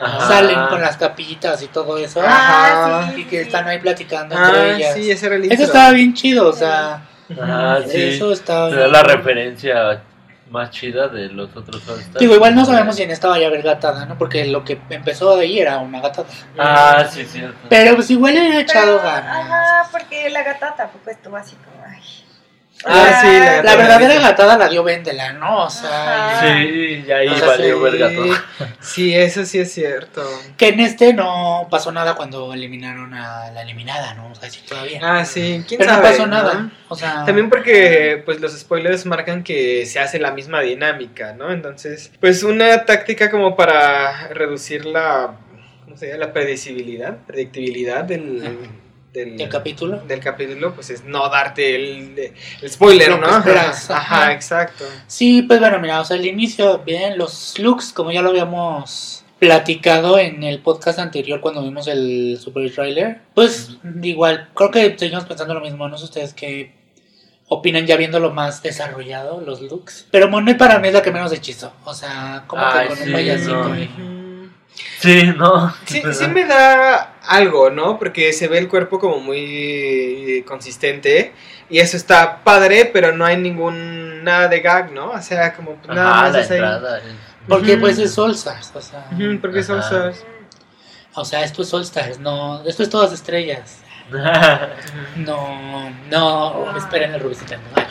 Ajá. 0.00 0.28
salen 0.28 0.66
con 0.68 0.80
las 0.80 0.96
capillitas 0.96 1.60
y 1.62 1.66
todo 1.68 1.96
eso. 1.98 2.20
Ah, 2.24 3.10
sí. 3.14 3.22
Y 3.22 3.24
que 3.24 3.40
están 3.40 3.66
ahí 3.66 3.78
platicando 3.78 4.36
entre 4.36 4.56
Ah, 4.60 4.76
ellas. 4.76 4.94
sí, 4.94 5.10
ese 5.10 5.26
era 5.26 5.34
el 5.36 5.50
Eso 5.50 5.64
estaba 5.64 5.90
bien 5.92 6.14
chido, 6.14 6.48
o 6.48 6.52
sea, 6.52 7.02
Ajá, 7.40 7.78
sí. 7.88 8.02
eso 8.10 8.30
estaba 8.32 8.68
Te 8.68 8.76
da 8.76 8.80
bien 8.82 8.92
la 8.92 9.02
referencia 9.02 10.02
más 10.50 10.70
chida 10.70 11.08
de 11.08 11.28
los 11.30 11.54
otros. 11.56 11.82
Digo, 12.20 12.34
igual 12.34 12.54
no 12.54 12.64
sabemos 12.64 12.94
si 12.96 13.02
en 13.02 13.10
esta 13.10 13.28
vaya 13.28 13.46
a 13.46 13.48
haber 13.48 13.62
gatada, 13.62 14.06
¿no? 14.06 14.16
Porque 14.16 14.44
lo 14.46 14.64
que 14.64 14.78
empezó 14.90 15.36
de 15.36 15.42
ahí 15.42 15.58
era 15.58 15.78
una 15.78 16.00
gatada. 16.00 16.26
Ah, 16.58 17.04
sí, 17.10 17.24
cierto. 17.26 17.56
Pero 17.68 17.96
pues 17.96 18.10
igual 18.10 18.34
le 18.34 18.40
ha 18.40 18.60
echado 18.60 18.96
ganas. 18.98 19.44
Ajá, 19.44 19.88
porque 19.90 20.30
la 20.30 20.42
gata 20.44 20.74
tampoco 20.76 21.10
estuvo 21.10 21.36
así 21.36 21.56
como. 21.56 21.77
Ah, 22.84 23.18
sí, 23.20 23.26
la, 23.26 23.62
La 23.62 23.76
verdadera 23.76 24.20
gatada 24.20 24.56
la 24.56 24.68
dio 24.68 24.84
Vendela, 24.84 25.32
¿no? 25.32 25.64
O 25.64 25.70
sea, 25.70 26.38
Ajá. 26.38 26.58
Sí, 26.62 27.04
y 27.06 27.10
ahí 27.10 27.26
O 27.28 27.36
sea, 27.36 27.46
valió 27.48 27.76
sí, 27.76 27.82
verga 27.82 28.14
todo. 28.14 28.34
Sí, 28.80 29.14
eso 29.14 29.44
sí 29.44 29.58
es 29.58 29.72
cierto. 29.72 30.22
que 30.56 30.68
en 30.68 30.80
este 30.80 31.12
no 31.12 31.66
pasó 31.70 31.90
nada 31.90 32.14
cuando 32.14 32.52
eliminaron 32.54 33.14
a 33.14 33.50
la 33.50 33.62
eliminada, 33.62 34.14
¿no? 34.14 34.30
O 34.30 34.34
sea, 34.36 34.48
sí, 34.48 34.60
todavía. 34.68 35.00
Ah, 35.02 35.24
sí, 35.24 35.64
quién 35.66 35.78
Pero 35.78 35.90
sabe. 35.90 36.02
no 36.02 36.08
pasó 36.10 36.26
¿no? 36.26 36.36
nada. 36.36 36.70
O 36.88 36.94
sea, 36.94 37.24
También 37.24 37.50
porque 37.50 38.22
pues 38.24 38.40
los 38.40 38.56
spoilers 38.56 39.06
marcan 39.06 39.42
que 39.42 39.84
se 39.84 39.98
hace 39.98 40.20
la 40.20 40.30
misma 40.30 40.60
dinámica, 40.60 41.32
¿no? 41.32 41.50
Entonces, 41.52 42.12
pues 42.20 42.44
una 42.44 42.84
táctica 42.84 43.28
como 43.30 43.56
para 43.56 44.28
reducir 44.28 44.84
la 44.86 45.32
¿cómo 45.84 45.96
se 45.96 46.06
llama? 46.08 46.26
la 46.26 46.32
predecibilidad, 46.32 47.16
predictibilidad 47.26 48.04
del 48.04 48.42
del, 49.12 49.40
el 49.40 49.48
capítulo. 49.48 49.98
del 50.00 50.20
capítulo, 50.20 50.74
pues 50.74 50.90
es 50.90 51.04
no 51.04 51.28
darte 51.28 51.74
el, 51.74 52.32
el 52.62 52.70
spoiler, 52.70 53.10
Lo 53.10 53.18
¿no? 53.18 53.38
esperas, 53.38 53.90
Ajá, 53.90 54.22
ajá. 54.24 54.32
exacto. 54.32 54.84
Sí, 55.06 55.42
pues 55.42 55.60
bueno, 55.60 55.78
mira, 55.80 56.00
o 56.00 56.04
sea, 56.04 56.16
el 56.16 56.26
inicio, 56.26 56.78
bien, 56.80 57.16
los 57.18 57.58
looks, 57.58 57.92
como 57.92 58.12
ya 58.12 58.22
lo 58.22 58.30
habíamos 58.30 59.24
platicado 59.38 60.18
en 60.18 60.42
el 60.42 60.58
podcast 60.60 60.98
anterior 60.98 61.40
cuando 61.40 61.62
vimos 61.62 61.86
el 61.86 62.38
super 62.40 62.72
trailer, 62.74 63.20
pues 63.34 63.70
igual, 64.02 64.48
creo 64.54 64.70
que 64.70 64.96
seguimos 64.98 65.24
pensando 65.26 65.54
lo 65.54 65.60
mismo, 65.60 65.88
no 65.88 65.96
sé 65.96 66.04
ustedes 66.04 66.34
qué 66.34 66.72
opinan 67.46 67.86
ya 67.86 67.96
viéndolo 67.96 68.30
más 68.32 68.62
desarrollado, 68.62 69.40
los 69.40 69.62
looks. 69.62 70.06
Pero 70.10 70.28
Monet 70.28 70.58
para 70.58 70.78
mí 70.80 70.88
es 70.88 70.94
la 70.94 71.02
que 71.02 71.12
menos 71.12 71.32
hechizó, 71.32 71.72
o 71.84 71.94
sea, 71.94 72.44
como 72.46 72.62
Ay, 72.64 72.82
que 72.82 72.88
con 72.88 72.96
sí, 72.98 73.04
un 73.04 73.12
payasito 73.12 73.54
no. 73.64 73.74
Ahí. 74.80 75.20
Sí, 75.22 75.32
no. 75.36 75.74
Sí, 75.86 76.02
sí 76.12 76.26
me 76.28 76.44
da 76.44 77.14
algo, 77.26 77.70
¿no? 77.70 77.98
Porque 77.98 78.32
se 78.32 78.48
ve 78.48 78.58
el 78.58 78.68
cuerpo 78.68 78.98
como 78.98 79.18
muy 79.20 80.44
consistente 80.46 81.32
y 81.70 81.78
eso 81.80 81.96
está 81.96 82.42
padre, 82.44 82.86
pero 82.92 83.12
no 83.12 83.24
hay 83.24 83.36
ningún 83.36 84.24
nada 84.24 84.48
de 84.48 84.60
gag, 84.60 84.92
¿no? 84.92 85.10
O 85.10 85.22
sea, 85.22 85.54
como 85.54 85.74
pues, 85.76 85.94
nada 85.96 86.10
Ajá, 86.12 86.22
más 86.22 86.32
la 86.32 86.40
es 86.40 86.50
ahí. 86.50 86.56
entrada. 86.58 86.98
es- 86.98 87.04
Porque 87.48 87.72
Ujú. 87.72 87.80
pues 87.80 87.98
es 87.98 88.18
All 88.18 88.32
Stars, 88.32 88.72
o 88.74 88.80
sea, 88.80 89.06
Ujú, 89.12 89.38
porque 89.40 89.62
son 89.62 89.78
Ajá. 89.78 89.86
stars. 90.10 90.24
o 91.14 91.24
sea, 91.24 91.42
esto 91.44 91.62
es 91.62 91.72
All 91.74 91.82
Stars, 91.82 92.18
no, 92.18 92.62
esto 92.66 92.82
es 92.82 92.90
todas 92.90 93.12
estrellas. 93.12 93.78
No, 95.16 95.90
no, 96.10 96.76
esperen 96.76 97.14
el 97.14 97.20
Rubicita. 97.20 97.56
no. 97.56 97.82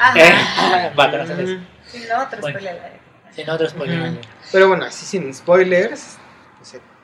Ajá. 0.00 0.92
Va, 0.98 1.10
pero 1.10 1.24
no 1.24 1.34
Ujú. 1.34 1.58
Si 1.86 1.98
no, 2.00 2.22
otro 2.22 2.40
Bueno. 2.40 2.58
spoiler 2.58 2.80
alert. 2.80 2.94
Si 3.34 3.44
no, 3.44 3.52
otro 3.54 3.68
spoiler. 3.68 4.12
Pero 4.52 4.68
bueno, 4.68 4.84
así 4.86 5.04
sin 5.06 5.32
spoilers, 5.34 6.16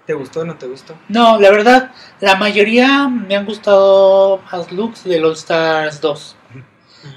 ¿te 0.07 0.14
gustó 0.14 0.40
o 0.40 0.44
no 0.44 0.57
te 0.57 0.66
gustó? 0.66 0.94
No, 1.09 1.38
la 1.38 1.51
verdad, 1.51 1.92
la 2.20 2.37
mayoría 2.37 3.09
me 3.09 3.37
han 3.37 3.46
gustado 3.46 4.40
más 4.51 4.72
looks 4.72 5.05
del 5.05 5.25
All 5.25 5.33
Stars 5.33 6.01
2. 6.01 6.37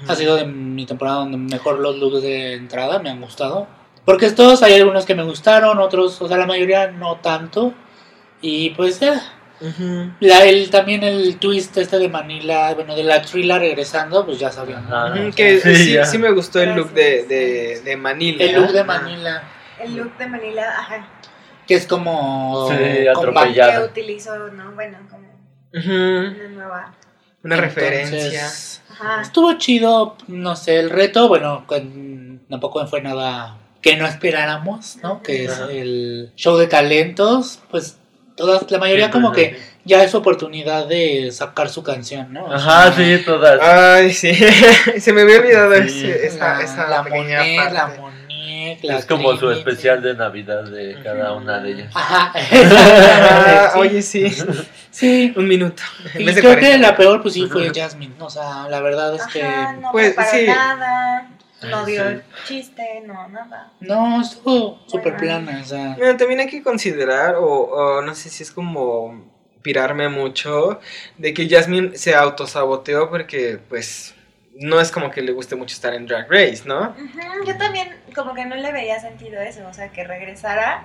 Ha 0.08 0.14
sido 0.16 0.36
de 0.36 0.44
mi 0.44 0.84
temporada 0.84 1.18
donde 1.18 1.36
mejor 1.36 1.78
los 1.78 1.96
looks 1.96 2.22
de 2.22 2.54
entrada 2.54 2.98
me 2.98 3.10
han 3.10 3.20
gustado. 3.20 3.66
Porque 4.04 4.26
estos 4.26 4.62
hay 4.62 4.74
algunos 4.74 5.04
que 5.04 5.14
me 5.16 5.24
gustaron, 5.24 5.78
otros, 5.80 6.22
o 6.22 6.28
sea, 6.28 6.36
la 6.36 6.46
mayoría 6.46 6.90
no 6.92 7.16
tanto. 7.16 7.74
Y 8.40 8.70
pues 8.70 9.00
ya. 9.00 9.20
Ujú. 9.60 10.12
La, 10.20 10.44
el, 10.44 10.70
también 10.70 11.02
el 11.02 11.38
twist 11.38 11.76
este 11.78 11.98
de 11.98 12.08
Manila, 12.08 12.74
bueno, 12.74 12.94
de 12.94 13.02
la 13.02 13.22
Trilla 13.22 13.58
regresando, 13.58 14.24
pues 14.24 14.38
ya 14.38 14.52
sabían. 14.52 14.86
O 14.86 15.14
sea, 15.14 15.30
que 15.34 15.60
sí, 15.60 15.74
sí, 15.74 15.92
ya. 15.94 16.04
sí 16.04 16.18
me 16.18 16.30
gustó 16.30 16.60
el 16.60 16.74
look 16.74 16.92
de, 16.92 17.24
de, 17.24 17.80
de 17.84 17.96
Manila. 17.96 18.44
el 18.44 18.54
look 18.54 18.72
de. 18.72 18.84
Manila, 18.84 19.42
El 19.80 19.96
look 19.96 20.16
de 20.18 20.26
Manila, 20.28 20.62
ajá. 20.78 21.08
Que 21.66 21.74
es 21.74 21.86
como... 21.86 22.68
Sí, 22.70 22.76
compacto. 23.14 23.20
atropellado. 23.40 23.84
Que 23.92 24.00
utilizó, 24.00 24.36
¿no? 24.50 24.72
Bueno, 24.72 24.98
como 25.10 25.26
una 25.72 26.48
nueva. 26.48 26.94
Una 27.42 27.56
Entonces, 27.56 27.74
referencia. 27.74 28.46
Ajá. 28.90 29.20
Estuvo 29.22 29.52
chido, 29.58 30.16
no 30.28 30.56
sé, 30.56 30.78
el 30.78 30.90
reto, 30.90 31.28
bueno, 31.28 31.64
con- 31.66 32.40
tampoco 32.48 32.86
fue 32.86 33.02
nada 33.02 33.58
que 33.82 33.96
no 33.96 34.06
esperáramos, 34.06 34.96
¿no? 35.02 35.22
Que 35.22 35.44
es 35.44 35.58
el 35.70 36.32
show 36.34 36.56
de 36.56 36.66
talentos, 36.66 37.60
pues 37.70 37.98
todas, 38.36 38.68
la 38.70 38.78
mayoría 38.78 39.10
como 39.10 39.30
que 39.32 39.58
ya 39.84 40.02
es 40.02 40.10
su 40.10 40.16
oportunidad 40.16 40.86
de 40.88 41.30
sacar 41.30 41.68
su 41.68 41.82
canción, 41.84 42.32
¿no? 42.32 42.46
O 42.46 42.52
Ajá, 42.52 42.92
sea, 42.92 43.18
sí, 43.18 43.24
todas. 43.24 43.60
Ay, 43.62 44.12
sí. 44.12 44.32
Se 44.98 45.12
me 45.12 45.22
había 45.22 45.38
olvidado 45.38 45.74
Sí. 45.74 45.82
ese- 46.10 46.26
esa, 46.26 46.54
la, 46.56 46.62
esa 46.64 46.88
la 46.88 47.04
pequeña 47.04 47.38
Monet, 47.40 47.72
la 47.72 47.86
la 48.82 48.98
es 48.98 49.06
como 49.06 49.36
su 49.36 49.50
especial 49.50 50.02
de 50.02 50.14
Navidad 50.14 50.64
de 50.64 50.96
cada 51.02 51.32
una 51.34 51.60
de 51.60 51.70
ellas. 51.72 51.92
Ajá, 51.94 52.32
Ah, 52.34 52.38
exactamente, 52.50 53.72
sí. 53.72 53.78
Oye, 53.78 54.02
sí. 54.02 54.36
Sí, 54.90 55.34
Un 55.36 55.46
minuto. 55.48 55.82
Y 56.14 56.24
creo 56.24 56.42
40. 56.54 56.60
que 56.60 56.78
la 56.78 56.96
peor 56.96 57.20
pues 57.22 57.34
sí 57.34 57.46
fue 57.46 57.70
Jasmine, 57.74 58.14
o 58.18 58.30
sea, 58.30 58.68
la 58.68 58.80
verdad 58.80 59.14
es 59.14 59.26
que... 59.26 59.42
Ajá, 59.42 59.72
no 59.74 59.92
Pues, 59.92 60.14
sí. 60.30 60.46
nada. 60.46 61.30
No 61.70 61.84
dio 61.86 62.02
sí. 62.10 62.16
chiste, 62.46 63.02
no, 63.06 63.28
nada. 63.28 63.72
No, 63.80 64.20
estuvo 64.20 64.78
súper 64.86 65.16
plana, 65.16 65.60
o 65.62 65.64
sea. 65.66 65.94
Bueno, 65.98 66.16
también 66.16 66.40
hay 66.40 66.48
que 66.48 66.62
considerar, 66.62 67.36
o, 67.36 67.44
o 67.46 68.02
no 68.02 68.14
sé 68.14 68.28
si 68.28 68.42
es 68.42 68.50
como 68.52 69.24
pirarme 69.62 70.08
mucho, 70.10 70.80
de 71.16 71.32
que 71.34 71.48
Jasmine 71.48 71.96
se 71.96 72.14
autosaboteó 72.14 73.08
porque, 73.10 73.58
pues, 73.68 74.14
no 74.58 74.80
es 74.80 74.90
como 74.90 75.10
que 75.10 75.20
le 75.22 75.32
guste 75.32 75.54
mucho 75.56 75.74
estar 75.74 75.92
en 75.94 76.06
Drag 76.06 76.26
Race, 76.30 76.62
¿no? 76.64 76.90
Ujú, 76.90 77.44
Yo 77.46 77.56
también 77.58 77.94
como 78.14 78.34
que 78.34 78.44
no 78.44 78.56
le 78.56 78.72
veía 78.72 78.98
sentido 79.00 79.40
eso, 79.40 79.66
o 79.68 79.72
sea, 79.74 79.88
que 79.90 80.04
regresara. 80.04 80.84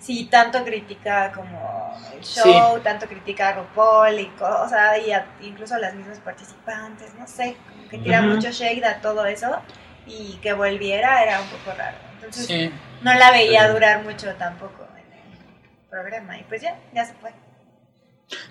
Si 0.00 0.24
tanto 0.24 0.64
critica 0.64 1.30
como 1.32 1.96
el 2.12 2.20
show, 2.22 2.80
tanto 2.80 3.06
critica 3.06 3.50
a 3.50 3.52
RuPaul, 3.52 4.18
y 4.18 4.26
co- 4.30 4.62
o 4.62 4.68
sea, 4.68 4.98
y 4.98 5.12
a- 5.12 5.26
incluso 5.40 5.76
a 5.76 5.78
las 5.78 5.94
mismas 5.94 6.18
participantes, 6.18 7.14
no 7.14 7.26
sé, 7.28 7.56
como 7.70 7.88
que 7.88 7.98
tira 7.98 8.20
mucho 8.20 8.50
shade 8.50 8.84
a 8.84 9.00
todo 9.00 9.24
eso 9.26 9.60
y 10.04 10.38
que 10.42 10.52
volviera 10.54 11.22
era 11.22 11.40
un 11.40 11.46
poco 11.46 11.76
raro. 11.78 11.96
Entonces 12.14 12.46
Sí. 12.46 12.72
no 13.02 13.14
la 13.14 13.30
veía 13.30 13.66
Sí. 13.68 13.72
durar 13.74 14.02
mucho 14.02 14.34
tampoco 14.34 14.84
en 14.96 15.12
el 15.12 15.88
programa 15.88 16.36
y 16.36 16.42
pues 16.44 16.62
ya, 16.62 16.76
ya 16.92 17.04
se 17.04 17.14
fue. 17.14 17.30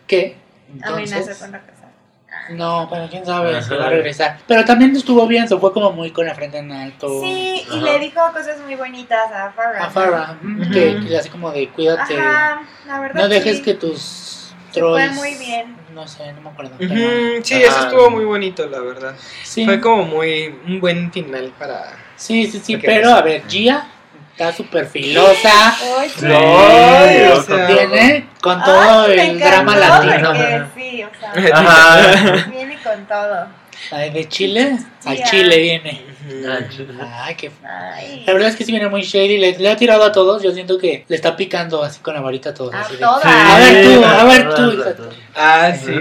¿Qué? 0.07 0.37
Amenazó 0.83 1.15
Entonces. 1.17 1.37
con 1.39 1.51
regresar. 1.51 1.80
No, 2.49 2.87
pero 2.89 3.07
quién 3.09 3.25
sabe 3.25 3.61
si 3.61 3.73
va 3.75 3.87
a 3.87 3.89
regresar. 3.89 4.37
Pero 4.47 4.63
también 4.65 4.95
estuvo 4.95 5.25
bien, 5.27 5.47
se 5.47 5.57
fue 5.57 5.71
como 5.73 5.91
muy 5.91 6.11
con 6.11 6.25
la 6.25 6.33
frente 6.35 6.57
en 6.57 6.71
alto. 6.71 7.21
Sí, 7.21 7.63
y 7.69 7.77
Ajá. 7.77 7.85
le 7.85 7.99
dijo 7.99 8.19
cosas 8.33 8.59
muy 8.61 8.75
bonitas 8.75 9.31
a 9.31 9.51
Farrah. 9.51 9.85
A 9.85 9.89
Farrah, 9.89 10.37
que, 10.71 10.99
que 11.01 11.09
le 11.09 11.17
hace 11.17 11.29
como 11.29 11.51
de 11.51 11.69
cuídate. 11.69 12.17
Ajá, 12.17 12.61
la 12.87 12.99
verdad 12.99 13.21
No 13.21 13.27
dejes 13.29 13.57
sí. 13.57 13.63
que 13.63 13.73
tus 13.73 13.99
Se 14.71 14.79
fue 14.79 14.81
trolls. 14.81 15.13
muy 15.15 15.35
bien. 15.35 15.75
No 15.93 16.07
sé, 16.07 16.31
no 16.33 16.41
me 16.41 16.49
acuerdo. 16.49 16.71
pero- 16.77 16.93
Ujú, 16.93 17.43
Sí, 17.43 17.55
Ajá. 17.63 17.65
eso 17.67 17.79
estuvo 17.87 18.09
muy 18.09 18.23
bonito, 18.25 18.65
la 18.67 18.79
verdad. 18.79 19.15
Sí, 19.43 19.65
Fue 19.65 19.81
como 19.81 20.03
muy 20.03 20.55
un 20.65 20.79
buen 20.79 21.11
final 21.11 21.53
para... 21.59 21.97
sí, 22.15 22.47
sí, 22.47 22.59
sí, 22.63 22.77
pero 22.77 23.13
a 23.13 23.21
ver, 23.21 23.43
Gia 23.47 23.85
está 24.41 24.55
súper 24.55 24.87
filosa. 24.87 25.75
Ay, 25.99 26.09
Sí, 26.09 26.25
o 26.25 27.43
sea, 27.43 27.67
Viene 27.67 28.27
con 28.41 28.63
todo 28.63 29.05
el 29.07 29.39
drama 29.39 29.75
latino. 29.75 30.29
porque 30.29 30.63
sí, 30.75 31.03
o 31.03 31.09
sea, 31.19 31.57
Ajá. 31.57 32.47
viene 32.51 32.77
con 32.83 33.05
todo. 33.05 33.47
Ay, 33.91 34.09
De 34.11 34.27
Chile 34.27 34.77
al 35.05 35.15
Gia. 35.17 35.25
Chile 35.25 35.57
viene. 35.59 36.05
Ujú. 36.33 36.69
chido. 36.69 36.93
Ay, 37.01 37.35
qué 37.35 37.51
Ay. 37.63 38.23
La 38.25 38.33
verdad 38.33 38.49
es 38.49 38.55
que 38.55 38.63
sí 38.65 38.71
viene 38.71 38.87
muy 38.89 39.01
shady, 39.01 39.37
le, 39.37 39.57
le 39.57 39.69
ha 39.69 39.75
tirado 39.75 40.03
a 40.03 40.11
todos, 40.11 40.41
yo 40.41 40.51
siento 40.51 40.77
que 40.77 41.05
le 41.07 41.15
está 41.15 41.35
picando 41.35 41.83
así 41.83 41.99
con 42.01 42.13
la 42.13 42.21
varita 42.21 42.49
a 42.49 42.53
todos. 42.53 42.73
A 42.73 42.81
así 42.81 42.93
de, 42.93 42.99
todas. 42.99 43.25
A 43.25 43.57
ver 43.59 43.83
tú, 43.85 44.03
a 44.05 44.23
ver 44.25 44.49
tú, 44.49 44.55
todas, 44.55 44.73
hija. 44.75 44.95
todas. 44.95 45.15
Ah, 45.35 45.73
sí. 45.73 45.93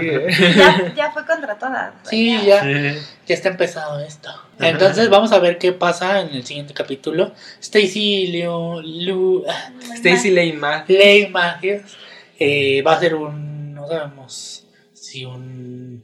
Ya, 0.55 0.93
ya 0.95 1.11
fue 1.11 1.25
contra 1.25 1.57
todas. 1.57 1.93
Sí, 2.03 2.39
ya, 2.45 2.61
Sí. 2.61 2.99
ya 3.27 3.35
está 3.35 3.49
empezado 3.49 3.99
esto. 3.99 4.29
Entonces 4.59 5.09
vamos 5.09 5.31
a 5.31 5.39
ver 5.39 5.57
qué 5.57 5.71
pasa 5.73 6.21
en 6.21 6.29
el 6.35 6.45
siguiente 6.45 6.73
capítulo. 6.73 7.33
Stacy 7.59 8.27
Leo, 8.27 8.81
Lu, 8.81 9.43
Stacy 9.95 10.53
Matthews 10.53 11.97
eh, 12.39 12.81
va 12.81 12.93
a 12.93 12.99
ser 12.99 13.15
un, 13.15 13.73
no 13.73 13.87
sabemos 13.87 14.65
si 14.93 15.25
un, 15.25 16.03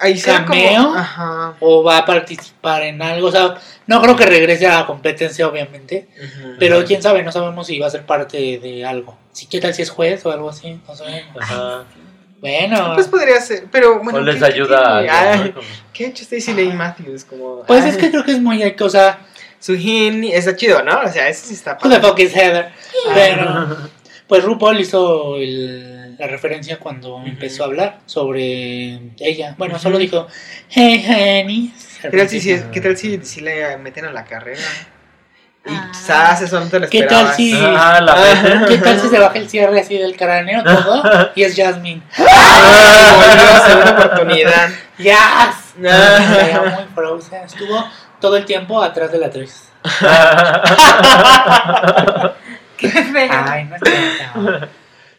Ahí 0.00 0.18
será 0.18 0.44
como- 0.44 0.62
¿Cameo? 0.62 0.94
Ajá. 0.94 1.54
o 1.60 1.82
va 1.82 1.98
a 1.98 2.04
participar 2.06 2.82
en 2.82 3.00
algo, 3.02 3.28
o 3.28 3.32
sea, 3.32 3.54
no 3.86 4.00
creo 4.02 4.16
que 4.16 4.26
regrese 4.26 4.66
a 4.66 4.80
la 4.80 4.86
competencia 4.86 5.46
obviamente, 5.48 6.08
Ujú. 6.16 6.54
pero 6.58 6.84
quién 6.84 7.02
sabe, 7.02 7.22
no 7.22 7.32
sabemos 7.32 7.66
si 7.66 7.78
va 7.78 7.86
a 7.86 7.90
ser 7.90 8.04
parte 8.06 8.58
de 8.58 8.84
algo. 8.84 9.16
Si 9.32 9.46
qué 9.46 9.60
tal 9.60 9.72
si 9.74 9.82
es 9.82 9.90
juez 9.90 10.24
o 10.26 10.32
algo 10.32 10.50
así, 10.50 10.80
no 10.86 10.94
sé. 10.94 11.24
Ajá. 11.40 11.84
Bueno, 12.40 12.92
Pues 12.94 13.06
podría 13.08 13.40
ser, 13.40 13.66
pero 13.70 14.02
bueno. 14.02 14.18
o 14.18 14.22
les 14.22 14.36
¿qué- 14.36 14.40
qué 14.40 14.46
ayuda 14.46 14.98
tiene? 15.00 15.10
a 15.10 15.32
Ah. 15.34 15.50
Como- 15.54 15.66
¿Qué 15.92 16.04
ha 16.06 16.08
hecho 16.08 16.22
Stacy 16.24 16.52
Lane 16.54 16.74
Matthews? 16.74 17.24
Como, 17.24 17.62
pues 17.66 17.84
ah, 17.84 17.88
es 17.88 17.96
que 17.98 18.10
creo 18.10 18.24
que 18.24 18.32
es 18.32 18.40
muy, 18.40 18.62
o 18.80 18.88
sea, 18.90 19.20
Su 19.58 19.74
hin 19.74 20.24
está 20.24 20.56
chido, 20.56 20.82
¿no? 20.82 21.00
O 21.04 21.08
sea, 21.12 21.28
ese 21.28 21.48
sí 21.48 21.52
está 21.54 21.72
who 21.72 21.90
the 21.90 21.96
padre. 21.96 22.08
fuck 22.08 22.18
is 22.20 22.34
Heather? 22.34 22.70
Pero, 23.14 23.76
pues 24.26 24.42
RuPaul 24.42 24.80
hizo 24.80 25.36
el- 25.36 25.89
la 26.20 26.26
referencia 26.26 26.78
cuando 26.78 27.22
empezó 27.24 27.62
a 27.62 27.66
hablar 27.66 27.98
sobre 28.04 29.00
ella. 29.18 29.54
Bueno, 29.56 29.78
solo 29.78 29.96
dijo, 29.96 30.26
hey, 30.68 31.02
honey. 31.08 31.72
¿Qué 32.02 32.10
tal 32.10 32.28
si, 32.28 32.40
si- 32.40 32.60
qué 32.70 32.80
tal 32.82 32.96
si, 32.96 33.24
si 33.24 33.40
le 33.40 33.78
meten 33.78 34.04
a 34.04 34.12
la 34.12 34.24
carrera? 34.24 34.60
Y 35.64 35.70
Ah. 35.74 35.88
quizás 35.92 36.42
eso 36.42 36.60
no 36.60 36.66
te 36.68 36.78
lo 36.80 36.88
¿Qué 36.90 37.04
tal 37.04 37.34
si- 37.34 37.54
Ah, 37.56 38.00
la 38.02 38.12
Ah. 38.16 38.64
¿Qué 38.68 38.76
tal 38.78 39.00
si 39.00 39.08
se 39.08 39.18
baja 39.18 39.38
el 39.38 39.48
cierre 39.48 39.80
así 39.80 39.96
del 39.96 40.14
cráneo 40.14 40.62
todo? 40.62 41.02
Y 41.34 41.42
es 41.42 41.56
Jasmine. 41.56 42.02
Ah, 42.18 43.62
segunda 43.66 43.92
oportunidad. 43.92 44.68
¡Yes! 44.98 45.14
Ah. 45.16 46.36
Era 46.48 46.62
muy 46.76 46.84
frozen. 46.94 47.44
Estuvo 47.44 47.82
todo 48.20 48.36
el 48.36 48.44
tiempo 48.44 48.82
atrás 48.82 49.10
de 49.10 49.18
la 49.18 49.26
actriz. 49.26 49.70
Qué 52.76 52.88
feo. 52.88 53.30
Ay, 53.30 53.64
no 53.64 53.76
es 53.76 53.82
cierto. 53.84 54.68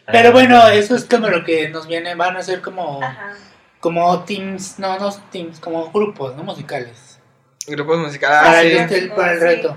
Pero 0.06 0.32
bueno, 0.32 0.66
eso 0.68 0.96
es 0.96 1.04
como 1.04 1.28
lo 1.28 1.44
que 1.44 1.68
nos 1.68 1.86
viene. 1.86 2.14
Van 2.14 2.36
a 2.36 2.42
ser 2.42 2.60
como, 2.60 3.02
Ajá. 3.02 3.34
como 3.80 4.24
teams, 4.24 4.78
no, 4.78 4.98
no 4.98 5.12
teams, 5.30 5.60
como 5.60 5.90
grupos, 5.92 6.34
¿no? 6.36 6.42
Musicales. 6.42 7.18
Grupos 7.66 7.98
musicales. 7.98 8.38
Ah, 8.40 8.42
para, 8.44 8.62
sí. 8.88 8.94
el, 8.94 9.10
para 9.12 9.32
el 9.32 9.38
Sí. 9.38 9.44
reto. 9.44 9.76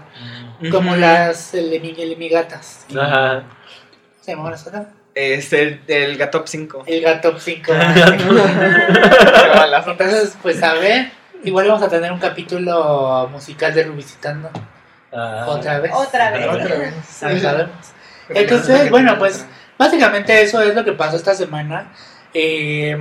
Como 0.72 0.92
Ujú. 0.92 1.00
las 1.00 1.54
elemi- 1.54 1.98
elemigatas. 2.00 2.86
Ajá. 3.00 3.44
¿Se 4.22 4.32
llamaban 4.32 4.54
las 4.54 4.66
otras? 4.66 4.88
Este, 5.14 5.62
el, 5.62 5.82
el 5.88 6.18
Gatop 6.18 6.48
5. 6.48 6.84
El 6.88 7.02
gato 7.02 7.38
5. 7.40 7.72
Entonces, 7.74 8.28
Entonces, 9.88 10.38
pues 10.42 10.62
a 10.64 10.74
ver, 10.74 11.12
igual 11.44 11.68
vamos 11.68 11.84
a 11.84 11.90
tener 11.90 12.12
un 12.12 12.20
capítulo 12.20 13.28
musical 13.32 13.74
de 13.74 13.84
Revisitando 13.84 14.50
Ah. 15.14 15.46
otra 15.48 15.80
vez. 15.80 15.92
Otra 15.94 16.32
vez. 16.32 16.48
Otra 16.48 16.76
vez. 17.54 17.74
Entonces, 18.30 18.90
bueno, 18.90 19.18
pues 19.18 19.46
básicamente 19.78 20.42
eso 20.42 20.62
es 20.62 20.74
lo 20.76 20.84
que 20.86 20.94
pasó 20.94 21.16
esta 21.18 21.34
semana. 21.36 21.92
Eh, 22.34 22.98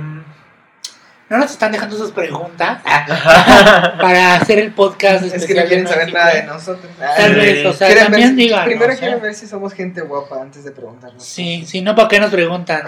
no 1.27 1.39
nos 1.39 1.49
están 1.51 1.71
dejando 1.71 1.97
sus 1.97 2.11
preguntas 2.11 2.83
para 2.83 4.35
hacer 4.35 4.59
el 4.59 4.71
podcast 4.73 5.23
Es 5.25 5.47
que 5.47 5.55
no 5.55 5.63
quieren 5.65 5.87
saber 5.87 6.13
nada 6.13 6.35
de 6.35 6.43
nosotros. 6.43 6.85
Tal 6.99 7.33
Sí. 7.33 7.39
vez, 7.39 7.65
o 7.65 7.73
sea, 7.73 7.87
Quieren 7.87 8.03
también 8.11 8.35
digan. 8.35 8.65
Primero 8.65 8.95
quieren 8.95 9.19
ver 9.21 9.33
si 9.33 9.47
somos 9.47 9.73
gente 9.73 10.01
guapa 10.01 10.39
antes 10.39 10.63
de 10.63 10.71
preguntarnos. 10.71 11.23
Sí, 11.25 11.65
si 11.65 11.81
no, 11.81 11.95
¿para 11.95 12.07
qué 12.09 12.19
nos 12.19 12.29
preguntan? 12.29 12.83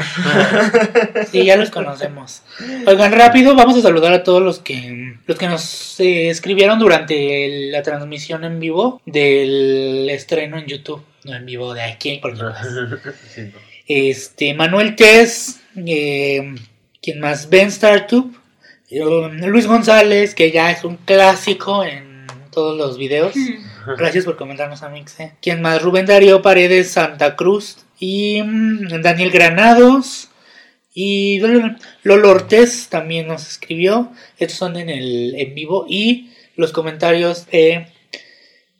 Sí, 1.31 1.45
ya 1.45 1.55
los 1.57 1.71
conocemos. 1.71 2.43
Oigan, 2.85 3.11
rápido, 3.11 3.55
vamos 3.55 3.75
a 3.77 3.81
saludar 3.81 4.13
a 4.13 4.23
todos 4.23 4.41
los 4.43 4.59
que 4.59 5.15
los 5.25 5.35
que 5.37 5.47
nos 5.47 5.99
eh, 5.99 6.29
escribieron 6.29 6.77
durante 6.77 7.45
el- 7.45 7.71
la 7.71 7.81
transmisión 7.81 8.43
en 8.43 8.59
vivo 8.59 9.01
del 9.07 10.07
estreno 10.11 10.57
en 10.59 10.67
YouTube. 10.67 11.03
No 11.23 11.35
en 11.35 11.45
vivo 11.45 11.73
de 11.73 11.81
aquí, 11.81 12.19
porque 12.21 12.39
Sí, 13.33 13.41
no. 13.51 13.66
Este, 13.87 14.53
Manuel 14.53 14.95
Tess, 14.95 15.61
eh, 15.75 16.55
¿quién 17.01 17.19
más? 17.19 17.49
Ben 17.49 17.67
Startup, 17.69 18.35
eh, 18.89 18.99
Luis 18.99 19.65
González, 19.65 20.35
que 20.35 20.51
ya 20.51 20.71
es 20.71 20.83
un 20.83 20.97
clásico 20.97 21.83
en 21.83 22.27
todos 22.51 22.77
los 22.77 22.97
videos. 22.97 23.33
Gracias 23.97 24.25
por 24.25 24.35
comentarnos, 24.35 24.83
Amixe. 24.83 25.33
¿Quién 25.41 25.61
más? 25.61 25.81
Rubén 25.81 26.05
Darío 26.05 26.41
Paredes 26.41 26.91
Santa 26.91 27.35
Cruz 27.35 27.77
y 27.99 28.41
mm, 28.43 29.01
Daniel 29.01 29.31
Granados. 29.31 30.29
Y 30.93 31.39
Lolo 32.01 32.31
Ortiz 32.31 32.89
también 32.89 33.27
nos 33.27 33.47
escribió. 33.47 34.11
Estos 34.39 34.57
son 34.57 34.75
en 34.77 34.89
el 34.89 35.35
en 35.37 35.53
vivo. 35.53 35.85
Y 35.87 36.31
los 36.55 36.71
comentarios 36.71 37.45
eh, 37.51 37.87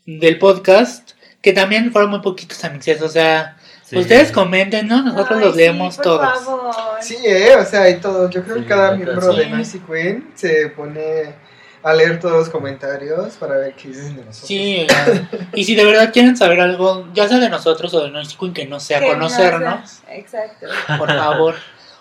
del 0.06 0.40
podcast, 0.40 1.12
que 1.42 1.54
también 1.54 1.92
fueron 1.92 2.10
muy 2.10 2.22
poquitos, 2.22 2.64
Amixes. 2.64 3.04
O 3.04 3.10
sea, 3.10 3.57
Sí. 3.88 3.98
Ustedes 3.98 4.34
comenten, 4.34 4.86
¿no? 4.88 5.02
Nosotros 5.02 5.40
Ay, 5.40 5.46
los 5.46 5.54
sí, 5.54 5.58
leemos 5.62 5.96
por 5.96 6.04
todos. 6.04 6.44
favor. 6.44 6.72
Sí, 7.00 7.16
eh, 7.26 7.56
o 7.58 7.64
sea, 7.64 7.90
y 7.90 8.00
todo. 8.02 8.30
Yo 8.30 8.44
creo 8.44 8.56
que 8.56 8.62
Sí, 8.64 8.68
cada 8.68 8.96
miembro 8.96 9.34
de 9.34 9.44
sí. 9.46 9.50
Noisy 9.50 9.80
Queen 9.80 10.32
se 10.36 10.68
pone 10.76 11.34
a 11.84 11.94
leer 11.94 12.20
todos 12.20 12.34
los 12.36 12.50
comentarios 12.50 13.36
para 13.36 13.56
ver 13.56 13.74
qué 13.76 13.88
dicen 13.88 14.18
de 14.18 14.26
nosotros. 14.26 14.46
Sí, 14.48 14.86
y 15.54 15.64
si 15.64 15.74
de 15.76 15.86
verdad 15.86 16.12
quieren 16.12 16.36
saber 16.36 16.60
algo, 16.60 17.08
ya 17.14 17.30
sea 17.30 17.40
de 17.40 17.50
nosotros 17.50 17.94
o 17.94 18.04
de 18.04 18.12
Noisy 18.12 18.36
Queen, 18.36 18.54
que 18.54 18.66
no 18.66 18.80
sea 18.82 19.00
Que 19.00 19.06
no 19.08 19.14
conocernos, 19.14 19.90
sea- 19.90 20.16
Exacto. 20.18 20.68
por 20.98 21.08
favor. 21.08 21.56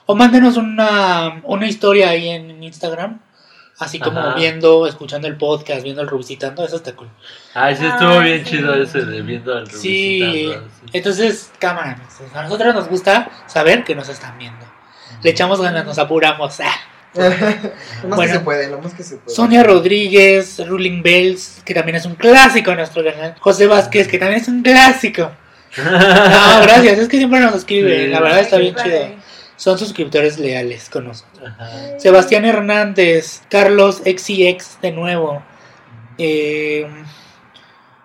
O 0.07 0.16
mándenos 0.16 0.57
una, 0.57 1.41
una 1.45 1.68
historia 1.68 2.11
ahí 2.11 2.28
en 2.30 2.62
Instagram. 2.64 3.20
Así 3.79 3.99
como 4.01 4.20
Ajá. 4.20 4.35
viendo, 4.37 4.87
escuchando 4.87 5.29
el 5.29 5.37
podcast, 5.37 5.83
viendo 5.83 6.01
el 6.01 6.09
revisitando, 6.09 6.64
eso 6.64 6.77
está 6.77 6.93
cool. 6.97 7.11
Ay, 7.55 7.77
sí, 7.77 7.85
estuvo 7.85 8.18
Ay, 8.20 8.24
bien 8.33 8.45
sí. 8.47 8.51
chido 8.53 8.74
ese 8.74 9.03
de 9.05 9.20
viendo 9.20 9.55
al 9.55 9.70
Sí, 9.70 10.22
revisitando, 10.22 10.68
sí. 10.81 10.91
entonces, 10.95 11.51
cámara, 11.59 11.99
a 12.35 12.43
nosotros 12.45 12.74
nos 12.74 12.89
gusta 12.89 13.31
saber 13.47 13.85
que 13.85 13.95
nos 13.95 14.09
están 14.09 14.39
viendo. 14.39 14.64
Le 15.22 15.31
echamos 15.31 15.61
ganas, 15.61 15.85
nos 15.85 15.99
apuramos. 15.99 16.59
Ah. 16.61 16.72
lo 17.14 18.09
más 18.09 18.16
Bueno. 18.16 18.22
que 18.22 18.29
se 18.29 18.41
puede, 18.41 18.68
lo 18.70 18.79
más 18.81 18.95
que 18.95 19.03
se 19.03 19.16
puede. 19.16 19.35
Sonia 19.35 19.62
Rodríguez, 19.62 20.66
Ruling 20.66 21.03
Bells, 21.03 21.62
que 21.64 21.72
también 21.74 21.97
es 21.97 22.05
un 22.07 22.14
clásico 22.14 22.70
en 22.70 22.79
nuestro 22.79 23.05
canal. 23.05 23.35
José 23.41 23.66
Vázquez, 23.66 24.09
que 24.09 24.18
también 24.18 24.41
es 24.41 24.49
un 24.49 24.62
clásico. 24.62 25.31
No, 25.77 26.62
gracias, 26.62 26.99
es 26.99 27.09
que 27.09 27.18
siempre 27.18 27.41
nos 27.41 27.55
escribe, 27.55 28.05
Sí. 28.07 28.11
la 28.11 28.20
verdad 28.20 28.41
está 28.41 28.57
bien 28.57 28.74
chido. 28.74 29.11
Son 29.57 29.78
suscriptores 29.78 30.38
leales 30.38 30.88
con 30.90 31.07
nosotros. 31.07 31.48
Ajá. 31.48 31.98
Sebastián 31.98 32.44
Hernández, 32.44 33.42
Carlos 33.48 34.02
XCX 34.04 34.80
de 34.82 34.92
nuevo, 34.92 35.42
eh, 36.18 36.86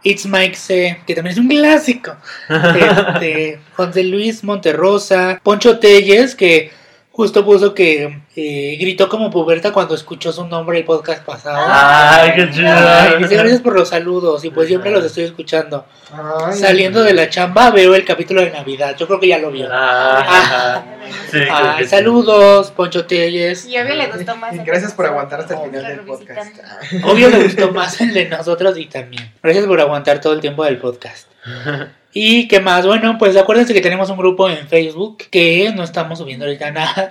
It's 0.03 0.25
Mike 0.25 0.55
C, 0.55 1.01
que 1.05 1.13
también 1.13 1.33
es 1.33 1.39
un 1.39 1.47
clásico. 1.47 2.15
Este, 2.49 3.59
José 3.75 4.03
Luis 4.03 4.43
Monterrosa, 4.43 5.39
Poncho 5.43 5.79
Telles, 5.79 6.35
que 6.35 6.71
justo 7.11 7.43
puso 7.43 7.73
que 7.73 8.21
eh, 8.35 8.77
gritó 8.79 9.09
como 9.09 9.29
puberta 9.29 9.73
cuando 9.73 9.95
escuchó 9.95 10.31
su 10.31 10.47
nombre 10.47 10.79
el 10.79 10.85
podcast 10.85 11.23
pasado. 11.25 11.65
Ay, 11.67 12.31
qué 12.35 12.49
chido. 12.49 12.69
Ay, 12.71 13.15
dice 13.19 13.35
gracias 13.35 13.61
por 13.61 13.75
los 13.75 13.89
saludos 13.89 14.45
y 14.45 14.49
pues 14.49 14.67
siempre 14.67 14.91
los 14.91 15.03
estoy 15.03 15.25
escuchando. 15.25 15.85
Ay, 16.11 16.57
Saliendo 16.57 17.03
de 17.03 17.13
la 17.13 17.29
chamba 17.29 17.71
veo 17.71 17.95
el 17.95 18.05
capítulo 18.05 18.41
de 18.41 18.51
Navidad. 18.51 18.95
Yo 18.97 19.07
creo 19.07 19.19
que 19.19 19.27
ya 19.27 19.37
lo 19.39 19.51
vio. 19.51 19.67
Ah, 19.71 20.83
sí, 21.29 21.39
Ay, 21.51 21.77
que 21.79 21.83
sí. 21.83 21.89
saludos, 21.89 22.71
Poncho 22.71 23.05
Telles. 23.05 23.65
Y 23.65 23.77
obvio 23.77 23.95
le 23.95 24.07
gustó 24.07 24.35
más. 24.37 24.53
el 24.53 24.63
Gracias 24.63 24.93
por 24.93 25.05
aguantar 25.05 25.41
hasta 25.41 25.55
el 25.55 25.69
final 25.69 25.87
del 25.87 25.99
podcast. 26.01 26.55
Obvio 27.03 27.29
le 27.29 27.43
gustó 27.43 27.71
más 27.71 27.99
el 27.99 28.13
de 28.13 28.29
nosotros 28.29 28.77
y 28.77 28.85
también. 28.85 29.31
Gracias 29.43 29.65
por 29.65 29.79
aguantar 29.81 30.21
todo 30.21 30.33
el 30.33 30.39
tiempo 30.41 30.63
del 30.63 30.77
podcast. 30.77 31.27
Y 32.13 32.47
qué 32.49 32.59
más, 32.59 32.85
bueno, 32.85 33.17
pues 33.17 33.37
acuérdense 33.37 33.73
que 33.73 33.79
tenemos 33.81 34.09
un 34.09 34.17
grupo 34.17 34.49
en 34.49 34.67
Facebook 34.67 35.19
que 35.31 35.71
no 35.75 35.83
estamos 35.83 36.19
subiendo 36.19 36.45
ahorita 36.45 36.69
nada. 36.71 37.09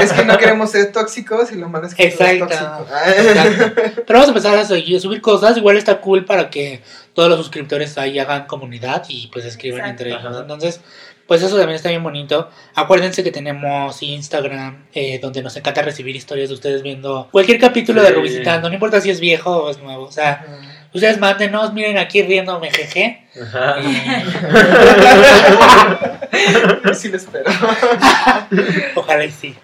es 0.00 0.12
que 0.12 0.24
no 0.24 0.36
queremos 0.38 0.70
ser 0.72 0.90
tóxicos 0.92 1.52
y 1.52 1.56
lo 1.56 1.68
malo 1.68 1.86
es 1.86 1.94
que 1.94 2.04
Exacto. 2.04 2.46
tóxico. 2.46 2.86
Exacto. 3.16 3.80
Pero 4.06 4.18
vamos 4.18 4.26
a 4.26 4.30
empezar 4.30 4.58
a 4.58 4.64
seguir- 4.64 5.00
subir 5.00 5.20
cosas. 5.20 5.56
Igual 5.56 5.76
está 5.76 6.00
cool 6.00 6.24
para 6.24 6.50
que 6.50 6.82
todos 7.14 7.28
los 7.28 7.38
suscriptores 7.38 7.96
ahí 7.98 8.18
hagan 8.18 8.46
comunidad 8.46 9.04
y 9.08 9.28
pues 9.28 9.44
escriban 9.44 9.80
Exacto. 9.80 10.02
entre 10.04 10.18
ellos. 10.18 10.40
Entonces, 10.40 10.80
pues 11.28 11.40
eso 11.42 11.56
también 11.56 11.76
está 11.76 11.88
bien 11.88 12.02
bonito. 12.02 12.50
Acuérdense 12.74 13.22
que 13.22 13.30
tenemos 13.30 14.02
Instagram, 14.02 14.86
eh, 14.92 15.20
donde 15.22 15.42
nos 15.42 15.56
encanta 15.56 15.80
recibir 15.82 16.16
historias 16.16 16.48
de 16.48 16.54
ustedes 16.56 16.82
viendo 16.82 17.28
cualquier 17.30 17.60
capítulo 17.60 18.02
de 18.02 18.08
Sí. 18.08 18.14
Revisitando, 18.14 18.68
no 18.68 18.74
importa 18.74 19.00
si 19.00 19.10
es 19.10 19.20
viejo 19.20 19.50
o 19.64 19.70
es 19.70 19.78
nuevo. 19.78 20.04
O 20.04 20.12
sea, 20.12 20.44
ustedes 20.92 21.18
mándenos, 21.18 21.72
miren 21.72 21.98
aquí 21.98 22.22
riéndome, 22.22 22.70
jeje. 22.70 23.26
Ajá. 23.40 23.76
sí 26.94 27.08
lo 27.08 27.16
espero. 27.16 27.50
Ojalá 28.94 29.24
y 29.24 29.30
sí. 29.30 29.56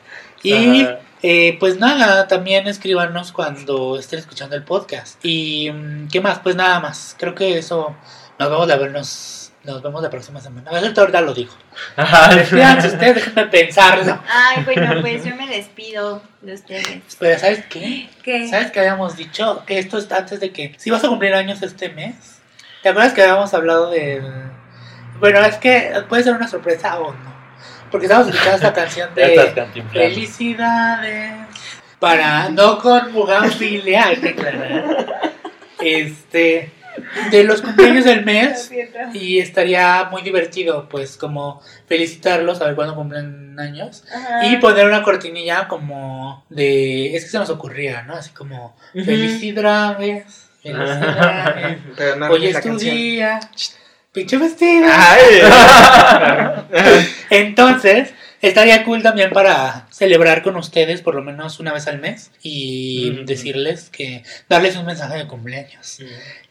Y 0.42 0.86
eh, 1.22 1.56
pues 1.58 1.78
nada, 1.78 2.28
también 2.28 2.68
escríbanos 2.68 3.32
cuando 3.32 3.98
estén 3.98 4.20
escuchando 4.20 4.56
el 4.56 4.62
podcast. 4.62 5.18
Y 5.24 5.70
mm, 5.70 6.08
qué 6.08 6.20
más, 6.20 6.40
pues 6.40 6.56
nada 6.56 6.80
más. 6.80 7.16
Creo 7.18 7.34
que 7.34 7.58
eso 7.58 7.96
nos 8.38 8.50
vamos 8.50 8.70
a 8.70 8.76
vernos. 8.76 9.37
Nos 9.64 9.82
vemos 9.82 10.02
la 10.02 10.08
próxima 10.08 10.40
semana. 10.40 10.70
A 10.70 10.80
ver, 10.80 10.92
ahorita 10.96 11.20
lo 11.20 11.34
digo. 11.34 11.52
Despídanse 12.34 12.88
ustedes, 12.94 13.14
déjenme 13.16 13.46
pensarlo. 13.46 14.22
Ay, 14.28 14.62
bueno, 14.64 15.00
pues 15.00 15.24
yo 15.24 15.34
me 15.34 15.48
despido 15.48 16.22
de 16.40 16.54
ustedes. 16.54 17.16
Pero 17.18 17.38
¿sabes 17.38 17.64
qué? 17.68 18.08
¿Qué? 18.22 18.48
¿Sabes 18.48 18.70
que 18.70 18.80
habíamos 18.80 19.16
dicho? 19.16 19.64
Que 19.66 19.78
esto 19.78 19.98
es 19.98 20.10
antes 20.12 20.40
de 20.40 20.52
que... 20.52 20.74
Si 20.78 20.90
vas 20.90 21.04
a 21.04 21.08
cumplir 21.08 21.34
años 21.34 21.60
este 21.62 21.88
mes. 21.88 22.40
¿Te 22.82 22.90
acuerdas 22.90 23.12
que 23.12 23.22
habíamos 23.22 23.52
hablado 23.52 23.90
del... 23.90 24.22
Bueno, 25.18 25.40
es 25.40 25.56
que 25.56 25.92
puede 26.08 26.22
ser 26.22 26.34
una 26.34 26.46
sorpresa 26.46 27.00
o 27.00 27.12
no. 27.12 27.38
Porque 27.90 28.06
estamos 28.06 28.28
escuchando 28.28 28.56
esta 28.56 28.72
canción 28.72 29.14
de... 29.14 29.66
Felicidades. 29.92 31.32
Para 31.98 32.48
no 32.48 32.78
con 32.78 33.12
bugambilia, 33.12 34.06
hay 34.06 34.16
que 34.16 34.28
aclarar. 34.30 35.32
Este, 35.80 36.72
de 37.30 37.44
los 37.44 37.62
cumpleaños 37.62 38.04
del 38.04 38.24
mes. 38.24 38.70
Y 39.12 39.38
estaría 39.38 40.08
muy 40.10 40.22
divertido, 40.22 40.88
pues, 40.88 41.16
como 41.16 41.62
felicitarlos, 41.86 42.60
a 42.60 42.66
ver 42.66 42.74
cuándo 42.74 42.94
cumplen 42.94 43.58
años. 43.58 44.04
Ajá. 44.14 44.46
Y 44.46 44.56
poner 44.56 44.86
una 44.86 45.02
cortinilla 45.02 45.68
como 45.68 46.44
de. 46.48 47.14
Es 47.14 47.24
que 47.24 47.30
se 47.30 47.38
nos 47.38 47.50
ocurría, 47.50 48.02
¿no? 48.02 48.14
Así 48.14 48.30
como. 48.30 48.76
Felicidades. 48.92 50.48
Felicidades. 50.62 51.78
No 52.18 52.26
Hoy 52.30 52.46
es 52.46 52.60
tu 52.60 52.68
canción. 52.68 52.94
día. 52.94 53.40
Pinche 54.12 54.36
vestido. 54.38 54.88
Entonces, 57.30 58.12
estaría 58.40 58.84
cool 58.84 59.02
también 59.02 59.30
para 59.30 59.86
celebrar 59.90 60.42
con 60.42 60.56
ustedes 60.56 61.02
por 61.02 61.14
lo 61.14 61.22
menos 61.22 61.60
una 61.60 61.72
vez 61.72 61.86
al 61.88 61.98
mes 61.98 62.30
y 62.42 63.22
decirles 63.24 63.90
que 63.90 64.22
darles 64.48 64.76
un 64.76 64.86
mensaje 64.86 65.18
de 65.18 65.26
cumpleaños. 65.26 65.98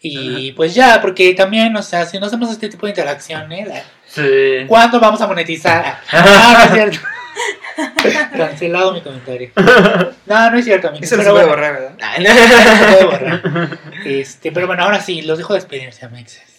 Y 0.02 0.52
pues 0.54 0.76
ya, 0.76 1.02
porque 1.02 1.34
también, 1.34 1.76
o 1.76 1.82
sea, 1.84 2.06
si 2.06 2.20
no 2.20 2.26
hacemos 2.26 2.52
este 2.52 2.70
tipo 2.70 2.86
de 2.86 2.92
interacciones, 2.92 3.70
Sí. 4.08 4.66
¿cuándo 4.68 5.00
vamos 5.00 5.22
a 5.22 5.28
monetizar? 5.28 6.00
Ah, 6.12 6.54
no 6.58 6.64
es 6.66 6.74
cierto. 6.92 7.08
Cancelado 8.38 8.94
mi 8.94 9.02
comentario. 9.02 9.52
No, 10.26 10.52
no 10.52 10.58
es 10.58 10.66
cierto, 10.66 10.90
amigos. 10.90 11.06
Eso 11.06 11.16
no 11.18 11.24
se 11.24 11.30
puede 11.30 11.46
bueno, 11.46 11.62
borrar, 11.62 11.74
¿verdad? 11.74 12.78
se 12.78 12.86
puede 12.92 13.06
borrar. 13.06 13.80
Este, 14.06 14.52
pero 14.52 14.68
bueno, 14.68 14.84
ahora 14.84 15.00
sí, 15.00 15.22
los 15.22 15.38
dejo 15.38 15.54
despedirse, 15.54 16.06
amexes. 16.06 16.57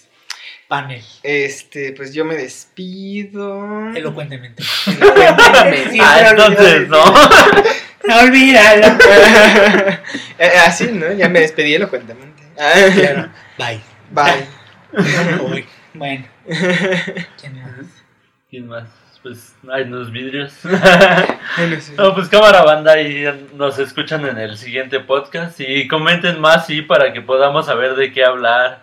Panel, 0.68 1.02
Este, 1.22 1.92
pues 1.92 2.12
yo 2.12 2.24
me 2.26 2.34
despido. 2.36 3.90
elocuentemente. 3.94 4.62
Elocuentemente. 4.86 5.98
Ah, 6.00 6.28
entonces, 6.30 6.88
¿no? 6.88 7.04
No 8.06 8.18
olvídalo. 8.22 8.86
Eh, 10.40 10.52
Así, 10.64 10.92
¿no? 10.92 11.10
Ya 11.14 11.28
me 11.28 11.40
despedí 11.40 11.74
elocuentemente. 11.74 12.42
Claro. 12.54 13.28
Bye. 13.58 13.80
Bye. 14.12 14.46
Uy, 15.42 15.66
bueno. 15.94 16.24
¿Quién 16.46 17.60
más? 17.60 17.86
¿Quién 18.48 18.68
más? 18.68 18.84
Pues 19.20 19.54
hay 19.72 19.82
unos 19.82 20.12
vidrios. 20.12 20.52
No, 21.96 22.14
pues 22.14 22.28
cámara 22.28 22.62
banda 22.62 23.00
y 23.00 23.24
nos 23.54 23.78
escuchan 23.80 24.24
en 24.26 24.38
el 24.38 24.56
siguiente 24.56 25.00
podcast 25.00 25.58
y 25.60 25.88
comenten 25.88 26.40
más, 26.40 26.66
sí, 26.66 26.82
para 26.82 27.12
que 27.12 27.20
podamos 27.20 27.66
saber 27.66 27.96
de 27.96 28.12
qué 28.12 28.24
hablar 28.24 28.80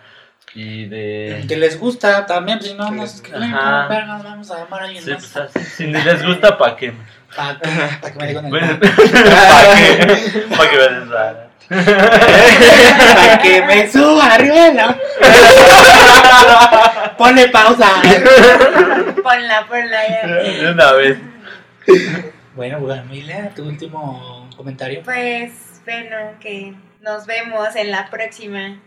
y 0.56 0.86
de... 0.86 1.44
Que 1.46 1.56
les 1.56 1.78
gusta 1.78 2.24
también, 2.26 2.58
pues, 2.58 2.70
si 2.70 2.76
no 2.76 2.86
Que 2.86 2.92
nos 2.96 3.02
les- 3.02 3.14
escriben, 3.16 3.42
Ajá. 3.54 3.86
¿cómo 3.86 3.88
vergas 4.00 4.24
vamos 4.24 4.50
a 4.50 4.58
llamar 4.58 4.80
a 4.80 4.84
alguien 4.86 5.04
Sí, 5.04 5.10
más. 5.12 5.50
pues, 5.52 5.68
si 5.68 5.86
ni 5.86 6.02
les 6.02 6.24
gusta, 6.26 6.56
¿para 6.58 6.76
qué? 6.76 6.92
Para 7.36 7.58
que, 7.60 7.68
pa' 8.00 8.10
que 8.12 8.18
me 8.18 8.26
digan 8.28 8.46
el. 8.46 8.52
¿Para 8.80 9.74
qué? 9.76 10.46
Para 10.56 10.70
que 10.70 10.76
rara. 11.10 11.42
Para 11.68 13.38
que 13.42 13.62
me 13.62 13.90
suba 13.90 14.34
arriba. 14.34 14.96
Ponle 17.18 17.48
pausa. 17.48 17.90
Ponla, 19.22 19.66
ponla 19.66 20.08
ya. 20.08 20.26
De 20.26 20.70
una 20.72 20.92
vez. 20.92 21.18
Bueno, 22.54 22.78
Bugamila, 22.80 23.50
tu 23.54 23.64
último 23.64 24.48
comentario. 24.56 25.02
Pues, 25.04 25.52
bueno, 25.84 26.16
que 26.40 26.72
nos 27.02 27.26
vemos 27.26 27.74
en 27.76 27.90
la 27.90 28.08
próxima. 28.10 28.78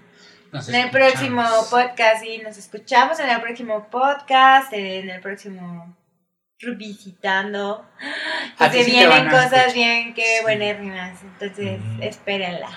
Nos 0.52 0.68
En 0.70 0.76
el 0.76 0.90
próximo 0.92 1.44
podcast, 1.70 2.24
y 2.26 2.40
nos 2.40 2.58
escuchamos 2.58 3.20
en 3.20 3.30
el 3.30 3.40
próximo 3.42 3.88
podcast, 3.90 4.74
en 4.74 5.10
el 5.10 5.22
próximo 5.22 5.96
Revisitando. 6.62 7.86
A 8.58 8.70
Que 8.70 8.78
ti 8.80 8.84
se 8.84 8.90
sí 8.92 8.98
te 8.98 9.08
van 9.08 9.30
vienen 9.30 9.44
cosas 9.44 9.74
bien, 9.74 10.14
que 10.14 10.24
Sí. 10.38 10.44
buenérrimas. 10.44 11.22
Entonces, 11.24 11.80
Ujú. 11.80 12.04
espérenlas. 12.04 12.72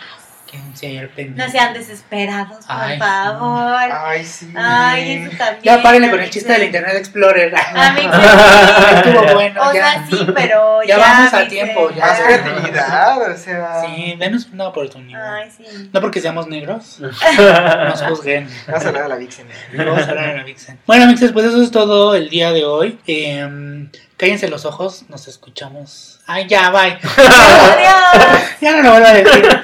No 0.53 1.49
sean 1.51 1.73
desesperados, 1.75 2.67
por 2.67 2.77
Ay, 2.77 2.95
sí. 2.95 2.99
favor. 3.01 3.93
Ay, 3.93 4.25
sí. 4.25 4.53
Ay, 4.55 5.13
eso 5.13 5.37
también. 5.37 5.63
Ya 5.63 5.83
párenle 5.83 6.11
con 6.11 6.21
el 6.21 6.31
chiste 6.31 6.53
del 6.53 6.65
Internet 6.65 6.97
Explorer. 6.97 7.55
A 7.57 7.93
mí 7.93 8.01
Estuvo 8.97 9.35
bueno, 9.35 9.61
O 9.63 9.73
ya. 9.73 9.93
sea, 9.93 10.07
sí, 10.11 10.27
pero 10.35 10.83
Ya 10.87 10.97
ya. 10.97 10.99
vamos 10.99 11.35
a 11.35 11.49
tiempo, 11.49 11.91
ya. 11.91 12.07
Más 12.07 12.21
creatividad, 12.21 13.31
o 13.33 13.37
sea. 13.37 13.83
Sí, 13.87 14.17
denos 14.19 14.47
una 14.53 14.69
oportunidad. 14.69 15.37
Ay, 15.37 15.51
sí. 15.57 15.91
No 15.93 16.01
porque 16.01 16.21
seamos 16.21 16.47
negros, 16.49 16.99
nos 17.39 18.03
juzguen. 18.03 18.49
Vas 18.69 18.85
a 18.85 18.89
hablar 18.89 19.05
a 19.05 19.09
la 19.09 19.17
Vixen. 19.17 19.47
Vamos 19.77 20.07
a 20.07 20.11
hablar 20.11 20.29
en 20.31 20.37
la 20.39 20.45
Vixen. 20.45 20.79
Bueno, 20.87 21.07
mixes, 21.07 21.33
pues 21.33 21.47
eso 21.47 21.63
es 21.63 21.71
todo 21.71 22.15
el 22.15 22.29
día 22.29 22.53
de 22.53 22.65
hoy. 22.65 22.99
Eh, 23.07 23.89
cállense 24.17 24.49
los 24.49 24.65
ojos, 24.65 25.05
nos 25.09 25.29
escuchamos. 25.29 26.21
Ay, 26.27 26.47
ya, 26.47 26.71
bye. 26.71 26.99
Adiós. 27.03 28.43
ya 28.61 28.73
no 28.77 28.83
lo 28.83 28.91
vuelvo 28.93 29.07
a 29.09 29.13
decir. 29.13 29.61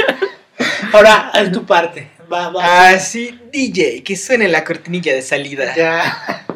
Ahora, 0.92 1.30
es 1.34 1.52
tu 1.52 1.66
parte. 1.66 2.10
Va, 2.32 2.48
va. 2.50 2.90
Ah, 2.90 2.98
sí, 2.98 3.38
DJ, 3.52 4.02
que 4.02 4.16
suene 4.16 4.48
la 4.48 4.64
cortinilla 4.64 5.12
de 5.14 5.22
salida. 5.22 5.74
Ya. 5.74 6.46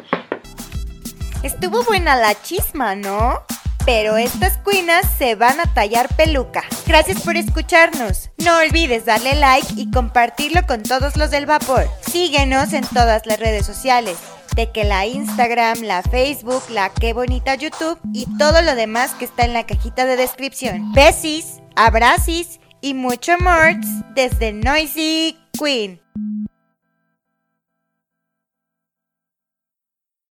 Estuvo 1.43 1.83
buena 1.83 2.15
la 2.15 2.39
chisma, 2.41 2.95
¿no? 2.95 3.43
Pero 3.85 4.17
estas 4.17 4.57
cuinas 4.59 5.05
se 5.17 5.35
van 5.35 5.59
a 5.59 5.71
tallar 5.73 6.07
peluca. 6.15 6.63
Gracias 6.87 7.21
por 7.21 7.35
escucharnos. 7.35 8.29
No 8.37 8.57
olvides 8.57 9.05
darle 9.05 9.35
like 9.35 9.67
y 9.75 9.91
compartirlo 9.91 10.65
con 10.65 10.83
todos 10.83 11.17
los 11.17 11.31
del 11.31 11.45
vapor. 11.45 11.87
Síguenos 12.01 12.71
en 12.73 12.85
todas 12.87 13.25
las 13.25 13.39
redes 13.39 13.65
sociales. 13.65 14.17
De 14.55 14.71
que 14.71 14.83
la 14.83 15.05
Instagram, 15.05 15.81
la 15.81 16.01
Facebook, 16.01 16.63
la 16.69 16.89
qué 16.89 17.13
bonita 17.13 17.55
YouTube 17.55 17.99
y 18.13 18.25
todo 18.37 18.61
lo 18.61 18.75
demás 18.75 19.11
que 19.15 19.25
está 19.25 19.43
en 19.43 19.53
la 19.53 19.65
cajita 19.65 20.05
de 20.05 20.15
descripción. 20.15 20.93
Besis, 20.93 21.59
abracis 21.75 22.59
y 22.83 22.93
mucho 22.93 23.39
more 23.39 23.79
desde 24.13 24.51
Noisy 24.51 25.37
Queen. 25.57 26.02